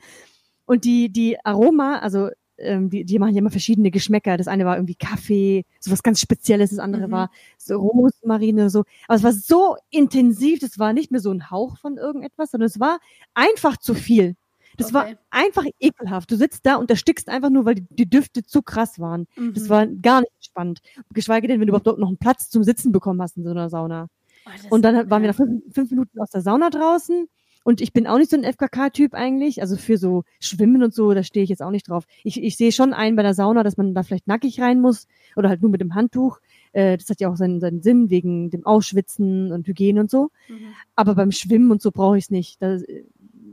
Und 0.65 0.85
die, 0.85 1.11
die 1.11 1.43
Aroma, 1.43 1.97
also 2.01 2.29
ähm, 2.59 2.91
die, 2.91 3.03
die 3.03 3.17
machen 3.17 3.33
ja 3.33 3.39
immer 3.39 3.49
verschiedene 3.49 3.89
Geschmäcker. 3.89 4.37
Das 4.37 4.47
eine 4.47 4.65
war 4.65 4.75
irgendwie 4.75 4.93
Kaffee, 4.93 5.65
so 5.79 5.89
was 5.89 6.03
ganz 6.03 6.21
Spezielles, 6.21 6.69
das 6.69 6.77
andere 6.77 7.07
mhm. 7.07 7.11
war 7.13 7.31
so 7.57 7.77
Rosmarine, 7.79 8.69
so. 8.69 8.83
Aber 9.07 9.17
es 9.17 9.23
war 9.23 9.33
so 9.33 9.75
intensiv, 9.89 10.59
das 10.59 10.77
war 10.77 10.93
nicht 10.93 11.09
mehr 11.09 11.19
so 11.19 11.31
ein 11.31 11.49
Hauch 11.49 11.79
von 11.79 11.97
irgendetwas, 11.97 12.51
sondern 12.51 12.67
es 12.67 12.79
war 12.79 12.99
einfach 13.33 13.77
zu 13.77 13.95
viel. 13.95 14.35
Das 14.77 14.87
okay. 14.87 14.95
war 14.95 15.07
einfach 15.29 15.65
ekelhaft. 15.79 16.31
Du 16.31 16.35
sitzt 16.35 16.65
da 16.65 16.75
und 16.75 16.89
erstickst 16.89 17.29
einfach 17.29 17.49
nur, 17.49 17.65
weil 17.65 17.75
die, 17.75 17.87
die 17.89 18.09
Düfte 18.09 18.43
zu 18.43 18.61
krass 18.61 18.99
waren. 18.99 19.27
Mhm. 19.35 19.53
Das 19.53 19.69
war 19.69 19.87
gar 19.87 20.21
nicht 20.21 20.31
spannend. 20.45 20.81
Geschweige 21.13 21.47
denn, 21.47 21.59
wenn 21.59 21.67
du 21.67 21.75
überhaupt 21.75 21.99
noch 21.99 22.07
einen 22.07 22.17
Platz 22.17 22.49
zum 22.49 22.63
Sitzen 22.63 22.91
bekommen 22.91 23.21
hast 23.21 23.37
in 23.37 23.43
so 23.43 23.51
einer 23.51 23.69
Sauna. 23.69 24.07
Oh, 24.45 24.75
und 24.75 24.81
dann 24.83 25.09
waren 25.09 25.21
wir 25.21 25.29
nach 25.29 25.35
fünf, 25.35 25.63
fünf 25.73 25.89
Minuten 25.91 26.19
aus 26.19 26.29
der 26.29 26.41
Sauna 26.41 26.69
draußen 26.69 27.27
und 27.63 27.79
ich 27.81 27.93
bin 27.93 28.07
auch 28.07 28.17
nicht 28.17 28.29
so 28.29 28.37
ein 28.37 28.43
FKK-Typ 28.43 29.13
eigentlich. 29.13 29.61
Also 29.61 29.77
für 29.77 29.97
so 29.97 30.23
Schwimmen 30.39 30.83
und 30.83 30.93
so, 30.93 31.13
da 31.13 31.23
stehe 31.23 31.43
ich 31.43 31.49
jetzt 31.49 31.61
auch 31.61 31.71
nicht 31.71 31.89
drauf. 31.89 32.05
Ich, 32.23 32.41
ich 32.41 32.57
sehe 32.57 32.71
schon 32.71 32.93
ein 32.93 33.15
bei 33.15 33.23
der 33.23 33.33
Sauna, 33.33 33.63
dass 33.63 33.77
man 33.77 33.93
da 33.93 34.03
vielleicht 34.03 34.27
nackig 34.27 34.59
rein 34.59 34.81
muss 34.81 35.07
oder 35.35 35.49
halt 35.49 35.61
nur 35.61 35.71
mit 35.71 35.81
dem 35.81 35.95
Handtuch. 35.95 36.39
Äh, 36.73 36.97
das 36.97 37.09
hat 37.09 37.21
ja 37.21 37.31
auch 37.31 37.37
seinen, 37.37 37.61
seinen 37.61 37.81
Sinn 37.81 38.09
wegen 38.09 38.49
dem 38.49 38.65
Ausschwitzen 38.65 39.51
und 39.51 39.67
Hygiene 39.67 40.01
und 40.01 40.11
so. 40.11 40.29
Mhm. 40.49 40.73
Aber 40.95 41.15
beim 41.15 41.31
Schwimmen 41.31 41.71
und 41.71 41.81
so 41.81 41.91
brauche 41.91 42.17
ich 42.17 42.25
es 42.25 42.31
nicht. 42.31 42.61
Da 42.61 42.75
äh, 42.75 43.05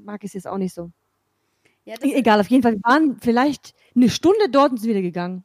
mag 0.04 0.24
ich 0.24 0.30
es 0.30 0.34
jetzt 0.34 0.48
auch 0.48 0.58
nicht 0.58 0.74
so. 0.74 0.90
Ja, 1.90 1.96
Egal, 2.02 2.40
auf 2.40 2.48
jeden 2.48 2.62
Fall. 2.62 2.74
Wir 2.74 2.82
waren 2.84 3.16
vielleicht 3.20 3.74
eine 3.96 4.08
Stunde 4.10 4.48
dort 4.48 4.70
und 4.70 4.78
sind 4.78 4.90
wieder 4.90 5.02
gegangen. 5.02 5.44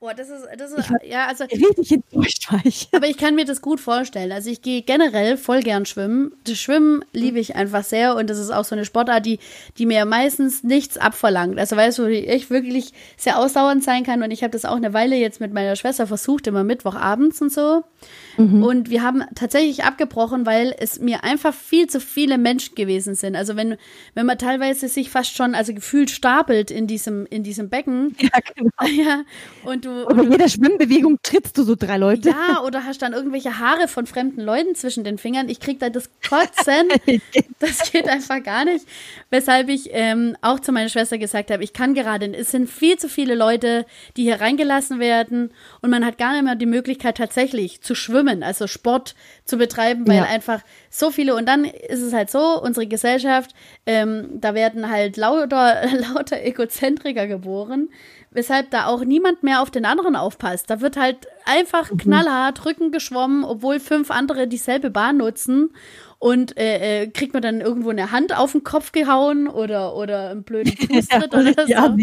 Boah, 0.00 0.14
das 0.14 0.28
ist, 0.30 0.46
das 0.56 0.70
ist, 0.70 0.88
ja, 1.02 1.26
also. 1.26 1.42
Richtig 1.50 1.90
enttäuscht 1.90 2.52
war 2.52 2.60
ich. 2.62 2.86
Aber 2.92 3.08
ich 3.08 3.16
kann 3.16 3.34
mir 3.34 3.44
das 3.44 3.60
gut 3.60 3.80
vorstellen. 3.80 4.30
Also 4.30 4.48
ich 4.48 4.62
gehe 4.62 4.82
generell 4.82 5.36
voll 5.36 5.60
gern 5.60 5.86
schwimmen. 5.86 6.30
Das 6.44 6.56
Schwimmen 6.56 7.04
liebe 7.12 7.40
ich 7.40 7.56
einfach 7.56 7.82
sehr 7.82 8.14
und 8.14 8.30
das 8.30 8.38
ist 8.38 8.50
auch 8.50 8.64
so 8.64 8.76
eine 8.76 8.84
Sportart, 8.84 9.26
die, 9.26 9.40
die 9.76 9.86
mir 9.86 10.04
meistens 10.04 10.62
nichts 10.62 10.98
abverlangt. 10.98 11.58
Also 11.58 11.76
weißt 11.76 11.98
du, 11.98 12.04
ich 12.06 12.48
wirklich 12.48 12.92
sehr 13.16 13.40
ausdauernd 13.40 13.82
sein 13.82 14.04
kann 14.04 14.22
und 14.22 14.30
ich 14.30 14.44
habe 14.44 14.52
das 14.52 14.64
auch 14.64 14.76
eine 14.76 14.94
Weile 14.94 15.16
jetzt 15.16 15.40
mit 15.40 15.52
meiner 15.52 15.74
Schwester 15.74 16.06
versucht, 16.06 16.46
immer 16.46 16.62
Mittwochabends 16.62 17.42
und 17.42 17.52
so. 17.52 17.82
Mhm. 18.36 18.62
Und 18.62 18.90
wir 18.90 19.02
haben 19.02 19.24
tatsächlich 19.34 19.82
abgebrochen, 19.82 20.46
weil 20.46 20.76
es 20.78 21.00
mir 21.00 21.24
einfach 21.24 21.52
viel 21.52 21.88
zu 21.88 22.00
viele 22.00 22.38
Menschen 22.38 22.76
gewesen 22.76 23.16
sind. 23.16 23.34
Also 23.34 23.56
wenn, 23.56 23.76
wenn 24.14 24.26
man 24.26 24.38
teilweise 24.38 24.86
sich 24.86 25.10
fast 25.10 25.34
schon, 25.34 25.56
also 25.56 25.74
gefühlt 25.74 26.10
stapelt 26.10 26.70
in 26.70 26.86
diesem, 26.86 27.26
in 27.26 27.42
diesem 27.42 27.68
Becken. 27.68 28.16
Ja, 28.28 28.40
genau. 28.54 28.70
Ja, 29.08 29.22
und 29.64 29.87
du, 29.88 30.14
bei 30.14 30.22
jeder 30.22 30.48
Schwimmbewegung 30.48 31.18
trittst 31.22 31.56
du 31.58 31.62
so 31.62 31.74
drei 31.74 31.96
Leute. 31.96 32.30
Ja, 32.30 32.62
oder 32.64 32.84
hast 32.84 33.02
dann 33.02 33.12
irgendwelche 33.12 33.58
Haare 33.58 33.88
von 33.88 34.06
fremden 34.06 34.40
Leuten 34.40 34.74
zwischen 34.74 35.04
den 35.04 35.18
Fingern. 35.18 35.48
Ich 35.48 35.60
krieg 35.60 35.80
da 35.80 35.90
das 35.90 36.10
Kotzen. 36.26 36.88
das 37.58 37.90
geht 37.90 38.08
einfach 38.08 38.42
gar 38.42 38.64
nicht. 38.64 38.86
Weshalb 39.30 39.68
ich 39.68 39.88
ähm, 39.92 40.36
auch 40.42 40.60
zu 40.60 40.72
meiner 40.72 40.88
Schwester 40.88 41.18
gesagt 41.18 41.50
habe, 41.50 41.64
ich 41.64 41.72
kann 41.72 41.94
gerade, 41.94 42.32
es 42.34 42.50
sind 42.50 42.68
viel 42.68 42.98
zu 42.98 43.08
viele 43.08 43.34
Leute, 43.34 43.86
die 44.16 44.22
hier 44.22 44.40
reingelassen 44.40 44.98
werden 45.00 45.50
und 45.80 45.90
man 45.90 46.04
hat 46.04 46.18
gar 46.18 46.32
nicht 46.32 46.44
mehr 46.44 46.54
die 46.54 46.66
Möglichkeit 46.66 47.16
tatsächlich 47.16 47.80
zu 47.80 47.94
schwimmen, 47.94 48.42
also 48.42 48.66
Sport 48.66 49.14
zu 49.44 49.56
betreiben, 49.56 50.06
weil 50.06 50.16
ja. 50.16 50.24
einfach 50.24 50.62
so 50.90 51.10
viele 51.10 51.34
und 51.34 51.46
dann 51.46 51.64
ist 51.64 52.02
es 52.02 52.12
halt 52.12 52.30
so, 52.30 52.60
unsere 52.60 52.86
Gesellschaft, 52.86 53.52
ähm, 53.86 54.40
da 54.40 54.54
werden 54.54 54.90
halt 54.90 55.16
lauter, 55.16 55.82
lauter 56.14 56.42
Egozentriker 56.42 57.26
geboren, 57.26 57.88
weshalb 58.30 58.70
da 58.70 58.86
auch 58.86 59.04
niemand 59.04 59.42
mehr 59.42 59.62
auf 59.62 59.70
den 59.70 59.84
anderen 59.84 60.16
aufpasst. 60.16 60.70
Da 60.70 60.80
wird 60.80 60.96
halt 60.96 61.26
einfach 61.44 61.90
mhm. 61.90 61.98
knallhart 61.98 62.64
Rücken 62.64 62.92
geschwommen, 62.92 63.44
obwohl 63.44 63.80
fünf 63.80 64.10
andere 64.10 64.46
dieselbe 64.46 64.90
Bahn 64.90 65.16
nutzen 65.16 65.70
und 66.18 66.58
äh, 66.58 67.02
äh, 67.02 67.06
kriegt 67.08 67.32
man 67.32 67.42
dann 67.42 67.60
irgendwo 67.60 67.90
eine 67.90 68.10
Hand 68.10 68.36
auf 68.36 68.52
den 68.52 68.64
Kopf 68.64 68.92
gehauen 68.92 69.48
oder, 69.48 69.94
oder 69.94 70.30
einen 70.30 70.42
blöden 70.42 70.76
Fußtritt 70.76 71.32
oder 71.32 71.54
so. 71.54 71.72
Ja, 71.72 71.96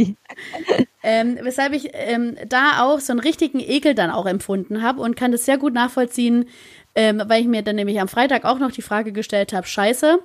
ähm, 1.04 1.38
weshalb 1.42 1.74
ich 1.74 1.90
ähm, 1.94 2.36
da 2.48 2.84
auch 2.84 3.00
so 3.00 3.14
einen 3.14 3.20
richtigen 3.20 3.60
Ekel 3.60 3.94
dann 3.94 4.10
auch 4.10 4.26
empfunden 4.26 4.82
habe 4.82 5.02
und 5.02 5.16
kann 5.16 5.32
das 5.32 5.46
sehr 5.46 5.58
gut 5.58 5.74
nachvollziehen, 5.74 6.46
ähm, 6.96 7.22
weil 7.28 7.42
ich 7.42 7.48
mir 7.48 7.62
dann 7.62 7.76
nämlich 7.76 8.00
am 8.00 8.08
Freitag 8.08 8.46
auch 8.46 8.58
noch 8.58 8.72
die 8.72 8.82
Frage 8.82 9.12
gestellt 9.12 9.54
habe, 9.54 9.68
scheiße, 9.68 10.20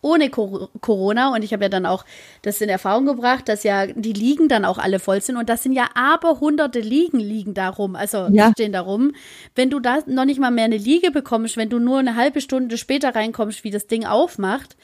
ohne 0.00 0.30
Corona 0.30 1.34
und 1.34 1.42
ich 1.42 1.52
habe 1.52 1.64
ja 1.64 1.68
dann 1.68 1.86
auch 1.86 2.04
das 2.42 2.60
in 2.60 2.68
Erfahrung 2.68 3.06
gebracht, 3.06 3.48
dass 3.48 3.62
ja 3.64 3.86
die 3.86 4.12
Liegen 4.12 4.48
dann 4.48 4.64
auch 4.64 4.78
alle 4.78 4.98
voll 4.98 5.20
sind 5.20 5.36
und 5.36 5.48
das 5.48 5.62
sind 5.62 5.72
ja 5.72 5.88
aber 5.94 6.40
hunderte 6.40 6.80
Liegen 6.80 7.20
liegen 7.20 7.54
darum, 7.54 7.96
also 7.96 8.28
ja. 8.30 8.52
stehen 8.52 8.72
darum. 8.72 9.12
Wenn 9.54 9.70
du 9.70 9.80
da 9.80 9.98
noch 10.06 10.24
nicht 10.24 10.40
mal 10.40 10.50
mehr 10.50 10.64
eine 10.64 10.76
Liege 10.76 11.10
bekommst, 11.10 11.56
wenn 11.56 11.68
du 11.68 11.78
nur 11.78 11.98
eine 11.98 12.16
halbe 12.16 12.40
Stunde 12.40 12.78
später 12.78 13.14
reinkommst, 13.14 13.64
wie 13.64 13.70
das 13.70 13.86
Ding 13.86 14.04
aufmacht, 14.04 14.76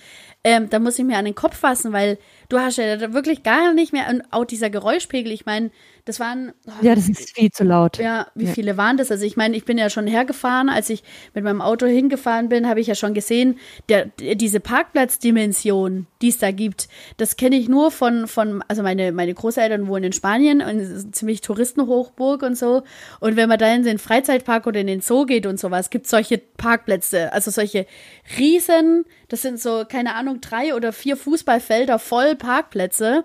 ähm, 0.45 0.69
da 0.69 0.79
muss 0.79 0.99
ich 0.99 1.05
mir 1.07 1.17
an 1.17 1.25
den 1.25 1.35
Kopf 1.35 1.57
fassen, 1.57 1.93
weil 1.93 2.19
du 2.51 2.59
hast 2.59 2.77
ja 2.77 3.15
wirklich 3.15 3.43
gar 3.43 3.73
nicht 3.73 3.95
mehr, 3.95 4.09
und 4.11 4.23
auch 4.31 4.45
dieser 4.45 4.69
Geräuschpegel, 4.69 5.33
ich 5.33 5.47
meine, 5.47 5.71
das 6.05 6.21
waren. 6.21 6.53
Oh, 6.67 6.73
ja, 6.83 6.95
das 6.95 7.09
ist 7.09 7.35
viel 7.35 7.51
zu 7.51 7.65
laut. 7.65 7.99
Ja, 7.99 8.27
wie 8.35 8.45
ja. 8.45 8.53
viele 8.53 8.77
waren 8.77 8.97
das? 8.97 9.11
Also 9.11 9.25
ich 9.25 9.37
meine, 9.37 9.57
ich 9.57 9.65
bin 9.65 9.79
ja 9.79 9.89
schon 9.89 10.07
hergefahren, 10.07 10.69
als 10.69 10.91
ich 10.91 11.03
mit 11.33 11.45
meinem 11.45 11.63
Auto 11.63 11.87
hingefahren 11.87 12.51
bin, 12.51 12.69
habe 12.69 12.81
ich 12.81 12.87
ja 12.87 12.95
schon 12.95 13.15
gesehen, 13.15 13.59
der, 13.89 14.07
diese 14.19 14.61
Parkplatzdimension, 14.61 16.07
die 16.21 16.29
es 16.29 16.39
da 16.39 16.51
gibt, 16.51 16.89
das 17.17 17.37
kenne 17.37 17.57
ich 17.57 17.69
nur 17.69 17.91
von, 17.91 18.29
von, 18.29 18.63
also 18.69 18.83
meine, 18.83 19.13
meine 19.13 19.33
Großeltern 19.33 19.87
wohnen 19.87 20.05
in 20.05 20.13
Spanien 20.13 20.61
und 20.61 21.15
ziemlich 21.15 21.41
Touristenhochburg 21.41 22.43
und 22.43 22.59
so. 22.59 22.83
Und 23.21 23.37
wenn 23.37 23.49
man 23.49 23.59
da 23.59 23.75
in 23.75 23.85
den 23.85 23.99
Freizeitpark 23.99 24.67
oder 24.67 24.81
in 24.81 24.87
den 24.87 25.01
Zoo 25.01 25.25
geht 25.25 25.47
und 25.47 25.59
sowas, 25.59 25.89
gibt 25.89 26.05
es 26.05 26.11
solche 26.11 26.37
Parkplätze, 26.37 27.33
also 27.33 27.51
solche 27.51 27.87
riesen, 28.39 29.07
das 29.29 29.43
sind 29.43 29.61
so, 29.61 29.85
keine 29.89 30.15
Ahnung, 30.15 30.41
drei 30.41 30.75
oder 30.75 30.93
vier 30.93 31.17
Fußballfelder 31.17 31.99
voll 31.99 32.37
Parkplätze. 32.37 33.25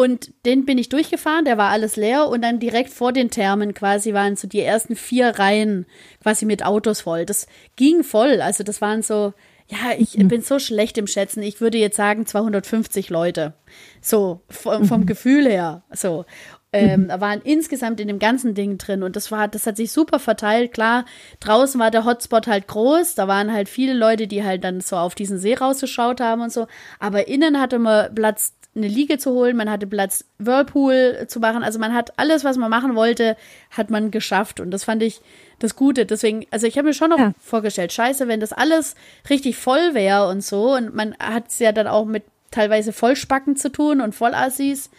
Und 0.00 0.32
den 0.46 0.64
bin 0.64 0.78
ich 0.78 0.88
durchgefahren, 0.88 1.44
der 1.44 1.58
war 1.58 1.68
alles 1.68 1.96
leer 1.96 2.26
und 2.28 2.40
dann 2.40 2.58
direkt 2.58 2.88
vor 2.88 3.12
den 3.12 3.28
Thermen 3.28 3.74
quasi 3.74 4.14
waren 4.14 4.34
so 4.34 4.48
die 4.48 4.62
ersten 4.62 4.96
vier 4.96 5.38
Reihen 5.38 5.84
quasi 6.22 6.46
mit 6.46 6.64
Autos 6.64 7.02
voll. 7.02 7.26
Das 7.26 7.46
ging 7.76 8.02
voll. 8.02 8.40
Also 8.40 8.64
das 8.64 8.80
waren 8.80 9.02
so, 9.02 9.34
ja, 9.68 9.92
ich 9.98 10.16
mhm. 10.16 10.28
bin 10.28 10.40
so 10.40 10.58
schlecht 10.58 10.96
im 10.96 11.06
Schätzen. 11.06 11.42
Ich 11.42 11.60
würde 11.60 11.76
jetzt 11.76 11.98
sagen 11.98 12.24
250 12.24 13.10
Leute. 13.10 13.52
So 14.00 14.40
vom, 14.48 14.86
vom 14.86 15.02
mhm. 15.02 15.06
Gefühl 15.06 15.46
her. 15.46 15.82
So. 15.92 16.24
Ähm, 16.72 17.08
mhm. 17.08 17.20
waren 17.20 17.42
insgesamt 17.42 18.00
in 18.00 18.08
dem 18.08 18.20
ganzen 18.20 18.54
Ding 18.54 18.78
drin 18.78 19.02
und 19.02 19.16
das 19.16 19.32
war, 19.32 19.48
das 19.48 19.66
hat 19.66 19.76
sich 19.76 19.92
super 19.92 20.18
verteilt. 20.18 20.72
Klar, 20.72 21.04
draußen 21.40 21.78
war 21.78 21.90
der 21.90 22.06
Hotspot 22.06 22.46
halt 22.46 22.68
groß, 22.68 23.16
da 23.16 23.26
waren 23.26 23.52
halt 23.52 23.68
viele 23.68 23.92
Leute, 23.92 24.28
die 24.28 24.44
halt 24.44 24.62
dann 24.62 24.80
so 24.80 24.96
auf 24.96 25.16
diesen 25.16 25.36
See 25.36 25.54
rausgeschaut 25.54 26.20
haben 26.20 26.42
und 26.42 26.52
so. 26.52 26.68
Aber 27.00 27.26
innen 27.26 27.60
hatte 27.60 27.80
man 27.80 28.14
Platz 28.14 28.54
eine 28.74 28.86
Liege 28.86 29.18
zu 29.18 29.32
holen, 29.32 29.56
man 29.56 29.68
hatte 29.68 29.86
Platz, 29.86 30.24
Whirlpool 30.38 31.26
zu 31.26 31.40
machen. 31.40 31.62
Also 31.64 31.78
man 31.78 31.92
hat 31.92 32.18
alles, 32.18 32.44
was 32.44 32.56
man 32.56 32.70
machen 32.70 32.94
wollte, 32.94 33.36
hat 33.70 33.90
man 33.90 34.10
geschafft. 34.10 34.60
Und 34.60 34.70
das 34.70 34.84
fand 34.84 35.02
ich 35.02 35.20
das 35.58 35.74
Gute. 35.74 36.06
Deswegen, 36.06 36.46
also 36.50 36.66
ich 36.66 36.78
habe 36.78 36.88
mir 36.88 36.94
schon 36.94 37.10
noch 37.10 37.18
ja. 37.18 37.32
vorgestellt, 37.40 37.92
scheiße, 37.92 38.28
wenn 38.28 38.40
das 38.40 38.52
alles 38.52 38.94
richtig 39.28 39.56
voll 39.56 39.94
wäre 39.94 40.28
und 40.28 40.44
so. 40.44 40.74
Und 40.74 40.94
man 40.94 41.16
hat 41.18 41.48
es 41.48 41.58
ja 41.58 41.72
dann 41.72 41.88
auch 41.88 42.04
mit 42.04 42.22
teilweise 42.52 42.92
Vollspacken 42.92 43.56
zu 43.56 43.72
tun 43.72 44.00
und 44.00 44.14
Vollassis. 44.14 44.90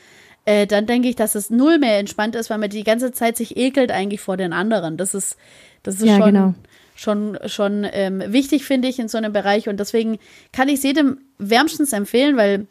Äh, 0.43 0.67
dann 0.67 0.85
denke 0.85 1.07
ich, 1.07 1.15
dass 1.15 1.35
es 1.35 1.49
null 1.49 1.79
mehr 1.79 1.97
entspannt 1.97 2.35
ist, 2.35 2.49
weil 2.49 2.57
man 2.57 2.69
die 2.69 2.83
ganze 2.83 3.13
Zeit 3.13 3.37
sich 3.37 3.55
ekelt 3.55 3.91
eigentlich 3.91 4.21
vor 4.21 4.35
den 4.35 4.51
anderen. 4.51 4.97
Das 4.97 5.13
ist, 5.13 5.37
das 5.83 5.95
ist 5.95 6.05
ja, 6.05 6.17
schon, 6.17 6.25
genau. 6.25 6.53
schon, 6.95 7.39
schon 7.45 7.87
ähm, 7.89 8.21
wichtig, 8.27 8.65
finde 8.65 8.89
ich, 8.89 8.99
in 8.99 9.07
so 9.07 9.17
einem 9.17 9.31
Bereich. 9.31 9.69
Und 9.69 9.79
deswegen 9.79 10.19
kann 10.51 10.67
ich 10.67 10.75
es 10.75 10.83
jedem 10.83 11.19
wärmstens 11.37 11.93
empfehlen, 11.93 12.35
weil 12.35 12.67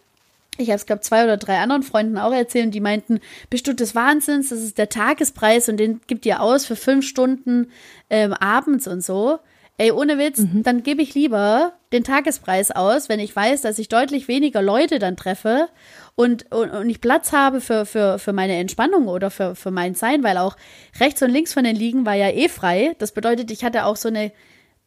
ich 0.61 0.68
habe 0.68 0.76
es, 0.76 0.86
glaube 0.86 1.02
zwei 1.02 1.24
oder 1.24 1.36
drei 1.36 1.58
anderen 1.58 1.82
Freunden 1.82 2.18
auch 2.18 2.32
erzählt, 2.32 2.74
die 2.74 2.80
meinten, 2.80 3.20
bist 3.48 3.66
du 3.66 3.74
des 3.74 3.94
Wahnsinns, 3.94 4.50
das 4.50 4.61
ist 4.61 4.78
der 4.78 4.88
Tagespreis 4.88 5.68
und 5.68 5.78
den 5.78 6.00
gibt 6.06 6.26
ihr 6.26 6.40
aus 6.42 6.66
für 6.66 6.76
fünf 6.76 7.06
Stunden 7.06 7.70
ähm, 8.08 8.32
abends 8.34 8.86
und 8.86 9.02
so. 9.02 9.38
Ey, 9.78 9.92
ohne 9.92 10.18
Witz, 10.18 10.40
mhm. 10.40 10.62
dann 10.62 10.82
gebe 10.82 11.00
ich 11.00 11.14
lieber 11.14 11.72
den 11.90 12.04
Tagespreis 12.04 12.70
aus, 12.70 13.08
wenn 13.08 13.18
ich 13.18 13.34
weiß, 13.34 13.62
dass 13.62 13.78
ich 13.78 13.88
deutlich 13.88 14.28
weniger 14.28 14.61
Leute 14.61 14.98
dann 14.98 15.16
treffe 15.16 15.68
und, 16.16 16.52
und, 16.52 16.70
und 16.70 16.90
ich 16.90 17.00
Platz 17.00 17.32
habe 17.32 17.62
für, 17.62 17.86
für, 17.86 18.18
für 18.18 18.34
meine 18.34 18.56
Entspannung 18.56 19.08
oder 19.08 19.30
für, 19.30 19.54
für 19.54 19.70
mein 19.70 19.94
Sein, 19.94 20.22
weil 20.22 20.36
auch 20.36 20.56
rechts 21.00 21.22
und 21.22 21.30
links 21.30 21.54
von 21.54 21.64
den 21.64 21.76
Liegen 21.76 22.04
war 22.04 22.14
ja 22.14 22.28
eh 22.28 22.50
frei. 22.50 22.94
Das 22.98 23.12
bedeutet, 23.12 23.50
ich 23.50 23.64
hatte 23.64 23.86
auch 23.86 23.96
so 23.96 24.08
eine, 24.08 24.32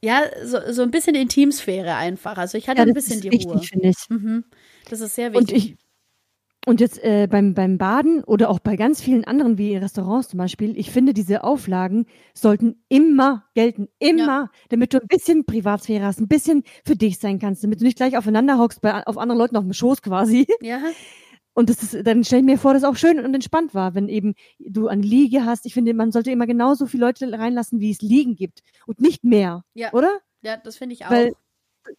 ja, 0.04 0.22
so, 0.44 0.60
so 0.70 0.84
ein 0.84 0.92
bisschen 0.92 1.16
Intimsphäre 1.16 1.96
einfach. 1.96 2.38
Also 2.38 2.58
ich 2.58 2.70
hatte 2.70 2.82
ja, 2.82 2.86
ein 2.86 2.94
bisschen 2.94 3.20
die 3.20 3.32
wichtig, 3.32 3.48
Ruhe. 3.48 3.62
Ich. 3.82 4.10
Mhm. 4.10 4.44
Das 4.90 5.02
ist 5.02 5.16
sehr 5.16 5.34
wichtig. 5.34 5.52
Und, 5.52 5.58
ich, 5.58 5.78
und 6.66 6.80
jetzt 6.80 7.04
äh, 7.04 7.28
beim, 7.30 7.54
beim 7.54 7.78
Baden 7.78 8.24
oder 8.24 8.50
auch 8.50 8.60
bei 8.60 8.76
ganz 8.76 9.02
vielen 9.02 9.26
anderen, 9.26 9.58
wie 9.58 9.76
Restaurants 9.76 10.30
zum 10.30 10.38
Beispiel, 10.38 10.78
ich 10.78 10.92
finde, 10.92 11.14
diese 11.14 11.44
Auflagen 11.44 12.06
sollten 12.34 12.84
immer 12.88 13.46
gelten. 13.54 13.90
Immer. 14.00 14.26
Ja. 14.26 14.52
Damit 14.70 14.94
du 14.94 15.02
ein 15.02 15.08
bisschen 15.08 15.46
Privatsphäre 15.46 16.06
hast, 16.06 16.20
ein 16.20 16.28
bisschen 16.28 16.64
für 16.86 16.96
dich 16.96 17.20
sein 17.20 17.40
kannst, 17.40 17.64
damit 17.64 17.82
du 17.82 17.86
nicht 17.86 17.98
gleich 17.98 18.18
aufeinander 18.18 18.58
hockst, 18.58 18.82
bei, 18.82 19.06
auf 19.06 19.18
anderen 19.18 19.40
Leuten 19.40 19.58
auf 19.58 19.64
dem 19.64 19.74
Schoß 19.74 20.02
quasi. 20.02 20.48
Ja. 20.62 20.82
Und 21.54 21.70
das 21.70 21.84
ist, 21.84 22.08
dann 22.08 22.24
stell 22.24 22.40
ich 22.40 22.46
mir 22.46 22.58
vor, 22.58 22.74
dass 22.74 22.82
es 22.82 22.90
auch 22.90 22.96
schön 22.96 23.20
und 23.20 23.34
entspannt 23.34 23.76
war, 23.76 23.94
wenn 23.94 24.10
eben 24.10 24.34
du 24.60 24.88
eine 24.88 25.04
Liege 25.04 25.46
hast. 25.46 25.66
Ich 25.66 25.74
finde, 25.74 25.94
man 25.94 26.12
sollte 26.12 26.32
immer 26.32 26.48
genauso 26.48 26.88
viele 26.88 27.06
Leute 27.06 27.32
reinlassen, 27.32 27.80
wie 27.80 27.92
es 27.92 28.02
Liegen 28.02 28.36
gibt. 28.36 28.64
Und 28.88 29.00
nicht 29.00 29.24
mehr. 29.24 29.64
Ja. 29.74 29.94
Oder? 29.94 30.20
Ja, 30.42 30.58
das 30.58 30.78
finde 30.78 30.94
ich 30.96 31.06
auch. 31.06 31.12
Weil 31.12 31.34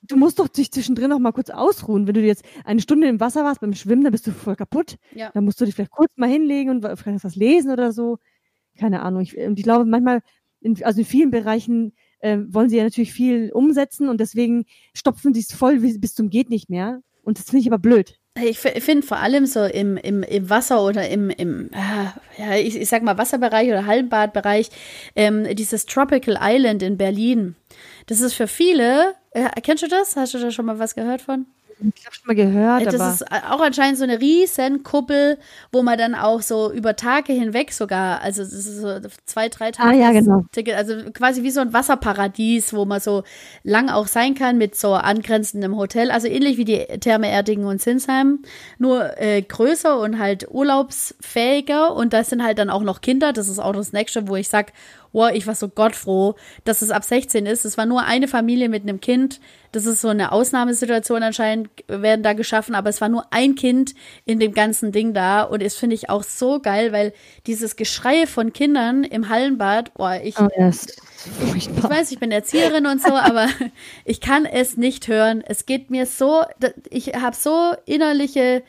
du 0.03 0.17
musst 0.17 0.39
doch 0.39 0.49
dich 0.49 0.71
zwischendrin 0.73 1.11
noch 1.11 1.19
mal 1.19 1.33
kurz 1.33 1.51
ausruhen. 1.51 2.07
Wenn 2.07 2.15
du 2.15 2.21
jetzt 2.21 2.45
eine 2.65 2.81
Stunde 2.81 3.09
im 3.09 3.21
Wasser 3.21 3.45
warst 3.45 3.61
beim 3.61 3.75
Schwimmen, 3.75 4.05
dann 4.05 4.13
bist 4.13 4.27
du 4.27 4.33
voll 4.33 4.57
kaputt. 4.57 4.97
Ja. 5.15 5.31
Dann 5.33 5.45
musst 5.45 5.61
du 5.61 5.65
dich 5.65 5.75
vielleicht 5.75 5.91
kurz 5.91 6.13
mal 6.17 6.29
hinlegen 6.29 6.71
und 6.71 6.83
vielleicht 6.99 7.25
was 7.25 7.37
lesen 7.37 7.71
oder 7.71 7.93
so. 7.93 8.19
Keine 8.79 9.03
Ahnung. 9.03 9.23
Ich, 9.23 9.37
und 9.37 9.59
ich 9.59 9.65
glaube, 9.65 9.85
manchmal, 9.85 10.21
in, 10.61 10.83
also 10.85 11.01
in 11.01 11.07
vielen 11.07 11.31
Bereichen 11.31 11.95
äh, 12.21 12.39
wollen 12.49 12.69
sie 12.69 12.77
ja 12.77 12.85
natürlich 12.85 13.13
viel 13.13 13.51
umsetzen 13.53 14.09
und 14.09 14.21
deswegen 14.21 14.65
stopfen 14.95 15.35
sie 15.35 15.41
es 15.41 15.53
voll 15.53 15.81
bis 15.81 16.15
zum 16.15 16.31
geht 16.31 16.51
nicht 16.51 16.71
mehr. 16.71 17.01
Und 17.23 17.39
das 17.39 17.47
finde 17.47 17.61
ich 17.61 17.67
aber 17.67 17.79
blöd. 17.79 18.19
Ich 18.43 18.59
finde 18.59 19.07
vor 19.07 19.19
allem 19.19 19.47
so 19.47 19.63
im, 19.63 19.97
im, 19.97 20.25
im 20.25 20.51
Wasser 20.51 20.85
oder 20.85 21.09
im, 21.09 21.31
im 21.31 21.71
äh, 21.73 22.43
ja, 22.43 22.57
ich, 22.57 22.77
ich 22.77 22.89
sag 22.89 23.05
mal 23.05 23.17
Wasserbereich 23.17 23.69
oder 23.69 23.87
Hallenbadbereich, 23.87 24.71
ähm, 25.15 25.47
dieses 25.55 25.87
Tropical 25.87 26.37
Island 26.41 26.83
in 26.83 26.97
Berlin. 26.97 27.55
Das 28.07 28.21
ist 28.21 28.35
für 28.35 28.49
viele, 28.49 29.15
äh, 29.35 29.61
kennst 29.61 29.83
du 29.83 29.89
das? 29.89 30.17
Hast 30.17 30.35
du 30.35 30.39
da 30.39 30.51
schon 30.51 30.67
mal 30.67 30.79
was 30.79 30.95
gehört 30.95 31.21
von? 31.21 31.47
Ich 31.97 32.07
habe 32.07 32.15
schon 32.15 32.27
mal 32.27 32.35
gehört. 32.35 32.87
Das 32.87 33.01
aber 33.01 33.13
ist 33.13 33.33
auch 33.51 33.61
anscheinend 33.61 33.99
so 33.99 34.05
eine 34.05 34.21
riesen 34.21 34.83
Kuppel, 34.83 35.39
wo 35.73 35.83
man 35.83 35.99
dann 35.99 36.15
auch 36.15 36.41
so 36.41 36.73
über 36.73 36.97
Tage 36.97 37.33
hinweg 37.33 37.73
sogar, 37.73 38.21
also 38.21 38.43
das 38.43 38.53
ist 38.53 38.81
so 38.81 39.01
zwei, 39.27 39.49
drei 39.49 39.71
Tage. 39.71 39.91
Ah, 39.91 39.93
ja, 39.93 40.13
genau. 40.13 40.45
Ticket, 40.53 40.77
also 40.77 40.95
quasi 41.13 41.43
wie 41.43 41.51
so 41.51 41.61
ein 41.61 41.73
Wasserparadies, 41.73 42.75
wo 42.75 42.85
man 42.85 43.01
so 43.01 43.25
lang 43.63 43.89
auch 43.89 44.07
sein 44.07 44.35
kann 44.35 44.57
mit 44.57 44.77
so 44.77 44.95
angrenzendem 44.95 45.77
Hotel. 45.77 46.11
Also 46.11 46.29
ähnlich 46.29 46.59
wie 46.59 46.65
die 46.65 46.85
Therme 47.01 47.31
Erdingen 47.31 47.67
und 47.67 47.81
Sinsheim, 47.81 48.41
nur 48.79 49.21
äh, 49.21 49.43
größer 49.43 49.99
und 49.99 50.19
halt 50.19 50.47
urlaubsfähiger. 50.51 51.95
Und 51.95 52.13
da 52.13 52.25
sind 52.25 52.43
halt 52.43 52.59
dann 52.59 52.71
auch 52.71 52.83
noch 52.83 53.01
Kinder. 53.01 53.33
Das 53.33 53.49
ist 53.49 53.59
auch 53.59 53.73
das 53.73 53.93
nächste, 53.93 54.29
wo 54.29 54.37
ich 54.37 54.49
sag, 54.49 54.73
oh, 55.15 55.29
ich 55.33 55.47
war 55.47 55.55
so 55.55 55.69
gottfroh, 55.69 56.35
dass 56.65 56.83
es 56.83 56.91
ab 56.91 57.05
16 57.05 57.47
ist. 57.47 57.65
Es 57.65 57.79
war 57.79 57.87
nur 57.87 58.03
eine 58.03 58.29
Familie 58.29 58.69
mit 58.69 58.83
einem 58.83 59.01
Kind. 59.01 59.41
Das 59.73 59.87
ist 59.87 60.01
so 60.01 60.09
eine 60.09 60.33
Ausnahmesituation 60.33 61.23
anscheinend, 61.23 61.71
werden 61.89 62.23
da 62.23 62.33
geschaffen, 62.33 62.75
aber 62.75 62.91
es 62.91 63.01
war 63.01 63.09
nur 63.09 63.27
ein 63.33 63.55
Kind 63.55 63.95
in 64.25 64.39
dem 64.39 64.53
ganzen 64.53 64.93
Ding 64.93 65.15
da. 65.15 65.43
Und 65.43 65.63
das 65.63 65.77
finde 65.77 65.95
ich 65.95 66.11
auch 66.11 66.23
so 66.23 66.61
geil, 66.61 66.93
weil 66.93 67.13
dieses 67.47 67.77
Geschrei 67.77 68.27
von 68.27 68.53
Kindern 68.53 69.05
im 69.05 69.29
Hallenbad, 69.29 69.95
boah, 69.95 70.21
ich, 70.23 70.39
oh, 70.39 70.49
yes. 70.57 70.87
ich, 71.55 71.69
ich 71.69 71.83
weiß, 71.83 72.11
ich 72.13 72.19
bin 72.19 72.31
Erzieherin 72.31 72.87
und 72.87 73.01
so, 73.01 73.13
aber 73.13 73.49
ich 74.05 74.21
kann 74.21 74.47
es 74.47 74.77
nicht 74.77 75.09
hören. 75.09 75.43
Es 75.47 75.65
geht 75.65 75.91
mir 75.91 76.07
so, 76.07 76.43
ich 76.91 77.15
habe 77.15 77.37
so 77.37 77.73
innerliche 77.87 78.63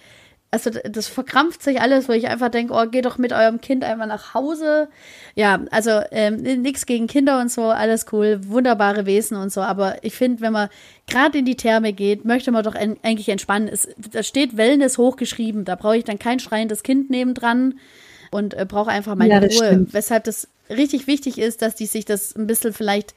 also 0.51 0.69
das 0.69 1.07
verkrampft 1.07 1.61
sich 1.61 1.81
alles, 1.81 2.07
wo 2.07 2.13
ich 2.13 2.27
einfach 2.27 2.49
denke, 2.49 2.73
oh, 2.73 2.85
geht 2.85 3.05
doch 3.05 3.17
mit 3.17 3.33
eurem 3.33 3.59
Kind 3.59 3.83
einfach 3.83 4.05
nach 4.05 4.33
Hause. 4.33 4.87
Ja, 5.35 5.59
also 5.71 6.01
ähm, 6.11 6.37
nichts 6.61 6.85
gegen 6.85 7.07
Kinder 7.07 7.41
und 7.41 7.51
so, 7.51 7.63
alles 7.63 8.05
cool, 8.13 8.39
wunderbare 8.47 9.05
Wesen 9.05 9.35
und 9.37 9.51
so. 9.51 9.61
Aber 9.61 10.03
ich 10.03 10.15
finde, 10.15 10.41
wenn 10.41 10.53
man 10.53 10.69
gerade 11.07 11.39
in 11.39 11.45
die 11.45 11.57
Therme 11.57 11.91
geht, 11.91 12.23
möchte 12.23 12.51
man 12.51 12.63
doch 12.63 12.75
en 12.75 12.97
eigentlich 13.03 13.29
entspannen. 13.29 13.67
Es, 13.67 13.89
da 13.97 14.23
steht 14.23 14.55
Wellness 14.55 14.97
hochgeschrieben, 14.97 15.65
da 15.65 15.75
brauche 15.75 15.97
ich 15.97 16.05
dann 16.05 16.19
kein 16.19 16.39
schreiendes 16.39 16.83
Kind 16.83 17.09
nebendran 17.09 17.79
und 18.31 18.53
äh, 18.53 18.65
brauche 18.65 18.91
einfach 18.91 19.15
meine 19.15 19.33
ja, 19.33 19.39
Ruhe. 19.39 19.51
Stimmt. 19.51 19.93
Weshalb 19.93 20.23
das 20.23 20.47
richtig 20.69 21.07
wichtig 21.07 21.37
ist, 21.37 21.61
dass 21.61 21.75
die 21.75 21.85
sich 21.85 22.05
das 22.05 22.35
ein 22.35 22.47
bisschen 22.47 22.73
vielleicht 22.73 23.13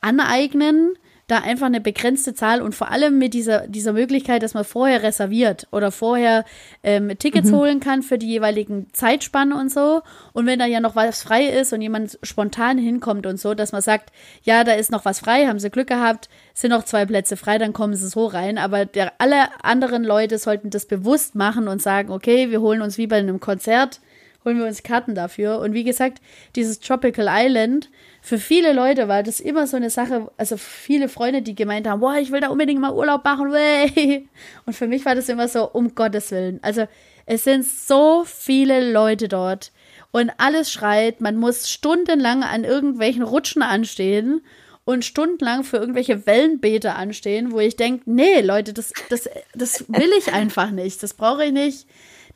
aneignen 0.00 0.94
da 1.32 1.38
einfach 1.38 1.66
eine 1.66 1.80
begrenzte 1.80 2.34
Zahl 2.34 2.60
und 2.60 2.74
vor 2.74 2.90
allem 2.90 3.18
mit 3.18 3.32
dieser, 3.32 3.66
dieser 3.66 3.92
Möglichkeit, 3.92 4.42
dass 4.42 4.54
man 4.54 4.64
vorher 4.64 5.02
reserviert 5.02 5.66
oder 5.72 5.90
vorher 5.90 6.44
ähm, 6.82 7.16
Tickets 7.18 7.50
mhm. 7.50 7.56
holen 7.56 7.80
kann 7.80 8.02
für 8.02 8.18
die 8.18 8.28
jeweiligen 8.28 8.86
Zeitspannen 8.92 9.58
und 9.58 9.72
so. 9.72 10.02
Und 10.34 10.46
wenn 10.46 10.58
da 10.58 10.66
ja 10.66 10.80
noch 10.80 10.94
was 10.94 11.22
frei 11.22 11.46
ist 11.46 11.72
und 11.72 11.80
jemand 11.80 12.18
spontan 12.22 12.76
hinkommt 12.76 13.26
und 13.26 13.40
so, 13.40 13.54
dass 13.54 13.72
man 13.72 13.80
sagt, 13.80 14.12
ja, 14.42 14.62
da 14.62 14.74
ist 14.74 14.92
noch 14.92 15.06
was 15.06 15.20
frei, 15.20 15.46
haben 15.46 15.58
sie 15.58 15.70
Glück 15.70 15.88
gehabt, 15.88 16.28
sind 16.52 16.70
noch 16.70 16.84
zwei 16.84 17.06
Plätze 17.06 17.38
frei, 17.38 17.56
dann 17.56 17.72
kommen 17.72 17.94
sie 17.94 18.08
so 18.08 18.26
rein. 18.26 18.58
Aber 18.58 18.84
der, 18.84 19.14
alle 19.18 19.64
anderen 19.64 20.04
Leute 20.04 20.36
sollten 20.36 20.68
das 20.68 20.84
bewusst 20.84 21.34
machen 21.34 21.66
und 21.66 21.80
sagen, 21.80 22.10
okay, 22.10 22.50
wir 22.50 22.60
holen 22.60 22.82
uns 22.82 22.98
wie 22.98 23.06
bei 23.06 23.16
einem 23.16 23.40
Konzert, 23.40 24.00
holen 24.44 24.58
wir 24.58 24.66
uns 24.66 24.82
Karten 24.82 25.14
dafür. 25.14 25.60
Und 25.60 25.72
wie 25.72 25.84
gesagt, 25.84 26.20
dieses 26.56 26.80
Tropical 26.80 27.26
Island, 27.30 27.88
für 28.24 28.38
viele 28.38 28.72
Leute 28.72 29.08
war 29.08 29.24
das 29.24 29.40
immer 29.40 29.66
so 29.66 29.76
eine 29.76 29.90
Sache, 29.90 30.30
also 30.36 30.56
viele 30.56 31.08
Freunde, 31.08 31.42
die 31.42 31.56
gemeint 31.56 31.88
haben, 31.88 32.00
boah, 32.00 32.14
ich 32.14 32.30
will 32.30 32.40
da 32.40 32.48
unbedingt 32.50 32.80
mal 32.80 32.94
Urlaub 32.94 33.24
machen, 33.24 33.52
wey. 33.52 34.28
Und 34.64 34.74
für 34.74 34.86
mich 34.86 35.04
war 35.04 35.16
das 35.16 35.28
immer 35.28 35.48
so, 35.48 35.68
um 35.68 35.96
Gottes 35.96 36.30
Willen. 36.30 36.60
Also 36.62 36.86
es 37.26 37.42
sind 37.42 37.66
so 37.66 38.24
viele 38.24 38.92
Leute 38.92 39.26
dort 39.26 39.72
und 40.12 40.30
alles 40.38 40.70
schreit, 40.70 41.20
man 41.20 41.36
muss 41.36 41.68
stundenlang 41.68 42.42
an 42.42 42.64
irgendwelchen 42.64 43.22
Rutschen 43.22 43.62
anstehen 43.62 44.42
und 44.84 45.04
stundenlang 45.04 45.64
für 45.64 45.78
irgendwelche 45.78 46.26
Wellenbeete 46.26 46.94
anstehen, 46.94 47.50
wo 47.52 47.60
ich 47.60 47.76
denke, 47.76 48.02
nee, 48.06 48.40
Leute, 48.40 48.72
das, 48.72 48.92
das, 49.08 49.28
das 49.54 49.84
will 49.88 50.10
ich 50.18 50.32
einfach 50.32 50.70
nicht, 50.70 51.02
das 51.02 51.14
brauche 51.14 51.46
ich 51.46 51.52
nicht 51.52 51.86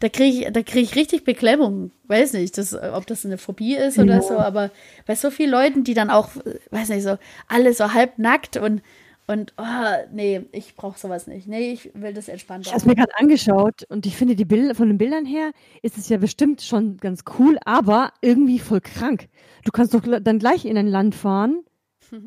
da 0.01 0.09
kriege 0.09 0.47
ich, 0.47 0.53
da 0.53 0.63
krieg 0.63 0.83
ich 0.83 0.97
richtig 0.97 1.25
Beklemmung. 1.25 1.91
Weiß 2.05 2.35
nicht, 2.35 2.59
das, 2.59 2.75
ob 2.75 3.07
das 3.07 3.25
eine 3.25 3.39
Phobie 3.39 3.77
ist 3.77 3.99
oder 3.99 4.17
ja. 4.17 4.23
so, 4.23 4.39
aber 4.39 4.71
bei 5.07 5.15
so 5.15 5.31
vielen 5.31 5.51
Leuten, 5.51 5.85
die 5.85 5.95
dann 5.95 6.11
auch, 6.11 6.31
weiß 6.71 6.91
nicht, 6.91 7.03
so 7.03 7.17
alle 7.49 7.73
so 7.73 7.93
halb 7.93 8.19
nackt 8.19 8.57
und 8.57 8.83
und 9.29 9.55
oh, 9.59 10.07
nee, 10.13 10.43
ich 10.53 10.77
brauche 10.77 10.99
sowas 10.99 11.27
nicht. 11.27 11.49
Nee, 11.49 11.73
ich 11.73 11.91
will 11.95 12.13
das 12.13 12.29
entspannt. 12.29 12.67
Ich 12.67 12.73
habe 12.73 12.79
es 12.79 12.87
mir 12.87 12.95
gerade 12.95 13.17
angeschaut 13.17 13.83
und 13.89 14.07
ich 14.07 14.17
finde, 14.17 14.37
die 14.37 14.45
Bilder, 14.45 14.77
von 14.77 14.87
den 14.87 14.99
Bildern 14.99 15.25
her 15.25 15.51
ist 15.83 15.99
es 15.99 16.09
ja 16.09 16.19
bestimmt 16.19 16.63
schon 16.63 16.99
ganz 16.99 17.25
cool, 17.39 17.59
aber 17.65 18.13
irgendwie 18.21 18.61
voll 18.61 18.81
krank. 18.81 19.29
Du 19.65 19.73
kannst 19.73 19.95
doch 19.95 20.03
dann 20.21 20.39
gleich 20.39 20.65
in 20.65 20.79
ein 20.79 20.87
Land 20.87 21.17
fahren, 21.17 21.65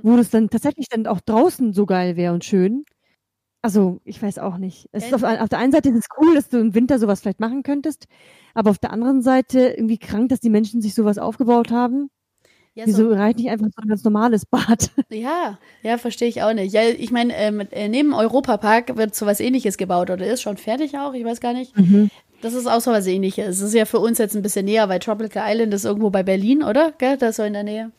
wo 0.03 0.17
das 0.17 0.29
dann 0.29 0.49
tatsächlich 0.49 0.89
dann 0.89 1.07
auch 1.07 1.21
draußen 1.21 1.71
so 1.71 1.85
geil 1.85 2.17
wäre 2.17 2.33
und 2.33 2.43
schön. 2.43 2.83
Also, 3.61 3.99
ich 4.05 4.21
weiß 4.21 4.39
auch 4.39 4.57
nicht. 4.57 4.87
Es 4.93 5.05
ist 5.05 5.13
auf, 5.13 5.23
auf, 5.23 5.49
der 5.49 5.59
einen 5.59 5.73
Seite 5.73 5.89
ist 5.89 5.97
es 5.97 6.07
cool, 6.17 6.35
dass 6.35 6.47
du 6.47 6.59
im 6.59 6.73
Winter 6.75 6.97
sowas 6.97 7.19
vielleicht 7.19 7.41
machen 7.41 7.61
könntest, 7.63 8.07
aber 8.53 8.69
auf 8.69 8.79
der 8.79 8.91
anderen 8.91 9.21
Seite 9.21 9.73
irgendwie 9.75 9.97
krank, 9.97 10.29
dass 10.29 10.39
die 10.39 10.49
Menschen 10.49 10.81
sich 10.81 10.93
sowas 10.93 11.17
aufgebaut 11.17 11.69
haben. 11.69 12.09
Ja, 12.75 12.85
Wieso 12.85 13.09
so, 13.09 13.13
reicht 13.13 13.37
nicht 13.37 13.49
einfach 13.49 13.67
so 13.75 13.81
ein 13.81 13.89
ganz 13.89 14.03
normales 14.05 14.45
Bad? 14.45 14.91
Ja, 15.09 15.59
ja, 15.81 15.97
verstehe 15.97 16.29
ich 16.29 16.41
auch 16.41 16.53
nicht. 16.53 16.73
Ja, 16.73 16.83
ich 16.83 17.11
meine, 17.11 17.35
ähm, 17.35 17.61
äh, 17.71 17.89
neben 17.89 18.13
Europapark 18.13 18.95
wird 18.95 19.15
sowas 19.15 19.41
ähnliches 19.41 19.77
gebaut 19.77 20.09
oder 20.09 20.25
ist 20.25 20.41
schon 20.41 20.55
fertig 20.55 20.97
auch, 20.97 21.13
ich 21.13 21.25
weiß 21.25 21.41
gar 21.41 21.51
nicht. 21.51 21.77
Mhm. 21.77 22.09
Das 22.41 22.53
ist 22.53 22.67
auch 22.67 22.79
sowas 22.79 23.05
ähnliches. 23.07 23.57
Es 23.57 23.61
ist 23.61 23.73
ja 23.73 23.83
für 23.83 23.99
uns 23.99 24.17
jetzt 24.17 24.35
ein 24.35 24.41
bisschen 24.41 24.65
näher, 24.65 24.87
weil 24.87 24.99
Tropical 24.99 25.43
Island 25.45 25.73
ist 25.73 25.83
irgendwo 25.83 26.09
bei 26.09 26.23
Berlin, 26.23 26.63
oder? 26.63 26.93
Gell? 26.97 27.17
Da 27.17 27.33
so 27.33 27.43
in 27.43 27.53
der 27.53 27.63
Nähe. 27.63 27.91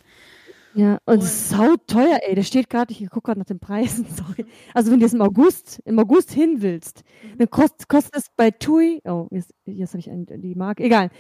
Ja, 0.75 0.99
und, 1.05 1.19
und 1.19 1.23
sau 1.25 1.77
teuer, 1.87 2.21
ey. 2.23 2.35
Das 2.35 2.47
steht 2.47 2.71
gerade, 2.71 2.93
ich 2.93 3.01
gucke 3.11 3.27
gerade 3.27 3.41
nach 3.41 3.47
den 3.47 3.59
Preisen, 3.59 4.07
sorry. 4.17 4.47
Also 4.75 4.91
wenn 4.91 5.01
du 5.01 5.07
jetzt 5.07 5.15
im 5.15 5.23
August, 5.23 5.81
im 5.85 5.99
August 5.99 6.31
hin 6.33 6.63
willst, 6.63 7.03
mhm. 7.23 7.39
dann 7.39 7.51
kost, 7.51 7.89
kostet 7.89 8.17
es 8.17 8.27
bei 8.37 8.51
TUI, 8.51 9.01
oh, 9.05 9.27
jetzt, 9.31 9.53
jetzt 9.65 9.91
habe 9.91 10.01
ich 10.01 10.11
ein, 10.11 10.27
die 10.27 10.55
Marke, 10.55 10.85
egal. 10.85 11.11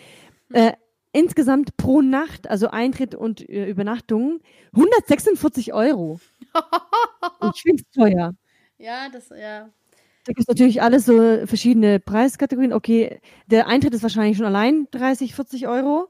Mhm. 0.48 0.56
Äh, 0.56 0.72
insgesamt 1.12 1.76
pro 1.76 2.02
Nacht, 2.02 2.48
also 2.48 2.68
Eintritt 2.68 3.14
und 3.14 3.48
äh, 3.48 3.66
Übernachtung, 3.68 4.40
146 4.72 5.72
Euro. 5.72 6.20
ich 7.54 7.62
finde 7.62 7.82
es 7.82 7.90
teuer. 7.90 8.34
Ja, 8.78 9.08
das, 9.10 9.28
ja. 9.30 9.68
Da 10.24 10.32
gibt 10.32 10.40
es 10.40 10.48
natürlich 10.48 10.82
alles 10.82 11.06
so 11.06 11.46
verschiedene 11.46 11.98
Preiskategorien. 11.98 12.72
Okay, 12.72 13.20
der 13.46 13.66
Eintritt 13.66 13.94
ist 13.94 14.02
wahrscheinlich 14.02 14.36
schon 14.36 14.46
allein 14.46 14.86
30, 14.90 15.34
40 15.34 15.66
Euro. 15.66 16.08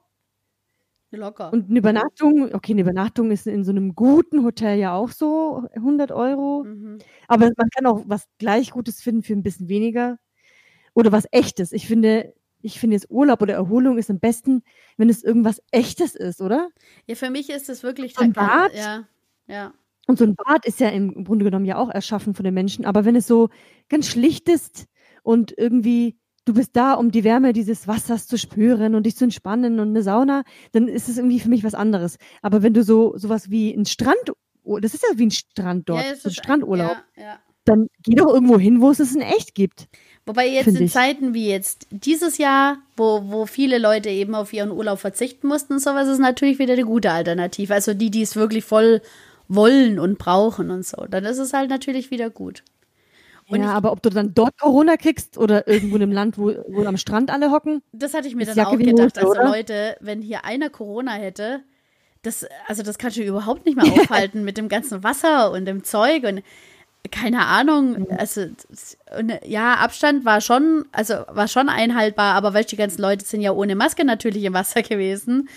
Locker. 1.17 1.53
Und 1.53 1.69
eine 1.71 1.79
Übernachtung, 1.79 2.55
okay, 2.55 2.73
eine 2.73 2.83
Übernachtung 2.83 3.31
ist 3.31 3.47
in 3.47 3.65
so 3.65 3.71
einem 3.71 3.95
guten 3.95 4.45
Hotel 4.45 4.79
ja 4.79 4.95
auch 4.95 5.11
so 5.11 5.65
100 5.75 6.13
Euro. 6.13 6.65
Mhm. 6.65 6.99
Aber 7.29 7.51
man 7.57 7.71
kann 7.71 7.87
auch 7.87 8.05
was 8.07 8.29
gleich 8.39 8.71
Gutes 8.71 9.03
finden 9.03 9.23
für 9.23 9.33
ein 9.33 9.43
bisschen 9.43 9.69
weniger. 9.69 10.19
Oder 10.95 11.13
was 11.13 11.27
Echtes. 11.33 11.73
Ich 11.73 11.87
finde, 11.87 12.35
ich 12.63 12.79
finde 12.79 12.97
jetzt 12.97 13.11
Urlaub 13.11 13.43
oder 13.43 13.55
Erholung 13.55 13.99
ist 13.99 14.11
am 14.11 14.21
besten, 14.21 14.63
wenn 14.97 15.09
es 15.09 15.23
irgendwas 15.23 15.63
Echtes 15.71 16.15
ist, 16.15 16.41
oder? 16.41 16.69
Ja, 17.07 17.15
für 17.15 17.31
mich 17.31 17.51
ist 17.51 17.69
es 17.69 17.83
wirklich 17.83 18.15
so 18.15 18.23
ein 18.23 18.33
Bad. 18.33 18.75
Ja, 18.75 19.09
ja. 19.47 19.73
Und 20.07 20.19
so 20.19 20.25
ein 20.25 20.35
Bad 20.35 20.67
ist 20.67 20.81
ja 20.81 20.89
im 20.89 21.25
Grunde 21.25 21.45
genommen 21.45 21.65
ja 21.65 21.77
auch 21.77 21.91
erschaffen 21.91 22.35
von 22.35 22.45
den 22.45 22.55
Menschen. 22.55 22.85
Aber 22.85 23.05
wenn 23.05 23.17
es 23.17 23.27
so 23.27 23.49
ganz 23.89 24.09
schlicht 24.09 24.49
ist 24.49 24.87
und 25.23 25.57
irgendwie 25.57 26.20
du 26.45 26.55
bist 26.55 26.71
da, 26.75 26.95
um 26.95 27.11
die 27.11 27.25
Wärme 27.25 27.53
dieses 27.53 27.87
Wassers 27.87 28.27
zu 28.27 28.39
spüren 28.39 28.95
und 28.95 29.05
dich 29.05 29.17
zu 29.17 29.25
entspannen 29.25 29.79
und 29.81 29.89
eine 29.89 30.03
Sauna, 30.03 30.43
dann 30.73 30.89
ist 30.89 31.09
es 31.09 31.19
irgendwie 31.19 31.41
für 31.41 31.49
mich 31.49 31.65
was 31.65 31.75
anderes. 31.75 32.17
Aber 32.43 32.63
wenn 32.63 32.75
du 32.75 32.83
so 32.83 33.17
sowas 33.17 33.51
wie 33.51 33.73
ein 33.73 33.87
Strand, 33.87 34.33
das 34.65 34.95
ist 34.95 35.03
ja 35.03 35.19
wie 35.19 35.27
ein 35.27 35.31
Strand 35.31 35.89
dort, 35.89 36.05
ja, 36.05 36.17
so 36.17 36.29
ein 36.29 36.35
Strandurlaub, 36.35 36.97
ja, 37.17 37.23
ja. 37.23 37.39
dann 37.65 37.87
geh 38.03 38.15
doch 38.15 38.33
irgendwo 38.33 38.59
hin, 38.59 38.81
wo 38.81 38.91
es 38.91 39.01
es 39.01 39.15
in 39.15 39.21
echt 39.21 39.55
gibt. 39.55 39.89
Wobei 40.27 40.49
jetzt 40.49 40.69
in 40.69 40.85
ich. 40.85 40.93
Zeiten 40.93 41.35
wie 41.35 41.49
jetzt 41.49 41.87
dieses 41.91 42.39
Jahr, 42.39 42.79
wo, 42.97 43.23
wo 43.27 43.47
viele 43.47 43.79
Leute 43.79 44.11
eben 44.11 44.35
auf 44.35 44.53
ihren 44.53 44.71
Urlaub 44.71 44.99
verzichten 44.99 45.49
mussten, 45.49 45.79
sowas 45.79 46.09
ist 46.09 46.19
natürlich 46.19 46.59
wieder 46.59 46.75
eine 46.75 46.85
gute 46.85 47.11
Alternative. 47.11 47.75
Also 47.75 47.95
die, 47.95 48.11
die 48.11 48.23
es 48.23 48.37
wirklich 48.37 48.65
voll 48.65 49.01
wollen 49.49 49.99
und 49.99 50.19
brauchen 50.19 50.71
und 50.71 50.87
so. 50.87 51.07
Dann 51.09 51.25
ist 51.25 51.39
es 51.39 51.53
halt 51.53 51.71
natürlich 51.71 52.11
wieder 52.11 52.31
gut. 52.31 52.63
Und 53.51 53.63
ja, 53.63 53.73
aber 53.73 53.93
ob 53.93 54.03
du 54.03 54.11
dann 54.11 54.33
dort 54.35 54.59
Corona 54.59 54.97
kriegst 54.97 55.37
oder 55.39 55.67
irgendwo 55.69 55.97
in 55.97 56.03
einem 56.03 56.13
Land, 56.13 56.39
wo, 56.39 56.53
wo 56.69 56.85
am 56.85 56.97
Strand 56.97 57.31
alle 57.31 57.51
hocken? 57.51 57.83
Das 57.93 58.15
hatte 58.15 58.29
ich 58.29 58.35
mir 58.37 58.47
dann 58.47 58.57
Jacke 58.57 58.71
auch 58.71 58.79
gedacht. 58.79 59.21
Hose, 59.21 59.39
also 59.39 59.43
Leute, 59.53 59.97
wenn 60.01 60.23
hier 60.23 60.45
einer 60.45 60.71
Corona 60.71 61.13
hätte, 61.13 61.61
das, 62.23 62.47
also 62.69 62.83
das 62.83 62.99
kannst 62.99 63.17
du 63.17 63.23
überhaupt 63.23 63.67
nicht 63.67 63.77
mehr 63.77 63.85
aufhalten 63.93 64.45
mit 64.45 64.57
dem 64.57 64.69
ganzen 64.69 65.03
Wasser 65.03 65.51
und 65.53 65.65
dem 65.65 65.85
Zeug. 65.85 66.25
Und 66.25 66.43
keine 67.11 67.47
Ahnung, 67.47 67.93
Mhm. 68.01 68.07
also 68.19 68.43
ja, 69.47 69.75
Abstand 69.75 70.25
war 70.25 70.41
schon, 70.41 70.85
also 70.93 71.15
war 71.29 71.49
schon 71.49 71.69
einhaltbar, 71.69 72.35
aber 72.35 72.53
weißt 72.55 72.71
du, 72.71 72.77
die 72.77 72.81
ganzen 72.83 73.01
Leute 73.03 73.25
sind 73.25 73.41
ja 73.41 73.53
ohne 73.53 73.75
Maske 73.75 74.05
natürlich 74.05 74.45
im 74.45 74.53
Wasser 74.55 74.83
gewesen. 74.83 75.49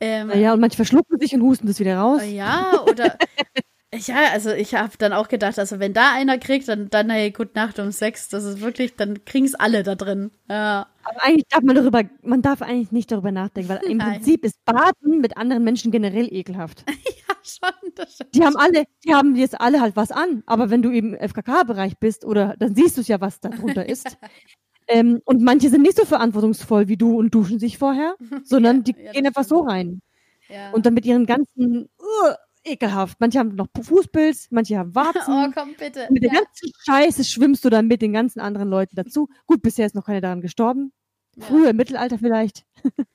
Ähm, 0.00 0.30
Ja, 0.34 0.52
und 0.52 0.60
manche 0.60 0.76
verschlucken 0.76 1.18
sich 1.18 1.34
und 1.34 1.42
husten 1.42 1.66
das 1.66 1.80
wieder 1.80 1.98
raus. 1.98 2.22
ja, 2.28 2.82
oder 2.88 3.16
ja, 3.94 4.32
also 4.32 4.50
ich 4.50 4.74
habe 4.74 4.92
dann 4.98 5.14
auch 5.14 5.28
gedacht, 5.28 5.58
also 5.58 5.78
wenn 5.80 5.94
da 5.94 6.12
einer 6.12 6.38
kriegt, 6.38 6.68
dann, 6.68 6.90
dann 6.90 7.08
hey, 7.08 7.30
gute 7.30 7.54
Nacht 7.54 7.78
um 7.78 7.90
sechs, 7.90 8.28
das 8.28 8.44
ist 8.44 8.60
wirklich, 8.60 8.96
dann 8.96 9.24
kriegen 9.24 9.46
es 9.46 9.54
alle 9.54 9.82
da 9.82 9.94
drin. 9.94 10.30
Ja. 10.48 10.88
Aber 11.04 11.24
eigentlich 11.24 11.48
darf 11.48 11.62
man 11.62 11.74
darüber, 11.74 12.02
man 12.22 12.42
darf 12.42 12.60
eigentlich 12.60 12.92
nicht 12.92 13.10
darüber 13.10 13.32
nachdenken, 13.32 13.70
weil 13.70 13.80
im 13.84 13.96
Nein. 13.96 14.14
Prinzip 14.14 14.44
ist 14.44 14.62
Baden 14.66 15.20
mit 15.20 15.38
anderen 15.38 15.64
Menschen 15.64 15.90
generell 15.90 16.30
ekelhaft. 16.30 16.84
ja, 16.88 17.34
schon, 17.42 17.92
das 17.94 18.14
stimmt. 18.14 18.34
Die 18.34 18.44
haben 18.44 18.56
alle, 18.56 18.84
die 19.06 19.14
haben 19.14 19.36
jetzt 19.36 19.58
alle 19.58 19.80
halt 19.80 19.96
was 19.96 20.10
an, 20.10 20.42
aber 20.44 20.68
wenn 20.68 20.82
du 20.82 20.90
im 20.90 21.14
FKK-Bereich 21.14 21.98
bist 21.98 22.26
oder 22.26 22.56
dann 22.58 22.74
siehst 22.74 22.98
du 22.98 23.00
es 23.00 23.08
ja, 23.08 23.22
was 23.22 23.40
da 23.40 23.48
drunter 23.48 23.88
ist. 23.88 24.18
Ähm, 24.86 25.20
und 25.24 25.42
manche 25.42 25.70
sind 25.70 25.82
nicht 25.82 25.96
so 25.96 26.04
verantwortungsvoll 26.04 26.88
wie 26.88 26.96
du 26.98 27.18
und 27.18 27.34
duschen 27.34 27.58
sich 27.58 27.78
vorher, 27.78 28.16
sondern 28.44 28.84
die 28.84 28.92
Ja, 28.92 29.04
ja, 29.04 29.12
gehen 29.12 29.26
einfach 29.26 29.44
so 29.44 29.60
rein. 29.60 30.02
Ja. 30.50 30.72
Und 30.72 30.84
dann 30.84 30.94
mit 30.94 31.06
ihren 31.06 31.26
ganzen 31.26 31.88
uh, 32.00 32.34
ekelhaft. 32.70 33.18
Manche 33.20 33.38
haben 33.38 33.54
noch 33.54 33.68
Fußpilz, 33.80 34.48
manche 34.50 34.78
haben 34.78 34.94
Warzen. 34.94 35.20
oh, 35.28 35.50
komm 35.54 35.74
bitte. 35.78 36.06
mit 36.10 36.22
der 36.22 36.32
ja. 36.32 36.40
ganzen 36.40 36.70
Scheiße 36.84 37.24
schwimmst 37.24 37.64
du 37.64 37.70
dann 37.70 37.86
mit 37.86 38.02
den 38.02 38.12
ganzen 38.12 38.40
anderen 38.40 38.68
Leuten 38.68 38.96
dazu. 38.96 39.28
Gut, 39.46 39.62
bisher 39.62 39.86
ist 39.86 39.94
noch 39.94 40.06
keiner 40.06 40.20
daran 40.20 40.40
gestorben. 40.40 40.92
Ja. 41.36 41.46
Früher 41.46 41.70
im 41.70 41.76
Mittelalter 41.76 42.18
vielleicht. 42.18 42.64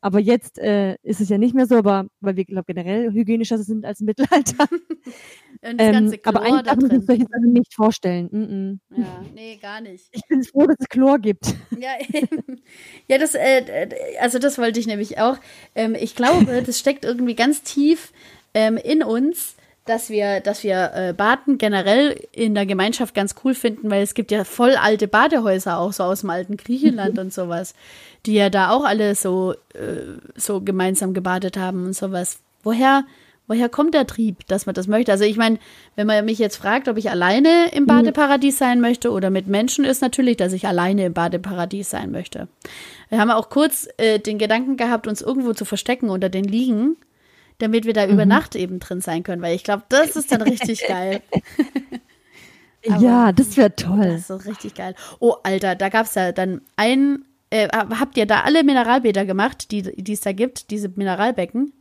aber 0.00 0.18
jetzt 0.18 0.58
äh, 0.58 0.96
ist 1.02 1.20
es 1.20 1.28
ja 1.28 1.38
nicht 1.38 1.54
mehr 1.54 1.66
so, 1.66 1.76
aber 1.76 2.06
weil 2.20 2.36
wir, 2.36 2.44
glaube 2.44 2.64
generell 2.66 3.12
hygienischer 3.12 3.58
sind 3.58 3.84
als 3.84 4.00
im 4.00 4.06
Mittelalter. 4.06 4.66
Und 5.60 5.80
das 5.80 5.86
Ähm, 5.86 5.92
ganze 5.92 6.18
aber 6.24 6.40
Chlor 6.40 6.42
eigentlich 6.42 6.62
da 6.62 6.74
darf 6.74 6.76
man 6.76 6.90
sich 6.90 7.06
solche 7.06 7.26
Sachen 7.30 7.52
nicht 7.52 7.74
vorstellen. 7.74 8.28
Mm 8.30 8.36
-mm. 8.36 9.00
Ja, 9.00 9.24
nee, 9.34 9.56
gar 9.56 9.80
nicht. 9.80 10.08
Ich 10.12 10.22
bin 10.28 10.42
froh, 10.42 10.66
dass 10.66 10.76
es 10.78 10.88
Chlor 10.88 11.18
gibt. 11.18 11.54
Ja, 11.78 11.90
eben. 12.08 12.60
ja, 13.08 13.18
das, 13.18 13.34
äh, 13.34 13.88
also 14.20 14.38
das 14.38 14.58
wollte 14.58 14.80
ich 14.80 14.86
nämlich 14.86 15.18
auch. 15.18 15.38
Ähm, 15.74 15.94
ich 15.98 16.14
glaube, 16.14 16.62
das 16.62 16.78
steckt 16.78 17.04
irgendwie 17.04 17.34
ganz 17.34 17.62
tief 17.62 18.12
ähm, 18.54 18.76
in 18.76 19.02
uns, 19.02 19.56
dass 19.88 20.10
wir, 20.10 20.40
dass 20.40 20.62
wir 20.62 20.92
äh, 20.94 21.12
Baden 21.14 21.58
generell 21.58 22.20
in 22.32 22.54
der 22.54 22.66
Gemeinschaft 22.66 23.14
ganz 23.14 23.34
cool 23.42 23.54
finden, 23.54 23.90
weil 23.90 24.02
es 24.02 24.14
gibt 24.14 24.30
ja 24.30 24.44
voll 24.44 24.76
alte 24.76 25.08
Badehäuser 25.08 25.78
auch 25.78 25.92
so 25.92 26.04
aus 26.04 26.20
dem 26.20 26.30
alten 26.30 26.56
Griechenland 26.56 27.18
und 27.18 27.32
sowas, 27.32 27.74
die 28.26 28.34
ja 28.34 28.50
da 28.50 28.70
auch 28.70 28.84
alle 28.84 29.14
so, 29.14 29.54
äh, 29.74 30.18
so 30.36 30.60
gemeinsam 30.60 31.14
gebadet 31.14 31.56
haben 31.56 31.86
und 31.86 31.94
sowas. 31.94 32.40
Woher, 32.62 33.04
woher 33.46 33.68
kommt 33.68 33.94
der 33.94 34.06
Trieb, 34.06 34.46
dass 34.48 34.66
man 34.66 34.74
das 34.74 34.88
möchte? 34.88 35.12
Also 35.12 35.24
ich 35.24 35.36
meine, 35.36 35.58
wenn 35.96 36.06
man 36.06 36.24
mich 36.24 36.38
jetzt 36.38 36.56
fragt, 36.56 36.88
ob 36.88 36.98
ich 36.98 37.10
alleine 37.10 37.70
im 37.72 37.86
Badeparadies 37.86 38.58
sein 38.58 38.80
möchte 38.80 39.10
oder 39.10 39.30
mit 39.30 39.46
Menschen, 39.46 39.84
ist 39.84 40.02
natürlich, 40.02 40.36
dass 40.36 40.52
ich 40.52 40.66
alleine 40.66 41.06
im 41.06 41.14
Badeparadies 41.14 41.88
sein 41.88 42.10
möchte. 42.10 42.48
Wir 43.08 43.20
haben 43.20 43.30
auch 43.30 43.48
kurz 43.48 43.88
äh, 43.96 44.18
den 44.18 44.36
Gedanken 44.38 44.76
gehabt, 44.76 45.06
uns 45.06 45.22
irgendwo 45.22 45.54
zu 45.54 45.64
verstecken 45.64 46.10
unter 46.10 46.28
den 46.28 46.44
Liegen, 46.44 46.96
damit 47.58 47.84
wir 47.84 47.92
da 47.92 48.06
über 48.06 48.24
Nacht 48.26 48.54
eben 48.56 48.78
drin 48.78 49.00
sein 49.00 49.22
können, 49.22 49.42
weil 49.42 49.54
ich 49.54 49.64
glaube, 49.64 49.82
das 49.88 50.16
ist 50.16 50.30
dann 50.32 50.42
richtig 50.42 50.86
geil. 50.86 51.20
Aber- 52.88 53.02
ja, 53.02 53.32
das 53.32 53.56
wäre 53.56 53.74
toll. 53.74 54.06
Das 54.06 54.20
ist 54.20 54.28
so 54.28 54.36
richtig 54.36 54.74
geil. 54.74 54.94
Oh, 55.18 55.34
Alter, 55.42 55.74
da 55.74 55.88
gab 55.88 56.06
es 56.06 56.14
ja 56.14 56.32
dann 56.32 56.60
ein. 56.76 57.24
Äh, 57.50 57.68
habt 57.72 58.16
ihr 58.18 58.26
da 58.26 58.42
alle 58.42 58.62
Mineralbäder 58.62 59.24
gemacht, 59.24 59.70
die 59.70 59.80
die 59.82 60.12
es 60.12 60.20
da 60.20 60.32
gibt, 60.32 60.70
diese 60.70 60.90
Mineralbecken? 60.90 61.72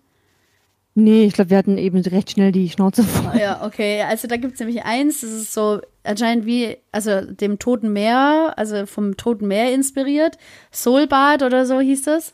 Nee, 0.95 1.25
ich 1.25 1.33
glaube, 1.33 1.51
wir 1.51 1.57
hatten 1.57 1.77
eben 1.77 1.99
recht 1.99 2.31
schnell 2.31 2.51
die 2.51 2.69
Schnauze 2.69 3.03
voll. 3.03 3.39
Ja, 3.39 3.63
okay. 3.63 4.01
Also 4.01 4.27
da 4.27 4.37
gibt 4.37 4.53
es 4.55 4.59
nämlich 4.59 4.83
eins, 4.83 5.21
das 5.21 5.29
ist 5.29 5.53
so 5.53 5.79
anscheinend 6.03 6.45
wie, 6.47 6.77
also 6.91 7.21
dem 7.21 7.59
Toten 7.59 7.93
Meer, 7.93 8.53
also 8.55 8.87
vom 8.87 9.15
Toten 9.17 9.47
Meer 9.47 9.73
inspiriert. 9.73 10.37
Soulbad 10.71 11.43
oder 11.43 11.65
so 11.67 11.79
hieß 11.81 12.01
das. 12.03 12.33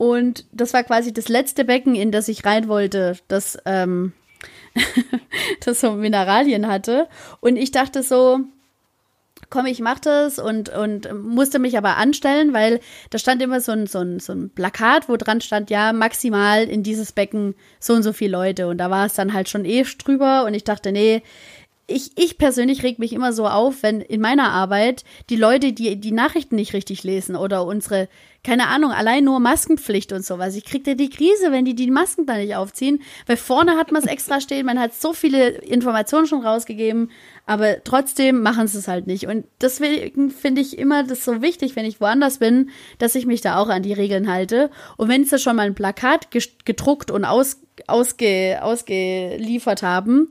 Und 0.00 0.46
das 0.50 0.72
war 0.72 0.82
quasi 0.82 1.12
das 1.12 1.28
letzte 1.28 1.62
Becken, 1.62 1.94
in 1.94 2.10
das 2.10 2.28
ich 2.28 2.46
rein 2.46 2.68
wollte, 2.68 3.18
das, 3.28 3.58
ähm, 3.66 4.14
das 5.66 5.82
so 5.82 5.92
Mineralien 5.92 6.68
hatte. 6.68 7.06
Und 7.40 7.56
ich 7.56 7.70
dachte 7.70 8.02
so, 8.02 8.40
komm, 9.50 9.66
ich 9.66 9.80
mach 9.80 9.98
das 9.98 10.38
und, 10.38 10.70
und 10.70 11.12
musste 11.22 11.58
mich 11.58 11.76
aber 11.76 11.98
anstellen, 11.98 12.54
weil 12.54 12.80
da 13.10 13.18
stand 13.18 13.42
immer 13.42 13.60
so 13.60 13.72
ein, 13.72 13.86
so, 13.86 13.98
ein, 13.98 14.20
so 14.20 14.32
ein 14.32 14.48
Plakat, 14.48 15.10
wo 15.10 15.18
dran 15.18 15.42
stand, 15.42 15.68
ja, 15.68 15.92
maximal 15.92 16.64
in 16.64 16.82
dieses 16.82 17.12
Becken 17.12 17.54
so 17.78 17.92
und 17.92 18.02
so 18.02 18.14
viele 18.14 18.32
Leute. 18.32 18.68
Und 18.68 18.78
da 18.78 18.88
war 18.88 19.04
es 19.04 19.12
dann 19.12 19.34
halt 19.34 19.50
schon 19.50 19.66
eh 19.66 19.82
drüber 19.82 20.46
und 20.46 20.54
ich 20.54 20.64
dachte, 20.64 20.92
nee, 20.92 21.22
ich, 21.86 22.12
ich 22.16 22.38
persönlich 22.38 22.84
reg 22.84 22.98
mich 22.98 23.12
immer 23.12 23.34
so 23.34 23.46
auf, 23.46 23.82
wenn 23.82 24.00
in 24.00 24.22
meiner 24.22 24.50
Arbeit 24.50 25.04
die 25.28 25.36
Leute, 25.36 25.74
die 25.74 26.00
die 26.00 26.12
Nachrichten 26.12 26.54
nicht 26.54 26.72
richtig 26.72 27.02
lesen 27.02 27.36
oder 27.36 27.66
unsere, 27.66 28.08
keine 28.42 28.68
Ahnung, 28.68 28.90
allein 28.90 29.24
nur 29.24 29.38
Maskenpflicht 29.38 30.12
und 30.12 30.24
sowas. 30.24 30.54
Ich 30.54 30.64
krieg 30.64 30.84
da 30.84 30.94
die 30.94 31.10
Krise, 31.10 31.52
wenn 31.52 31.66
die 31.66 31.74
die 31.74 31.90
Masken 31.90 32.24
da 32.24 32.36
nicht 32.36 32.56
aufziehen, 32.56 33.02
weil 33.26 33.36
vorne 33.36 33.76
hat 33.76 33.92
man 33.92 34.02
es 34.02 34.08
extra 34.08 34.40
stehen, 34.40 34.66
man 34.66 34.78
hat 34.78 34.94
so 34.94 35.12
viele 35.12 35.48
Informationen 35.48 36.26
schon 36.26 36.44
rausgegeben, 36.44 37.10
aber 37.46 37.84
trotzdem 37.84 38.42
machen 38.42 38.66
sie 38.66 38.78
es 38.78 38.88
halt 38.88 39.06
nicht. 39.06 39.26
Und 39.26 39.44
deswegen 39.60 40.30
finde 40.30 40.62
ich 40.62 40.78
immer 40.78 41.02
das 41.02 41.24
so 41.24 41.42
wichtig, 41.42 41.76
wenn 41.76 41.84
ich 41.84 42.00
woanders 42.00 42.38
bin, 42.38 42.70
dass 42.98 43.14
ich 43.14 43.26
mich 43.26 43.40
da 43.40 43.58
auch 43.58 43.68
an 43.68 43.82
die 43.82 43.92
Regeln 43.92 44.30
halte. 44.30 44.70
Und 44.96 45.08
wenn 45.08 45.24
sie 45.24 45.38
schon 45.38 45.56
mal 45.56 45.66
ein 45.66 45.74
Plakat 45.74 46.28
gedruckt 46.64 47.10
und 47.10 47.24
aus, 47.24 47.60
ausge, 47.86 48.58
ausgeliefert 48.62 49.82
haben, 49.82 50.30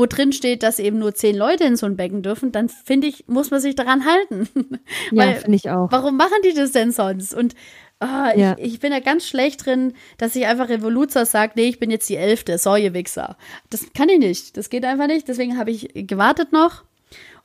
wo 0.00 0.06
drin 0.06 0.32
steht, 0.32 0.62
dass 0.62 0.78
eben 0.78 0.98
nur 0.98 1.14
zehn 1.14 1.36
Leute 1.36 1.64
in 1.64 1.76
so 1.76 1.84
ein 1.84 1.94
Becken 1.96 2.22
dürfen, 2.22 2.52
dann 2.52 2.70
finde 2.70 3.06
ich, 3.06 3.24
muss 3.28 3.50
man 3.50 3.60
sich 3.60 3.74
daran 3.74 4.06
halten. 4.06 4.48
Ja, 5.12 5.32
finde 5.34 5.56
ich 5.56 5.68
auch. 5.68 5.92
warum 5.92 6.16
machen 6.16 6.38
die 6.42 6.54
das 6.54 6.72
denn 6.72 6.90
sonst? 6.90 7.34
Und 7.34 7.54
ah, 8.00 8.32
Ja. 8.34 8.56
ich, 8.58 8.74
ich 8.74 8.80
bin 8.80 8.92
da 8.92 9.00
ganz 9.00 9.26
schlecht 9.28 9.66
drin, 9.66 9.92
dass 10.16 10.34
ich 10.36 10.46
einfach 10.46 10.70
Revoluzer 10.70 11.26
sagt, 11.26 11.56
nee, 11.56 11.68
ich 11.68 11.78
bin 11.78 11.90
jetzt 11.90 12.08
die 12.08 12.16
Elfte, 12.16 12.56
so 12.56 12.76
ihr 12.76 12.94
Wichser. 12.94 13.36
Das 13.68 13.92
kann 13.94 14.08
ich 14.08 14.18
nicht. 14.18 14.56
Das 14.56 14.70
geht 14.70 14.86
einfach 14.86 15.06
nicht. 15.06 15.28
Deswegen 15.28 15.58
habe 15.58 15.70
ich 15.70 15.90
gewartet 15.94 16.50
noch. 16.52 16.84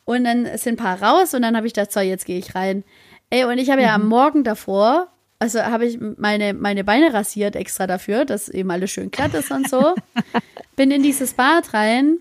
Und 0.06 0.24
dann 0.24 0.46
sind 0.58 0.80
ein 0.80 0.84
paar 0.84 1.02
raus 1.04 1.34
und 1.34 1.42
dann 1.42 1.58
habe 1.58 1.68
ich 1.68 1.74
gedacht, 1.74 1.92
so, 1.92 2.00
jetzt 2.00 2.26
gehe 2.26 2.40
ich 2.40 2.56
rein. 2.56 2.84
Ey, 3.32 3.44
und 3.44 3.58
ich 3.58 3.70
habe 3.70 3.82
ja 3.82 3.94
am 3.96 4.08
Morgen 4.08 4.46
davor, 4.46 5.10
also 5.40 5.60
habe 5.62 5.86
ich 5.88 6.00
meine, 6.18 6.54
meine 6.54 6.86
Beine 6.86 7.14
rasiert 7.14 7.58
extra 7.58 7.86
dafür, 7.86 8.24
dass 8.24 8.48
eben 8.48 8.72
alles 8.72 8.92
schön 8.92 9.12
glatt 9.12 9.34
ist 9.34 9.52
und 9.52 9.68
so. 9.70 9.94
Bin 10.78 10.92
in 10.92 11.04
dieses 11.04 11.34
Bad 11.34 11.74
rein 11.74 12.20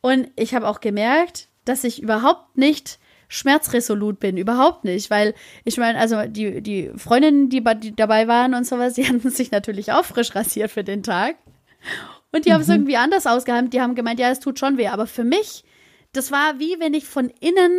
und 0.00 0.30
ich 0.36 0.54
habe 0.54 0.68
auch 0.68 0.80
gemerkt, 0.80 1.48
dass 1.64 1.84
ich 1.84 2.02
überhaupt 2.02 2.56
nicht 2.56 2.98
schmerzresolut 3.28 4.18
bin, 4.18 4.36
überhaupt 4.36 4.84
nicht, 4.84 5.08
weil 5.08 5.34
ich 5.64 5.76
meine, 5.78 5.98
also 5.98 6.22
die, 6.26 6.62
die 6.62 6.90
Freundinnen, 6.96 7.48
die, 7.48 7.62
die 7.80 7.94
dabei 7.94 8.26
waren 8.26 8.54
und 8.54 8.66
sowas, 8.66 8.94
die 8.94 9.06
hatten 9.06 9.30
sich 9.30 9.50
natürlich 9.50 9.92
auch 9.92 10.04
frisch 10.04 10.34
rasiert 10.34 10.70
für 10.70 10.84
den 10.84 11.02
Tag. 11.02 11.36
Und 12.32 12.44
die 12.44 12.52
haben 12.52 12.60
es 12.60 12.68
irgendwie 12.68 12.96
anders 12.96 13.26
ausgehandelt. 13.26 13.72
Die 13.72 13.80
haben 13.80 13.94
gemeint, 13.94 14.20
ja, 14.20 14.30
es 14.30 14.40
tut 14.40 14.58
schon 14.58 14.78
weh. 14.78 14.88
Aber 14.88 15.06
für 15.06 15.24
mich, 15.24 15.64
das 16.12 16.30
war 16.30 16.58
wie 16.58 16.78
wenn 16.78 16.94
ich 16.94 17.04
von 17.06 17.28
innen 17.40 17.72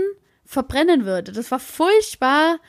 verbrennen 0.46 1.06
würde. 1.06 1.32
Das 1.32 1.52
war 1.52 1.60
furchtbar. 1.60 2.60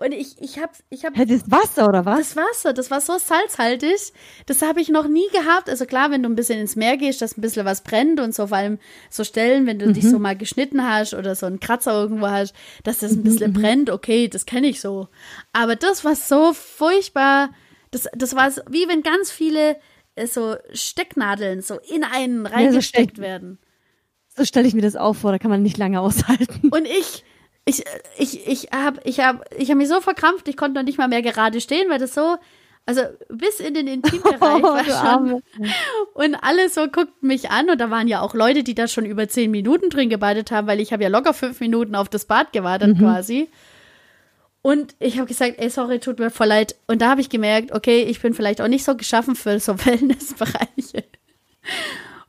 Und 0.00 0.12
ich, 0.12 0.40
ich 0.40 0.58
hab, 0.58 0.72
ich 0.88 1.04
hab 1.04 1.14
das 1.14 1.50
Wasser 1.50 1.86
oder 1.86 2.06
was? 2.06 2.18
das 2.18 2.36
Wasser, 2.36 2.72
das 2.72 2.90
war 2.90 3.02
so 3.02 3.18
salzhaltig. 3.18 4.12
Das 4.46 4.62
habe 4.62 4.80
ich 4.80 4.88
noch 4.88 5.06
nie 5.06 5.28
gehabt. 5.30 5.68
Also 5.68 5.84
klar, 5.84 6.10
wenn 6.10 6.22
du 6.22 6.28
ein 6.30 6.34
bisschen 6.36 6.58
ins 6.58 6.74
Meer 6.74 6.96
gehst, 6.96 7.20
dass 7.20 7.36
ein 7.36 7.42
bisschen 7.42 7.66
was 7.66 7.82
brennt 7.82 8.18
und 8.18 8.34
so 8.34 8.46
vor 8.46 8.56
allem 8.56 8.78
so 9.10 9.24
Stellen, 9.24 9.66
wenn 9.66 9.78
du 9.78 9.92
dich 9.92 10.08
so 10.08 10.18
mal 10.18 10.36
geschnitten 10.36 10.88
hast 10.88 11.12
oder 11.12 11.34
so 11.34 11.44
einen 11.44 11.60
Kratzer 11.60 11.92
irgendwo 11.92 12.28
hast, 12.28 12.54
dass 12.82 13.00
das 13.00 13.12
ein 13.12 13.22
bisschen 13.22 13.52
brennt, 13.52 13.90
okay, 13.90 14.26
das 14.28 14.46
kenne 14.46 14.68
ich 14.68 14.80
so. 14.80 15.08
Aber 15.52 15.76
das 15.76 16.02
war 16.04 16.16
so 16.16 16.54
furchtbar. 16.54 17.50
Das, 17.90 18.08
das 18.14 18.34
war 18.34 18.50
so, 18.50 18.62
wie 18.70 18.88
wenn 18.88 19.02
ganz 19.02 19.30
viele 19.30 19.76
äh, 20.14 20.26
so 20.26 20.56
Stecknadeln 20.72 21.60
so 21.60 21.78
in 21.92 22.04
einen 22.04 22.46
reingesteckt 22.46 23.12
Steck- 23.12 23.18
werden. 23.18 23.58
So 24.34 24.44
stelle 24.44 24.66
ich 24.66 24.74
mir 24.74 24.80
das 24.82 24.96
auch 24.96 25.14
vor, 25.14 25.32
da 25.32 25.38
kann 25.38 25.50
man 25.50 25.62
nicht 25.62 25.76
lange 25.76 26.00
aushalten. 26.00 26.68
Und 26.70 26.86
ich, 26.86 27.24
ich, 27.70 27.84
ich, 28.18 28.46
ich 28.46 28.68
habe 28.72 29.00
ich 29.04 29.20
hab, 29.20 29.44
ich 29.56 29.70
hab 29.70 29.76
mich 29.76 29.88
so 29.88 30.00
verkrampft, 30.00 30.48
ich 30.48 30.56
konnte 30.56 30.78
noch 30.78 30.84
nicht 30.84 30.98
mal 30.98 31.08
mehr 31.08 31.22
gerade 31.22 31.60
stehen, 31.60 31.88
weil 31.88 31.98
das 31.98 32.14
so, 32.14 32.36
also 32.86 33.02
bis 33.28 33.60
in 33.60 33.74
den 33.74 33.86
Intimbereich 33.86 34.40
war 34.40 34.56
Oh, 34.56 34.78
du 34.78 34.84
schon. 34.84 34.94
Arme. 34.94 35.42
Und 36.14 36.34
alle 36.36 36.68
so 36.68 36.82
guckten 36.88 37.28
mich 37.28 37.50
an 37.50 37.70
und 37.70 37.80
da 37.80 37.90
waren 37.90 38.08
ja 38.08 38.20
auch 38.20 38.34
Leute, 38.34 38.64
die 38.64 38.74
da 38.74 38.88
schon 38.88 39.04
über 39.04 39.28
zehn 39.28 39.50
Minuten 39.50 39.90
drin 39.90 40.10
gebadet 40.10 40.50
haben, 40.50 40.66
weil 40.66 40.80
ich 40.80 40.92
habe 40.92 41.02
ja 41.02 41.08
locker 41.08 41.34
fünf 41.34 41.60
Minuten 41.60 41.94
auf 41.94 42.08
das 42.08 42.24
Bad 42.24 42.52
gewartet 42.52 42.98
quasi. 42.98 43.48
Und 44.62 44.94
ich 44.98 45.16
habe 45.16 45.26
gesagt, 45.26 45.54
ey, 45.58 45.70
sorry, 45.70 46.00
tut 46.00 46.18
mir 46.18 46.30
voll 46.30 46.48
leid. 46.48 46.76
Und 46.86 47.00
da 47.00 47.10
habe 47.10 47.20
ich 47.22 47.30
gemerkt, 47.30 47.72
okay, 47.72 48.02
ich 48.02 48.20
bin 48.20 48.34
vielleicht 48.34 48.60
auch 48.60 48.68
nicht 48.68 48.84
so 48.84 48.94
geschaffen 48.94 49.34
für 49.34 49.58
so 49.58 49.78
Wellnessbereiche. 49.86 51.04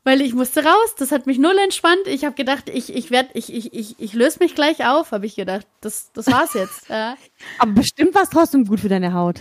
Weil 0.03 0.21
ich 0.21 0.33
musste 0.33 0.63
raus. 0.63 0.95
Das 0.97 1.11
hat 1.11 1.27
mich 1.27 1.37
null 1.37 1.57
entspannt. 1.63 2.07
Ich 2.07 2.25
habe 2.25 2.35
gedacht, 2.35 2.69
ich, 2.69 2.93
ich 2.95 3.11
werde, 3.11 3.29
ich, 3.33 3.53
ich, 3.53 3.73
ich, 3.73 3.99
ich 3.99 4.13
löse 4.13 4.39
mich 4.39 4.55
gleich 4.55 4.85
auf, 4.85 5.11
habe 5.11 5.25
ich 5.25 5.35
gedacht. 5.35 5.67
Das, 5.79 6.11
das 6.13 6.27
war's 6.27 6.53
jetzt. 6.53 6.71
Ja. 6.91 7.15
Aber 7.57 7.71
bestimmt 7.71 8.13
war 8.13 8.23
es 8.23 8.29
trotzdem 8.29 8.65
gut 8.65 8.81
für 8.81 8.89
deine 8.89 9.13
Haut. 9.13 9.39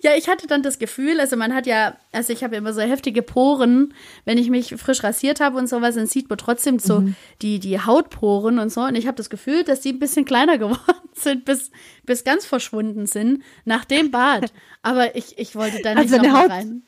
ja, 0.00 0.12
ich 0.16 0.28
hatte 0.28 0.46
dann 0.46 0.62
das 0.62 0.78
Gefühl, 0.78 1.20
also 1.20 1.36
man 1.36 1.54
hat 1.54 1.66
ja, 1.66 1.96
also 2.10 2.32
ich 2.32 2.42
habe 2.42 2.56
immer 2.56 2.72
so 2.72 2.80
heftige 2.80 3.22
Poren, 3.22 3.94
wenn 4.24 4.36
ich 4.36 4.50
mich 4.50 4.74
frisch 4.76 5.04
rasiert 5.04 5.40
habe 5.40 5.58
und 5.58 5.68
sowas, 5.68 5.94
dann 5.94 6.06
sieht 6.06 6.28
man 6.28 6.38
trotzdem 6.38 6.78
so 6.78 7.00
mhm. 7.00 7.14
die, 7.40 7.60
die 7.60 7.80
Hautporen 7.80 8.58
und 8.58 8.72
so. 8.72 8.82
Und 8.82 8.96
ich 8.96 9.06
habe 9.06 9.16
das 9.16 9.30
Gefühl, 9.30 9.62
dass 9.62 9.80
die 9.80 9.90
ein 9.90 9.98
bisschen 10.00 10.24
kleiner 10.24 10.58
geworden 10.58 11.08
sind, 11.14 11.44
bis, 11.44 11.70
bis 12.04 12.24
ganz 12.24 12.44
verschwunden 12.44 13.06
sind 13.06 13.44
nach 13.64 13.84
dem 13.84 14.10
Bad. 14.10 14.52
Aber 14.82 15.14
ich, 15.14 15.38
ich 15.38 15.54
wollte 15.54 15.80
da 15.82 15.94
nicht 15.94 16.12
also 16.12 16.26
noch 16.26 16.42
Haut, 16.42 16.50
rein 16.50 16.82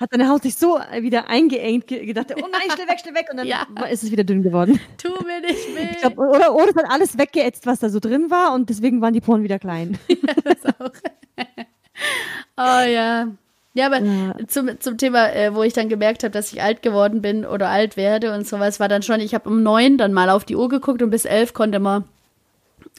hat 0.00 0.12
deine 0.12 0.28
Haut 0.28 0.42
sich 0.42 0.56
so 0.56 0.78
wieder 1.00 1.28
eingeengt, 1.28 1.86
gedacht, 1.86 2.32
oh 2.36 2.48
nein, 2.50 2.70
schnell 2.74 2.88
weg, 2.88 3.00
schnell 3.00 3.14
weg. 3.14 3.28
Und 3.30 3.38
dann 3.38 3.46
ja. 3.46 3.66
ist 3.90 4.04
es 4.04 4.10
wieder 4.10 4.24
dünn 4.24 4.42
geworden. 4.42 4.80
Tu 4.98 5.08
mir 5.08 5.40
nicht 5.40 5.76
weh. 5.76 5.96
Glaub, 6.00 6.18
oder, 6.18 6.54
oder 6.54 6.68
es 6.68 6.76
hat 6.76 6.90
alles 6.90 7.18
weggeätzt, 7.18 7.66
was 7.66 7.80
da 7.80 7.88
so 7.88 8.00
drin 8.00 8.30
war 8.30 8.54
und 8.54 8.68
deswegen 8.68 9.00
waren 9.00 9.14
die 9.14 9.20
Poren 9.20 9.42
wieder 9.42 9.58
klein. 9.58 9.98
ja, 10.08 10.16
das 10.44 10.66
auch. 10.78 10.90
oh 12.56 12.88
ja. 12.88 13.28
Ja, 13.74 13.86
aber 13.86 14.00
ja. 14.00 14.34
Zum, 14.46 14.80
zum 14.80 14.96
Thema, 14.96 15.34
äh, 15.34 15.54
wo 15.54 15.62
ich 15.62 15.74
dann 15.74 15.90
gemerkt 15.90 16.22
habe, 16.24 16.30
dass 16.30 16.50
ich 16.50 16.62
alt 16.62 16.80
geworden 16.80 17.20
bin 17.20 17.44
oder 17.44 17.68
alt 17.68 17.98
werde 17.98 18.32
und 18.32 18.46
sowas, 18.46 18.80
war 18.80 18.88
dann 18.88 19.02
schon, 19.02 19.20
ich 19.20 19.34
habe 19.34 19.50
um 19.50 19.62
neun 19.62 19.98
dann 19.98 20.14
mal 20.14 20.30
auf 20.30 20.44
die 20.46 20.56
Uhr 20.56 20.70
geguckt 20.70 21.02
und 21.02 21.10
bis 21.10 21.26
elf 21.26 21.52
konnte 21.52 21.78
man 21.78 22.04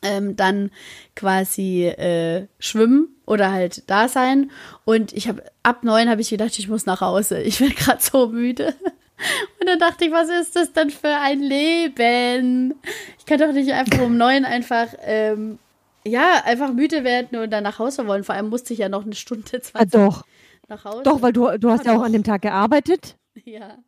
ähm, 0.04 0.36
dann 0.36 0.72
quasi 1.16 1.86
äh, 1.86 2.48
schwimmen 2.60 3.16
oder 3.26 3.52
halt 3.52 3.90
da 3.90 4.08
sein. 4.08 4.52
Und 4.86 5.14
ich 5.14 5.28
habe 5.28 5.44
ab 5.64 5.84
neun 5.84 6.10
habe 6.10 6.22
ich 6.22 6.30
gedacht, 6.30 6.58
ich 6.58 6.68
muss 6.68 6.86
nach 6.86 7.02
Hause. 7.02 7.42
Ich 7.48 7.60
bin 7.60 7.70
gerade 7.70 8.02
so 8.02 8.28
müde. 8.28 8.74
Und 9.60 9.68
dann 9.68 9.80
dachte 9.80 10.06
ich, 10.06 10.12
was 10.12 10.30
ist 10.30 10.56
das 10.56 10.74
denn 10.74 10.92
für 10.92 11.16
ein 11.16 11.40
Leben? 11.40 12.76
Ich 13.18 13.26
kann 13.26 13.40
doch 13.40 13.52
nicht 13.52 13.72
einfach 13.72 14.02
um 14.02 14.16
neun 14.16 14.46
einfach 14.46 14.88
ähm, 15.02 15.58
ja 16.06 16.44
einfach 16.46 16.72
müde 16.72 17.04
werden 17.04 17.40
und 17.40 17.50
dann 17.50 17.64
nach 17.64 17.80
Hause 17.80 18.06
wollen. 18.08 18.24
Vor 18.24 18.36
allem 18.36 18.50
musste 18.50 18.74
ich 18.74 18.80
ja 18.80 18.90
noch 18.90 19.06
eine 19.06 19.16
Stunde 19.16 19.62
zwei 19.62 19.80
ah, 19.82 19.86
doch. 19.86 20.24
nach 20.68 20.86
Hause. 20.86 21.04
Doch, 21.04 21.22
weil 21.22 21.34
du 21.34 21.58
du 21.58 21.72
hast 21.72 21.86
ja, 21.86 21.94
ja 21.94 22.00
auch 22.00 22.04
an 22.04 22.14
dem 22.14 22.24
Tag 22.24 22.44
gearbeitet. 22.44 23.18
Ja. 23.44 23.80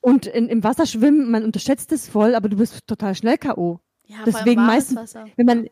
Und 0.00 0.26
in, 0.26 0.48
im 0.48 0.62
Wasser 0.62 0.86
schwimmen, 0.86 1.30
man 1.30 1.44
unterschätzt 1.44 1.90
es 1.92 2.08
voll, 2.08 2.34
aber 2.34 2.48
du 2.48 2.56
bist 2.56 2.86
total 2.86 3.14
schnell 3.14 3.38
K.O. 3.38 3.80
Ja, 4.06 4.16
Deswegen 4.26 4.64
meistens, 4.64 5.14
wenn 5.36 5.46
man, 5.46 5.68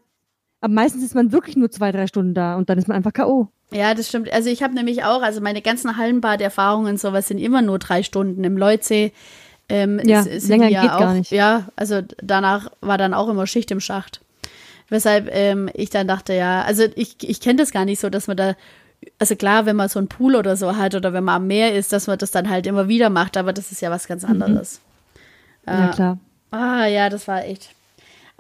aber 0.61 0.73
meistens 0.73 1.05
ist 1.05 1.15
man 1.15 1.33
wirklich 1.33 1.57
nur 1.57 1.71
zwei, 1.71 1.93
drei 1.93 2.07
Stunden 2.07 2.35
da 2.35 2.57
und 2.57 2.71
dann 2.71 2.79
ist 2.79 2.89
man 2.89 2.97
einfach 2.97 3.13
K.O. 3.13 3.49
Ja, 3.73 3.95
das 3.95 4.09
stimmt. 4.09 4.33
Also 4.33 4.51
ich 4.51 4.63
habe 4.63 4.75
nämlich 4.75 5.05
auch, 5.05 5.23
also 5.23 5.41
meine 5.41 5.63
ganzen 5.63 5.97
Hallenbad-Erfahrungen 5.97 6.93
und 6.93 7.01
sowas 7.01 7.29
sind 7.29 7.39
immer 7.39 7.63
nur 7.63 7.79
drei 7.79 8.03
Stunden 8.03 8.45
im 8.45 8.57
Leutsee. 8.57 9.13
Ähm, 9.69 10.01
ja, 10.05 10.21
ist, 10.21 10.49
länger 10.49 10.69
ja 10.69 10.83
geht 10.83 10.91
auch, 10.91 10.99
gar 10.99 11.15
nicht. 11.15 11.31
Ja, 11.31 11.69
also 11.77 12.01
danach 12.23 12.71
war 12.81 12.99
dann 12.99 13.15
auch 13.15 13.29
immer 13.29 13.47
Schicht 13.47 13.71
im 13.71 13.81
Schacht. 13.81 14.21
Weshalb 14.89 15.29
ähm, 15.33 15.71
ich 15.73 15.89
dann 15.89 16.07
dachte, 16.07 16.35
ja, 16.35 16.63
also 16.63 16.85
ich, 16.95 17.17
ich 17.23 17.41
kenne 17.41 17.57
das 17.57 17.71
gar 17.71 17.87
nicht 17.87 18.01
so, 18.01 18.11
dass 18.11 18.27
man 18.27 18.37
da, 18.37 18.55
also 19.19 19.37
klar, 19.37 19.65
wenn 19.65 19.77
man 19.77 19.89
so 19.89 19.99
einen 19.99 20.09
Pool 20.09 20.37
oder 20.37 20.57
so 20.57 20.77
hat 20.77 20.95
oder 20.95 21.15
wenn 21.15 21.25
man 21.25 21.37
am 21.37 21.47
Meer 21.47 21.75
ist, 21.75 21.93
dass 21.93 22.07
man 22.07 22.19
das 22.19 22.31
dann 22.31 22.51
halt 22.51 22.67
immer 22.67 22.89
wieder 22.89 23.09
macht, 23.09 23.37
aber 23.39 23.55
das 23.55 23.73
ist 23.73 23.81
ja 23.81 23.91
was 23.91 24.07
ganz 24.07 24.25
mhm. 24.25 24.43
anderes. 24.43 24.81
Mhm. 25.65 25.73
Ja, 25.73 25.89
klar. 25.89 26.19
Ah, 26.51 26.87
ja, 26.87 27.09
das 27.09 27.27
war 27.27 27.45
echt 27.45 27.71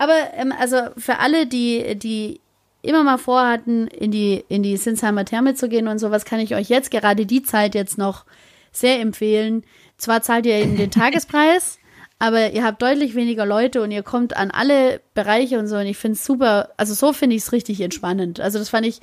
aber 0.02 0.34
ähm, 0.34 0.52
also 0.58 0.78
für 0.96 1.20
alle, 1.20 1.46
die, 1.46 1.96
die 1.96 2.40
immer 2.82 3.04
mal 3.04 3.18
vorhatten, 3.18 3.86
in 3.86 4.10
die, 4.10 4.44
in 4.48 4.64
die 4.64 4.76
Sinsheimer 4.76 5.24
Therme 5.24 5.54
zu 5.54 5.68
gehen 5.68 5.86
und 5.86 6.00
sowas, 6.00 6.24
kann 6.24 6.40
ich 6.40 6.56
euch 6.56 6.68
jetzt 6.68 6.90
gerade 6.90 7.24
die 7.24 7.44
Zeit 7.44 7.76
jetzt 7.76 7.98
noch 7.98 8.24
sehr 8.72 8.98
empfehlen. 8.98 9.62
Zwar 9.98 10.22
zahlt 10.22 10.44
ihr 10.44 10.56
eben 10.56 10.76
den 10.76 10.90
Tagespreis, 10.90 11.78
aber 12.18 12.50
ihr 12.50 12.64
habt 12.64 12.82
deutlich 12.82 13.14
weniger 13.14 13.46
Leute 13.46 13.80
und 13.80 13.92
ihr 13.92 14.02
kommt 14.02 14.36
an 14.36 14.50
alle 14.50 15.00
Bereiche 15.14 15.60
und 15.60 15.68
so. 15.68 15.76
Und 15.76 15.86
ich 15.86 15.98
finde 15.98 16.16
es 16.16 16.24
super, 16.24 16.70
also 16.76 16.94
so 16.94 17.12
finde 17.12 17.36
ich 17.36 17.42
es 17.42 17.52
richtig 17.52 17.80
entspannend. 17.80 18.40
Also 18.40 18.58
das 18.58 18.70
fand 18.70 18.86
ich 18.86 19.00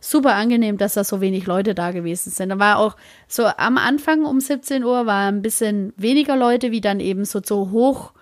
super 0.00 0.34
angenehm, 0.34 0.76
dass 0.76 0.94
da 0.94 1.04
so 1.04 1.22
wenig 1.22 1.46
Leute 1.46 1.74
da 1.74 1.92
gewesen 1.92 2.30
sind. 2.30 2.50
Da 2.50 2.58
war 2.58 2.78
auch 2.78 2.96
so 3.26 3.46
am 3.46 3.78
Anfang 3.78 4.26
um 4.26 4.38
17 4.38 4.84
Uhr 4.84 5.06
war 5.06 5.30
ein 5.32 5.40
bisschen 5.40 5.94
weniger 5.96 6.36
Leute, 6.36 6.72
wie 6.72 6.82
dann 6.82 7.00
eben 7.00 7.24
so 7.24 7.40
zu 7.40 7.70
hoch 7.70 8.12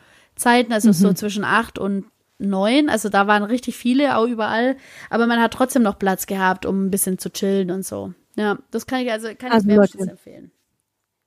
Zeiten, 0.41 0.72
also 0.72 0.89
mhm. 0.89 0.93
so 0.95 1.12
zwischen 1.12 1.45
acht 1.45 1.78
und 1.78 2.07
neun. 2.41 2.88
Also 2.88 3.09
da 3.09 3.26
waren 3.26 3.43
richtig 3.43 3.76
viele 3.76 4.16
auch 4.16 4.26
überall. 4.26 4.76
Aber 5.09 5.26
man 5.26 5.41
hat 5.41 5.53
trotzdem 5.53 5.82
noch 5.82 5.99
Platz 5.99 6.26
gehabt, 6.26 6.66
um 6.66 6.86
ein 6.86 6.91
bisschen 6.91 7.18
zu 7.18 7.30
chillen 7.30 7.70
und 7.70 7.84
so. 7.84 8.12
Ja, 8.36 8.59
das 8.70 8.86
kann 8.86 9.01
ich 9.01 9.12
also 9.12 9.28
kann 9.36 9.53
also 9.53 9.68
ich 9.68 9.76
wärmstens 9.76 10.09
empfehlen. 10.09 10.51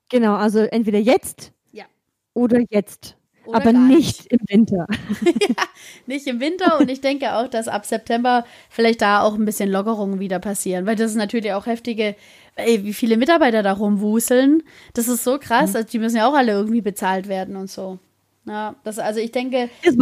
Genau, 0.09 0.35
also 0.35 0.59
entweder 0.59 0.99
jetzt 0.99 1.53
ja. 1.71 1.85
oder 2.33 2.59
jetzt. 2.69 3.17
Oder 3.45 3.57
aber 3.57 3.73
nicht, 3.73 4.31
nicht, 4.31 4.31
im 4.31 4.39
Winter. 4.47 4.87
ja, 5.25 5.63
nicht 6.05 6.27
im 6.27 6.39
Winter 6.39 6.79
und 6.79 6.89
ich 6.89 7.01
denke 7.01 7.33
auch, 7.35 7.47
dass 7.47 7.67
ab 7.67 7.85
September 7.85 8.45
vielleicht 8.69 9.01
da 9.01 9.21
auch 9.21 9.33
ein 9.33 9.43
bisschen 9.43 9.69
Lockerungen 9.69 10.19
wieder 10.19 10.39
passieren, 10.39 10.85
weil 10.85 10.95
das 10.95 11.11
ist 11.11 11.17
natürlich 11.17 11.51
auch 11.51 11.65
heftige, 11.65 12.15
ey, 12.55 12.83
wie 12.85 12.93
viele 12.93 13.17
Mitarbeiter 13.17 13.61
da 13.61 13.73
rumwuseln. 13.73 14.63
Das 14.93 15.09
ist 15.09 15.23
so 15.25 15.39
krass, 15.39 15.71
mhm. 15.71 15.75
also 15.75 15.89
die 15.89 15.99
müssen 15.99 16.17
ja 16.17 16.27
auch 16.27 16.35
alle 16.35 16.53
irgendwie 16.53 16.81
bezahlt 16.81 17.27
werden 17.27 17.57
und 17.57 17.69
so. 17.69 17.99
Ja, 18.45 18.75
das, 18.83 18.99
also 18.99 19.19
ich 19.19 19.31
denke, 19.31 19.69
dass, 19.83 19.95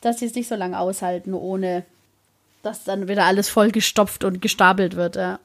dass 0.00 0.18
sie 0.18 0.26
es 0.26 0.34
nicht 0.34 0.48
so 0.48 0.54
lange 0.54 0.78
aushalten, 0.78 1.34
ohne 1.34 1.84
dass 2.62 2.84
dann 2.84 3.08
wieder 3.08 3.24
alles 3.24 3.48
vollgestopft 3.48 4.24
und 4.24 4.42
gestapelt 4.42 4.96
wird. 4.96 5.16
Ja. 5.16 5.38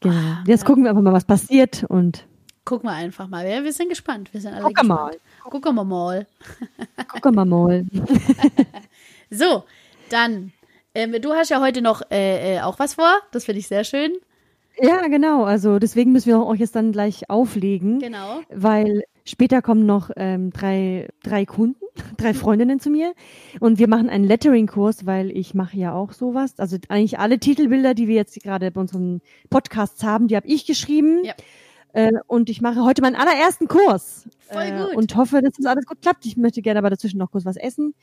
Genau. 0.00 0.14
Ah, 0.14 0.44
Jetzt 0.46 0.60
ja. 0.60 0.66
gucken 0.66 0.84
wir 0.84 0.90
einfach 0.90 1.02
mal, 1.02 1.12
was 1.12 1.24
passiert 1.24 1.84
und 1.88 2.24
gucken 2.64 2.88
wir 2.88 2.94
einfach 2.94 3.28
mal. 3.28 3.44
Wir, 3.46 3.64
wir 3.64 3.72
sind 3.72 3.88
gespannt. 3.88 4.32
Wir 4.32 4.40
sind 4.40 4.54
alle 4.54 4.62
Gucken 4.62 4.88
gespannt. 4.88 5.18
mal. 5.44 5.50
Gucken 5.50 5.74
wir 5.74 5.84
mal. 5.84 6.26
Gucken 7.08 7.34
wir 7.34 7.44
mal. 7.44 7.84
so, 9.30 9.64
dann. 10.08 10.52
Ähm, 10.94 11.14
du 11.20 11.32
hast 11.32 11.50
ja 11.50 11.60
heute 11.60 11.82
noch 11.82 12.02
äh, 12.10 12.56
äh, 12.56 12.60
auch 12.62 12.78
was 12.78 12.94
vor. 12.94 13.12
Das 13.30 13.44
finde 13.44 13.60
ich 13.60 13.68
sehr 13.68 13.84
schön. 13.84 14.12
Ja, 14.80 15.06
genau. 15.06 15.44
Also 15.44 15.78
deswegen 15.78 16.12
müssen 16.12 16.26
wir 16.28 16.44
euch 16.44 16.58
jetzt 16.58 16.74
dann 16.74 16.92
gleich 16.92 17.28
auflegen. 17.30 18.00
Genau. 18.00 18.40
Weil 18.48 19.04
Später 19.30 19.62
kommen 19.62 19.86
noch 19.86 20.10
ähm, 20.16 20.50
drei, 20.50 21.08
drei 21.22 21.46
Kunden, 21.46 21.84
drei 22.16 22.34
Freundinnen 22.34 22.80
zu 22.80 22.90
mir 22.90 23.14
und 23.60 23.78
wir 23.78 23.86
machen 23.86 24.10
einen 24.10 24.24
Lettering-Kurs, 24.24 25.06
weil 25.06 25.30
ich 25.30 25.54
mache 25.54 25.76
ja 25.76 25.94
auch 25.94 26.12
sowas. 26.12 26.54
Also 26.58 26.78
eigentlich 26.88 27.20
alle 27.20 27.38
Titelbilder, 27.38 27.94
die 27.94 28.08
wir 28.08 28.16
jetzt 28.16 28.42
gerade 28.42 28.72
bei 28.72 28.80
unseren 28.80 29.20
Podcasts 29.48 30.02
haben, 30.02 30.26
die 30.26 30.34
habe 30.34 30.48
ich 30.48 30.66
geschrieben. 30.66 31.20
Ja. 31.22 31.34
Äh, 31.92 32.10
und 32.26 32.50
ich 32.50 32.60
mache 32.60 32.82
heute 32.82 33.02
meinen 33.02 33.14
allerersten 33.14 33.68
Kurs. 33.68 34.28
Voll 34.40 34.62
äh, 34.62 34.70
gut. 34.72 34.92
Äh, 34.94 34.96
und 34.96 35.14
hoffe, 35.14 35.40
dass 35.42 35.54
das 35.56 35.66
alles 35.66 35.86
gut 35.86 36.02
klappt. 36.02 36.26
Ich 36.26 36.36
möchte 36.36 36.60
gerne 36.60 36.80
aber 36.80 36.90
dazwischen 36.90 37.18
noch 37.18 37.30
kurz 37.30 37.44
was 37.44 37.56
essen. 37.56 37.94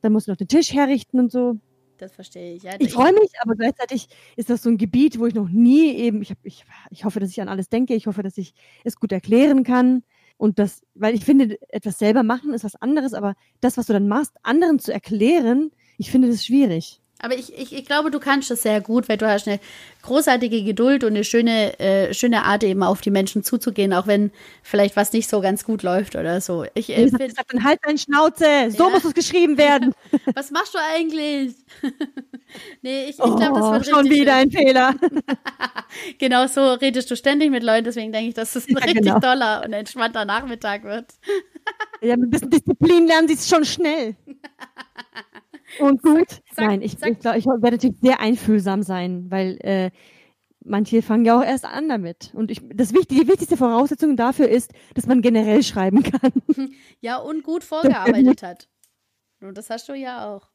Dann 0.00 0.12
muss 0.12 0.24
ich 0.24 0.28
noch 0.28 0.36
den 0.36 0.48
Tisch 0.48 0.72
herrichten 0.72 1.20
und 1.20 1.30
so. 1.30 1.58
Das 1.98 2.12
verstehe 2.12 2.56
ich. 2.56 2.64
Ja, 2.64 2.72
ich 2.80 2.92
freue 2.92 3.12
mich, 3.12 3.30
aber 3.40 3.54
gleichzeitig 3.54 4.08
ist 4.34 4.50
das 4.50 4.64
so 4.64 4.68
ein 4.68 4.78
Gebiet, 4.78 5.20
wo 5.20 5.26
ich 5.26 5.34
noch 5.34 5.48
nie 5.48 5.94
eben, 5.94 6.22
ich, 6.22 6.30
hab, 6.30 6.38
ich, 6.42 6.64
ich 6.90 7.04
hoffe, 7.04 7.20
dass 7.20 7.30
ich 7.30 7.40
an 7.40 7.48
alles 7.48 7.68
denke. 7.68 7.94
Ich 7.94 8.08
hoffe, 8.08 8.24
dass 8.24 8.36
ich 8.36 8.54
es 8.82 8.96
gut 8.96 9.12
erklären 9.12 9.62
kann. 9.62 10.02
Und 10.42 10.58
das, 10.58 10.82
weil 10.96 11.14
ich 11.14 11.24
finde, 11.24 11.56
etwas 11.68 12.00
selber 12.00 12.24
machen 12.24 12.52
ist 12.52 12.64
was 12.64 12.74
anderes, 12.74 13.14
aber 13.14 13.36
das, 13.60 13.76
was 13.76 13.86
du 13.86 13.92
dann 13.92 14.08
machst, 14.08 14.32
anderen 14.42 14.80
zu 14.80 14.92
erklären, 14.92 15.70
ich 15.98 16.10
finde 16.10 16.26
das 16.26 16.44
schwierig. 16.44 17.01
Aber 17.22 17.36
ich, 17.36 17.56
ich, 17.56 17.72
ich 17.72 17.86
glaube, 17.86 18.10
du 18.10 18.18
kannst 18.18 18.50
das 18.50 18.62
sehr 18.62 18.80
gut, 18.80 19.08
weil 19.08 19.16
du 19.16 19.28
hast 19.28 19.46
eine 19.46 19.60
großartige 20.02 20.64
Geduld 20.64 21.04
und 21.04 21.10
eine 21.10 21.22
schöne, 21.22 21.78
äh, 21.78 22.12
schöne 22.12 22.42
Art, 22.42 22.64
eben 22.64 22.82
auf 22.82 23.00
die 23.00 23.12
Menschen 23.12 23.44
zuzugehen, 23.44 23.92
auch 23.92 24.08
wenn 24.08 24.32
vielleicht 24.64 24.96
was 24.96 25.12
nicht 25.12 25.30
so 25.30 25.40
ganz 25.40 25.64
gut 25.64 25.84
läuft 25.84 26.16
oder 26.16 26.40
so. 26.40 26.66
Ich 26.74 26.90
äh, 26.90 27.08
find, 27.08 27.36
sag 27.36 27.46
dann 27.46 27.62
halt 27.62 27.78
deine 27.84 27.96
Schnauze, 27.96 28.44
so 28.70 28.88
ja. 28.88 28.90
muss 28.90 29.04
es 29.04 29.14
geschrieben 29.14 29.56
werden. 29.56 29.94
was 30.34 30.50
machst 30.50 30.74
du 30.74 30.78
eigentlich? 30.94 31.54
nee, 32.82 33.04
ich, 33.04 33.10
ich 33.10 33.16
glaube, 33.16 33.60
das 33.60 33.70
wird 33.70 33.88
oh, 33.88 33.96
schon 33.98 34.10
wieder 34.10 34.34
ein 34.34 34.50
Fehler. 34.50 34.94
genau 36.18 36.48
so 36.48 36.72
redest 36.72 37.08
du 37.08 37.16
ständig 37.16 37.52
mit 37.52 37.62
Leuten, 37.62 37.84
deswegen 37.84 38.10
denke 38.10 38.30
ich, 38.30 38.34
dass 38.34 38.56
es 38.56 38.66
ein 38.66 38.74
ja, 38.74 38.84
richtig 38.84 39.04
genau. 39.04 39.20
toller 39.20 39.62
und 39.64 39.72
entspannter 39.72 40.24
Nachmittag 40.24 40.82
wird. 40.82 41.06
ja, 42.00 42.16
mit 42.16 42.26
ein 42.26 42.30
bisschen 42.30 42.50
Disziplin 42.50 43.06
lernen 43.06 43.28
sie 43.28 43.34
es 43.34 43.48
schon 43.48 43.64
schnell. 43.64 44.16
Und 45.78 46.02
gut. 46.02 46.42
Sag, 46.54 46.66
Nein, 46.66 46.82
ich, 46.82 46.94
ich 47.02 47.18
glaube, 47.18 47.38
ich 47.38 47.46
werde 47.46 47.72
natürlich 47.72 47.96
sehr 48.00 48.20
einfühlsam 48.20 48.82
sein, 48.82 49.30
weil 49.30 49.58
äh, 49.62 49.90
manche 50.64 51.02
fangen 51.02 51.24
ja 51.24 51.38
auch 51.38 51.44
erst 51.44 51.64
an 51.64 51.88
damit. 51.88 52.32
Und 52.34 52.50
ich, 52.50 52.60
das 52.74 52.92
wichtige, 52.92 53.22
die 53.22 53.28
wichtigste 53.28 53.56
Voraussetzung 53.56 54.16
dafür 54.16 54.48
ist, 54.48 54.72
dass 54.94 55.06
man 55.06 55.22
generell 55.22 55.62
schreiben 55.62 56.02
kann. 56.02 56.32
Ja, 57.00 57.16
und 57.16 57.42
gut 57.42 57.64
vorgearbeitet 57.64 58.42
hat. 58.42 58.68
Und 59.40 59.58
das 59.58 59.70
hast 59.70 59.88
du 59.88 59.94
ja 59.94 60.32
auch. 60.32 60.51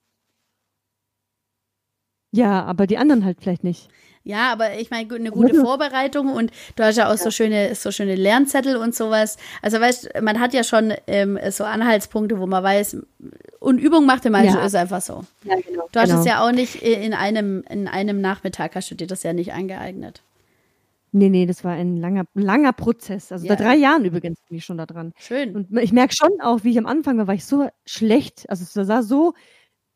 Ja, 2.31 2.63
aber 2.63 2.87
die 2.87 2.97
anderen 2.97 3.25
halt 3.25 3.37
vielleicht 3.41 3.63
nicht. 3.63 3.89
Ja, 4.27 4.51
aber 4.51 4.77
ich 4.77 4.91
meine, 4.91 5.15
eine 5.15 5.31
gute 5.31 5.55
Vorbereitung 5.55 6.33
und 6.33 6.51
du 6.75 6.83
hast 6.83 6.97
ja 6.97 7.09
auch 7.09 7.15
so 7.15 7.31
schöne, 7.31 7.73
so 7.75 7.91
schöne 7.91 8.15
Lernzettel 8.15 8.75
und 8.75 8.93
sowas. 8.93 9.37
Also 9.61 9.79
weißt, 9.79 10.21
man 10.21 10.41
hat 10.41 10.53
ja 10.53 10.65
schon 10.65 10.93
ähm, 11.07 11.39
so 11.49 11.63
Anhaltspunkte, 11.63 12.37
wo 12.37 12.45
man 12.45 12.61
weiß, 12.61 12.97
und 13.59 13.79
Übung 13.79 14.05
macht 14.05 14.29
Meister, 14.29 14.59
ja. 14.59 14.65
ist 14.65 14.75
einfach 14.75 15.01
so. 15.01 15.23
Ja, 15.45 15.55
genau. 15.55 15.87
Du 15.93 15.99
hast 16.01 16.09
genau. 16.09 16.19
es 16.19 16.25
ja 16.25 16.45
auch 16.45 16.51
nicht 16.51 16.75
in 16.81 17.13
einem, 17.13 17.63
in 17.69 17.87
einem 17.87 18.19
Nachmittag 18.19 18.75
hast 18.75 18.91
du 18.91 18.95
dir 18.95 19.07
das 19.07 19.23
ja 19.23 19.31
nicht 19.31 19.53
angeeignet. 19.53 20.21
Nee, 21.13 21.29
nee, 21.29 21.45
das 21.45 21.63
war 21.63 21.71
ein 21.71 21.95
langer, 21.95 22.25
langer 22.33 22.73
Prozess. 22.73 23.31
Also 23.31 23.45
Ja. 23.45 23.53
seit 23.53 23.65
drei 23.65 23.75
Jahren 23.75 24.03
übrigens 24.03 24.39
bin 24.49 24.57
ich 24.57 24.65
schon 24.65 24.77
da 24.77 24.85
dran. 24.85 25.13
Schön. 25.17 25.55
Und 25.55 25.77
ich 25.77 25.93
merke 25.93 26.13
schon 26.13 26.41
auch, 26.41 26.65
wie 26.65 26.71
ich 26.71 26.77
am 26.77 26.85
Anfang 26.85 27.17
war, 27.17 27.27
war 27.27 27.33
ich 27.33 27.45
so 27.45 27.69
schlecht. 27.85 28.45
Also 28.49 28.63
es 28.63 28.73
sah 28.73 29.01
so 29.01 29.33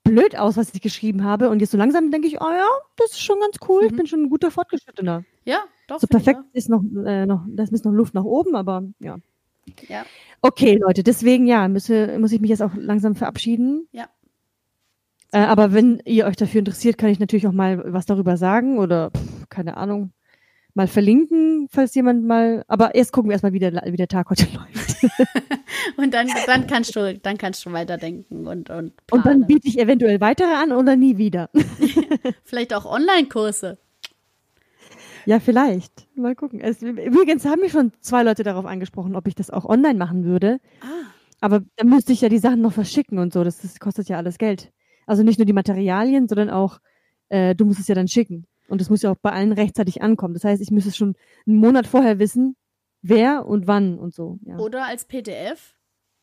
blöd 0.03 0.37
aus, 0.37 0.57
was 0.57 0.73
ich 0.73 0.81
geschrieben 0.81 1.23
habe. 1.23 1.49
Und 1.49 1.59
jetzt 1.59 1.71
so 1.71 1.77
langsam 1.77 2.11
denke 2.11 2.27
ich, 2.27 2.41
oh 2.41 2.49
ja, 2.49 2.67
das 2.97 3.11
ist 3.11 3.21
schon 3.21 3.39
ganz 3.39 3.57
cool. 3.69 3.83
Ich 3.85 3.91
Mhm. 3.91 3.95
bin 3.97 4.07
schon 4.07 4.23
ein 4.23 4.29
guter 4.29 4.51
Fortgeschrittener. 4.51 5.23
ja, 5.45 5.59
doch. 5.87 5.99
So 5.99 6.07
find 6.07 6.21
ich 6.21 6.25
perfekt 6.25 6.45
ist 6.53 6.69
noch, 6.69 6.83
äh, 7.05 7.25
noch, 7.25 7.45
da 7.47 7.63
ist 7.63 7.85
noch 7.85 7.91
Luft 7.91 8.13
nach 8.13 8.23
oben, 8.23 8.55
aber 8.55 8.83
ja. 8.99 9.17
Ja. 9.87 10.03
Okay, 10.41 10.77
Leute, 10.81 11.03
deswegen 11.03 11.45
ja, 11.45 11.67
müsse, 11.67 12.17
muss 12.19 12.31
ich 12.31 12.41
mich 12.41 12.49
jetzt 12.49 12.63
auch 12.63 12.71
langsam 12.75 13.15
verabschieden. 13.15 13.87
Ja. 13.91 14.07
Äh, 15.31 15.39
aber 15.39 15.71
wenn 15.73 16.01
ihr 16.05 16.25
euch 16.25 16.35
dafür 16.35 16.59
interessiert, 16.59 16.97
kann 16.97 17.09
ich 17.09 17.19
natürlich 17.19 17.47
auch 17.47 17.51
mal 17.53 17.93
was 17.93 18.05
darüber 18.05 18.37
sagen 18.37 18.79
oder 18.79 19.11
pff, 19.11 19.49
keine 19.49 19.77
Ahnung, 19.77 20.11
mal 20.73 20.87
verlinken, 20.87 21.67
falls 21.69 21.93
jemand 21.95 22.25
mal. 22.25 22.63
Aber 22.67 22.95
erst 22.95 23.11
gucken 23.11 23.29
wir 23.29 23.33
erstmal, 23.33 23.53
wie 23.53 23.59
der, 23.59 23.73
wie 23.85 23.97
der 23.97 24.07
Tag 24.07 24.29
heute 24.29 24.45
läuft. 24.53 25.03
Und 25.97 26.13
dann, 26.13 26.27
dann 26.45 26.67
kannst 26.67 26.95
du, 26.95 27.17
dann 27.17 27.37
kannst 27.37 27.65
du 27.65 27.71
weiterdenken 27.71 28.45
und, 28.47 28.69
und 28.69 28.93
Und 28.93 28.93
dann 29.11 29.21
planen. 29.21 29.47
biete 29.47 29.67
ich 29.67 29.79
eventuell 29.79 30.21
weitere 30.21 30.53
an 30.53 30.71
oder 30.71 30.95
nie 30.95 31.17
wieder. 31.17 31.49
Vielleicht 32.43 32.73
auch 32.73 32.85
Online-Kurse. 32.85 33.77
ja, 35.25 35.39
vielleicht. 35.39 36.07
Mal 36.15 36.35
gucken. 36.35 36.59
Es, 36.59 36.81
übrigens 36.81 37.45
haben 37.45 37.61
mich 37.61 37.71
schon 37.71 37.91
zwei 38.01 38.23
Leute 38.23 38.43
darauf 38.43 38.65
angesprochen, 38.65 39.15
ob 39.15 39.27
ich 39.27 39.35
das 39.35 39.49
auch 39.49 39.65
online 39.65 39.95
machen 39.97 40.23
würde. 40.23 40.59
Ah, 40.81 40.85
Aber 41.41 41.61
dann 41.77 41.89
müsste 41.89 42.13
ich 42.13 42.21
ja 42.21 42.29
die 42.29 42.37
Sachen 42.39 42.61
noch 42.61 42.73
verschicken 42.73 43.17
und 43.19 43.33
so. 43.33 43.43
Das, 43.43 43.59
das 43.59 43.79
kostet 43.79 44.07
ja 44.09 44.17
alles 44.17 44.37
Geld. 44.37 44.71
Also 45.07 45.23
nicht 45.23 45.39
nur 45.39 45.45
die 45.45 45.53
Materialien, 45.53 46.27
sondern 46.27 46.49
auch, 46.49 46.79
äh, 47.29 47.55
du 47.55 47.65
musst 47.65 47.79
es 47.79 47.87
ja 47.87 47.95
dann 47.95 48.07
schicken. 48.07 48.45
Und 48.71 48.81
das 48.81 48.89
muss 48.89 49.01
ja 49.01 49.11
auch 49.11 49.17
bei 49.21 49.31
allen 49.31 49.51
rechtzeitig 49.51 50.01
ankommen. 50.01 50.33
Das 50.33 50.43
heißt, 50.43 50.61
ich 50.61 50.71
müsste 50.71 50.91
schon 50.91 51.15
einen 51.45 51.57
Monat 51.57 51.85
vorher 51.87 52.17
wissen, 52.19 52.55
wer 53.01 53.45
und 53.45 53.67
wann 53.67 53.99
und 53.99 54.13
so. 54.13 54.39
Ja. 54.45 54.57
oder 54.57 54.85
als 54.85 55.05
PDF. 55.05 55.75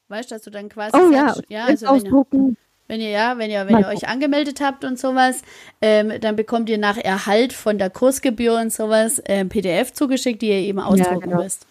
Weißt 0.08 0.30
du, 0.30 0.34
dass 0.34 0.42
du 0.42 0.50
dann 0.50 0.68
quasi 0.70 0.96
Oh 0.96 1.12
ja, 1.12 1.34
sagst, 1.34 1.42
ja, 1.50 1.64
also 1.66 1.86
wenn, 1.86 1.94
ihr- 1.94 1.96
ausdrucken. 2.04 2.56
wenn 2.86 3.00
ihr 3.02 3.10
ja, 3.10 3.36
wenn 3.36 3.50
ihr, 3.50 3.66
wenn 3.66 3.74
Mal 3.74 3.82
ihr 3.82 3.88
euch 3.88 4.08
angemeldet 4.08 4.62
habt 4.62 4.84
und 4.86 4.98
sowas, 4.98 5.42
ähm, 5.82 6.12
dann 6.22 6.34
bekommt 6.34 6.70
ihr 6.70 6.78
nach 6.78 6.96
Erhalt 6.96 7.52
von 7.52 7.76
der 7.76 7.90
Kursgebühr 7.90 8.58
und 8.58 8.72
sowas 8.72 9.22
ähm, 9.26 9.50
PDF 9.50 9.92
zugeschickt, 9.92 10.40
die 10.40 10.48
ihr 10.48 10.60
eben 10.60 10.80
ausdrucken 10.80 11.28
genau. 11.28 11.42
müsst. 11.42 11.66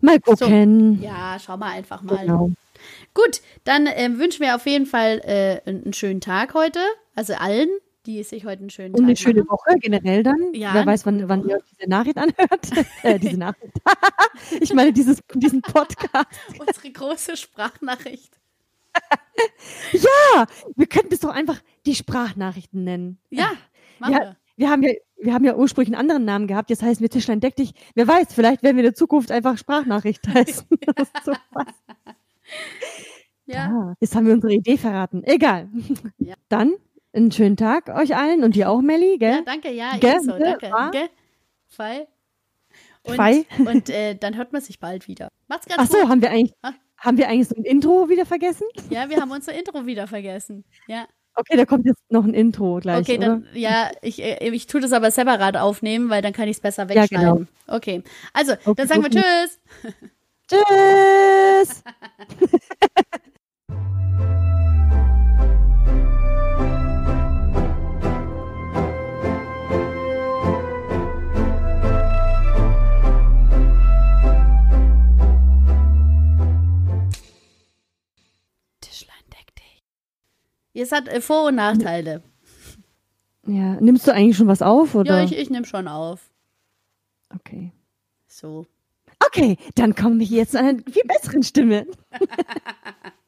Mal 0.00 0.20
gucken. 0.20 1.02
Ja, 1.02 1.38
schau 1.44 1.56
mal 1.56 1.72
einfach 1.72 2.02
mal. 2.02 2.18
Genau. 2.18 2.50
Gut, 3.14 3.40
dann 3.64 3.88
ähm, 3.92 4.18
wünschen 4.18 4.40
wir 4.42 4.54
auf 4.54 4.66
jeden 4.66 4.86
Fall 4.86 5.20
äh, 5.24 5.68
einen 5.68 5.92
schönen 5.92 6.20
Tag 6.20 6.54
heute. 6.54 6.80
Also 7.14 7.34
allen, 7.34 7.68
die 8.06 8.22
sich 8.22 8.44
heute 8.44 8.60
einen 8.60 8.70
schönen 8.70 8.94
Und 8.94 9.00
Tag 9.00 9.06
eine 9.06 9.16
schöne 9.16 9.44
machen. 9.44 9.50
Woche 9.50 9.78
generell 9.80 10.22
dann. 10.22 10.52
Ja, 10.52 10.74
Wer 10.74 10.86
weiß, 10.86 11.06
wann, 11.06 11.28
wann 11.28 11.48
ihr 11.48 11.56
euch 11.56 11.62
diese 11.70 11.88
Nachricht 11.88 12.18
anhört. 12.18 12.70
äh, 13.02 13.18
diese 13.18 13.36
Nachricht. 13.38 13.72
ich 14.60 14.72
meine, 14.74 14.92
dieses, 14.92 15.22
diesen 15.34 15.62
Podcast. 15.62 16.26
Unsere 16.58 16.90
große 16.92 17.36
Sprachnachricht. 17.36 18.38
Ja, 19.92 20.46
wir 20.76 20.86
könnten 20.86 21.12
es 21.14 21.20
doch 21.20 21.30
einfach 21.30 21.60
die 21.86 21.94
Sprachnachrichten 21.94 22.84
nennen. 22.84 23.18
Ja, 23.30 23.52
machen 23.98 24.12
Ja. 24.12 24.18
wir. 24.20 24.36
Wir 24.56 24.70
haben 24.70 24.82
ja, 24.84 24.92
wir 25.20 25.34
haben 25.34 25.44
ja 25.44 25.56
ursprünglich 25.56 25.92
einen 25.92 26.00
anderen 26.00 26.24
Namen 26.24 26.46
gehabt. 26.46 26.70
Jetzt 26.70 26.82
heißen 26.82 27.00
wir 27.02 27.10
Tischlein 27.10 27.40
deck 27.40 27.56
dich. 27.56 27.72
Wer 27.96 28.06
weiß, 28.06 28.32
vielleicht 28.32 28.62
werden 28.62 28.76
wir 28.76 28.84
in 28.84 28.90
der 28.90 28.94
Zukunft 28.94 29.32
einfach 29.32 29.58
Sprachnachricht 29.58 30.28
heißen. 30.28 30.68
So. 31.24 31.32
Ja. 33.46 33.66
Ah, 33.66 33.94
jetzt 34.00 34.14
haben 34.14 34.26
wir 34.26 34.34
unsere 34.34 34.54
Idee 34.54 34.76
verraten. 34.78 35.22
Egal. 35.24 35.68
Ja. 36.18 36.34
Dann 36.48 36.74
einen 37.14 37.30
schönen 37.32 37.56
Tag 37.56 37.88
euch 37.88 38.16
allen 38.16 38.42
und 38.44 38.54
dir 38.56 38.68
auch, 38.70 38.80
Melli, 38.82 39.12
ja, 39.12 39.16
gell? 39.18 39.42
danke, 39.44 39.70
ja, 39.72 39.96
Gell, 39.98 40.20
gell, 40.20 40.38
danke. 40.60 40.70
wa? 40.70 40.90
Gell? 40.90 41.08
Und, 43.58 43.66
und 43.66 43.90
äh, 43.90 44.14
dann 44.14 44.36
hört 44.36 44.52
man 44.52 44.62
sich 44.62 44.80
bald 44.80 45.08
wieder. 45.08 45.28
Macht's 45.48 45.66
ganz 45.66 45.80
Ach 45.82 45.86
so, 45.92 45.98
gut. 46.00 46.08
haben 46.08 46.22
wir 46.22 46.30
eigentlich, 46.30 46.54
Ah. 46.62 46.72
haben 46.98 47.18
wir 47.18 47.28
eigentlich 47.28 47.48
so 47.48 47.56
ein 47.56 47.64
Intro 47.64 48.08
wieder 48.08 48.24
vergessen? 48.26 48.66
Ja, 48.90 49.10
wir 49.10 49.20
haben 49.20 49.30
unser 49.30 49.52
Intro 49.52 49.84
wieder 49.86 50.06
vergessen. 50.06 50.64
Ja. 50.86 51.06
Okay, 51.36 51.56
da 51.56 51.64
kommt 51.66 51.84
jetzt 51.84 52.00
noch 52.10 52.24
ein 52.24 52.32
Intro 52.32 52.78
gleich, 52.80 53.00
Okay, 53.00 53.18
oder? 53.18 53.26
dann, 53.26 53.48
ja, 53.54 53.90
ich, 54.02 54.22
äh, 54.22 54.48
ich 54.50 54.66
tue 54.68 54.80
das 54.80 54.92
aber 54.92 55.10
separat 55.10 55.56
aufnehmen, 55.56 56.08
weil 56.08 56.22
dann 56.22 56.32
kann 56.32 56.48
ich 56.48 56.56
es 56.56 56.60
besser 56.60 56.82
Ja, 56.90 57.06
genau. 57.06 57.36
wegschneiden. 57.40 57.48
Okay, 57.66 58.02
also, 58.32 58.52
Okay, 58.52 58.74
dann 58.76 58.88
sagen 58.88 59.02
wir 59.02 59.08
okay. 59.08 59.22
Tschüss. 60.48 60.60
Tschüss! 61.68 61.82
Es 80.74 80.92
hat 80.92 81.08
äh, 81.08 81.20
Vor- 81.20 81.46
und 81.46 81.54
Nachteile. 81.54 82.22
Ja, 83.46 83.80
nimmst 83.80 84.06
du 84.06 84.12
eigentlich 84.12 84.36
schon 84.36 84.48
was 84.48 84.62
auf, 84.62 84.94
oder? 84.94 85.18
Ja, 85.18 85.24
ich, 85.24 85.36
ich 85.36 85.50
nehme 85.50 85.66
schon 85.66 85.86
auf. 85.88 86.30
okay. 87.34 87.72
So. 88.26 88.66
Okay, 89.24 89.56
dann 89.76 89.94
kommen 89.94 90.18
wir 90.18 90.26
jetzt 90.26 90.52
zu 90.52 90.58
einer 90.58 90.78
viel 90.90 91.04
besseren 91.04 91.42
Stimme. 91.42 91.86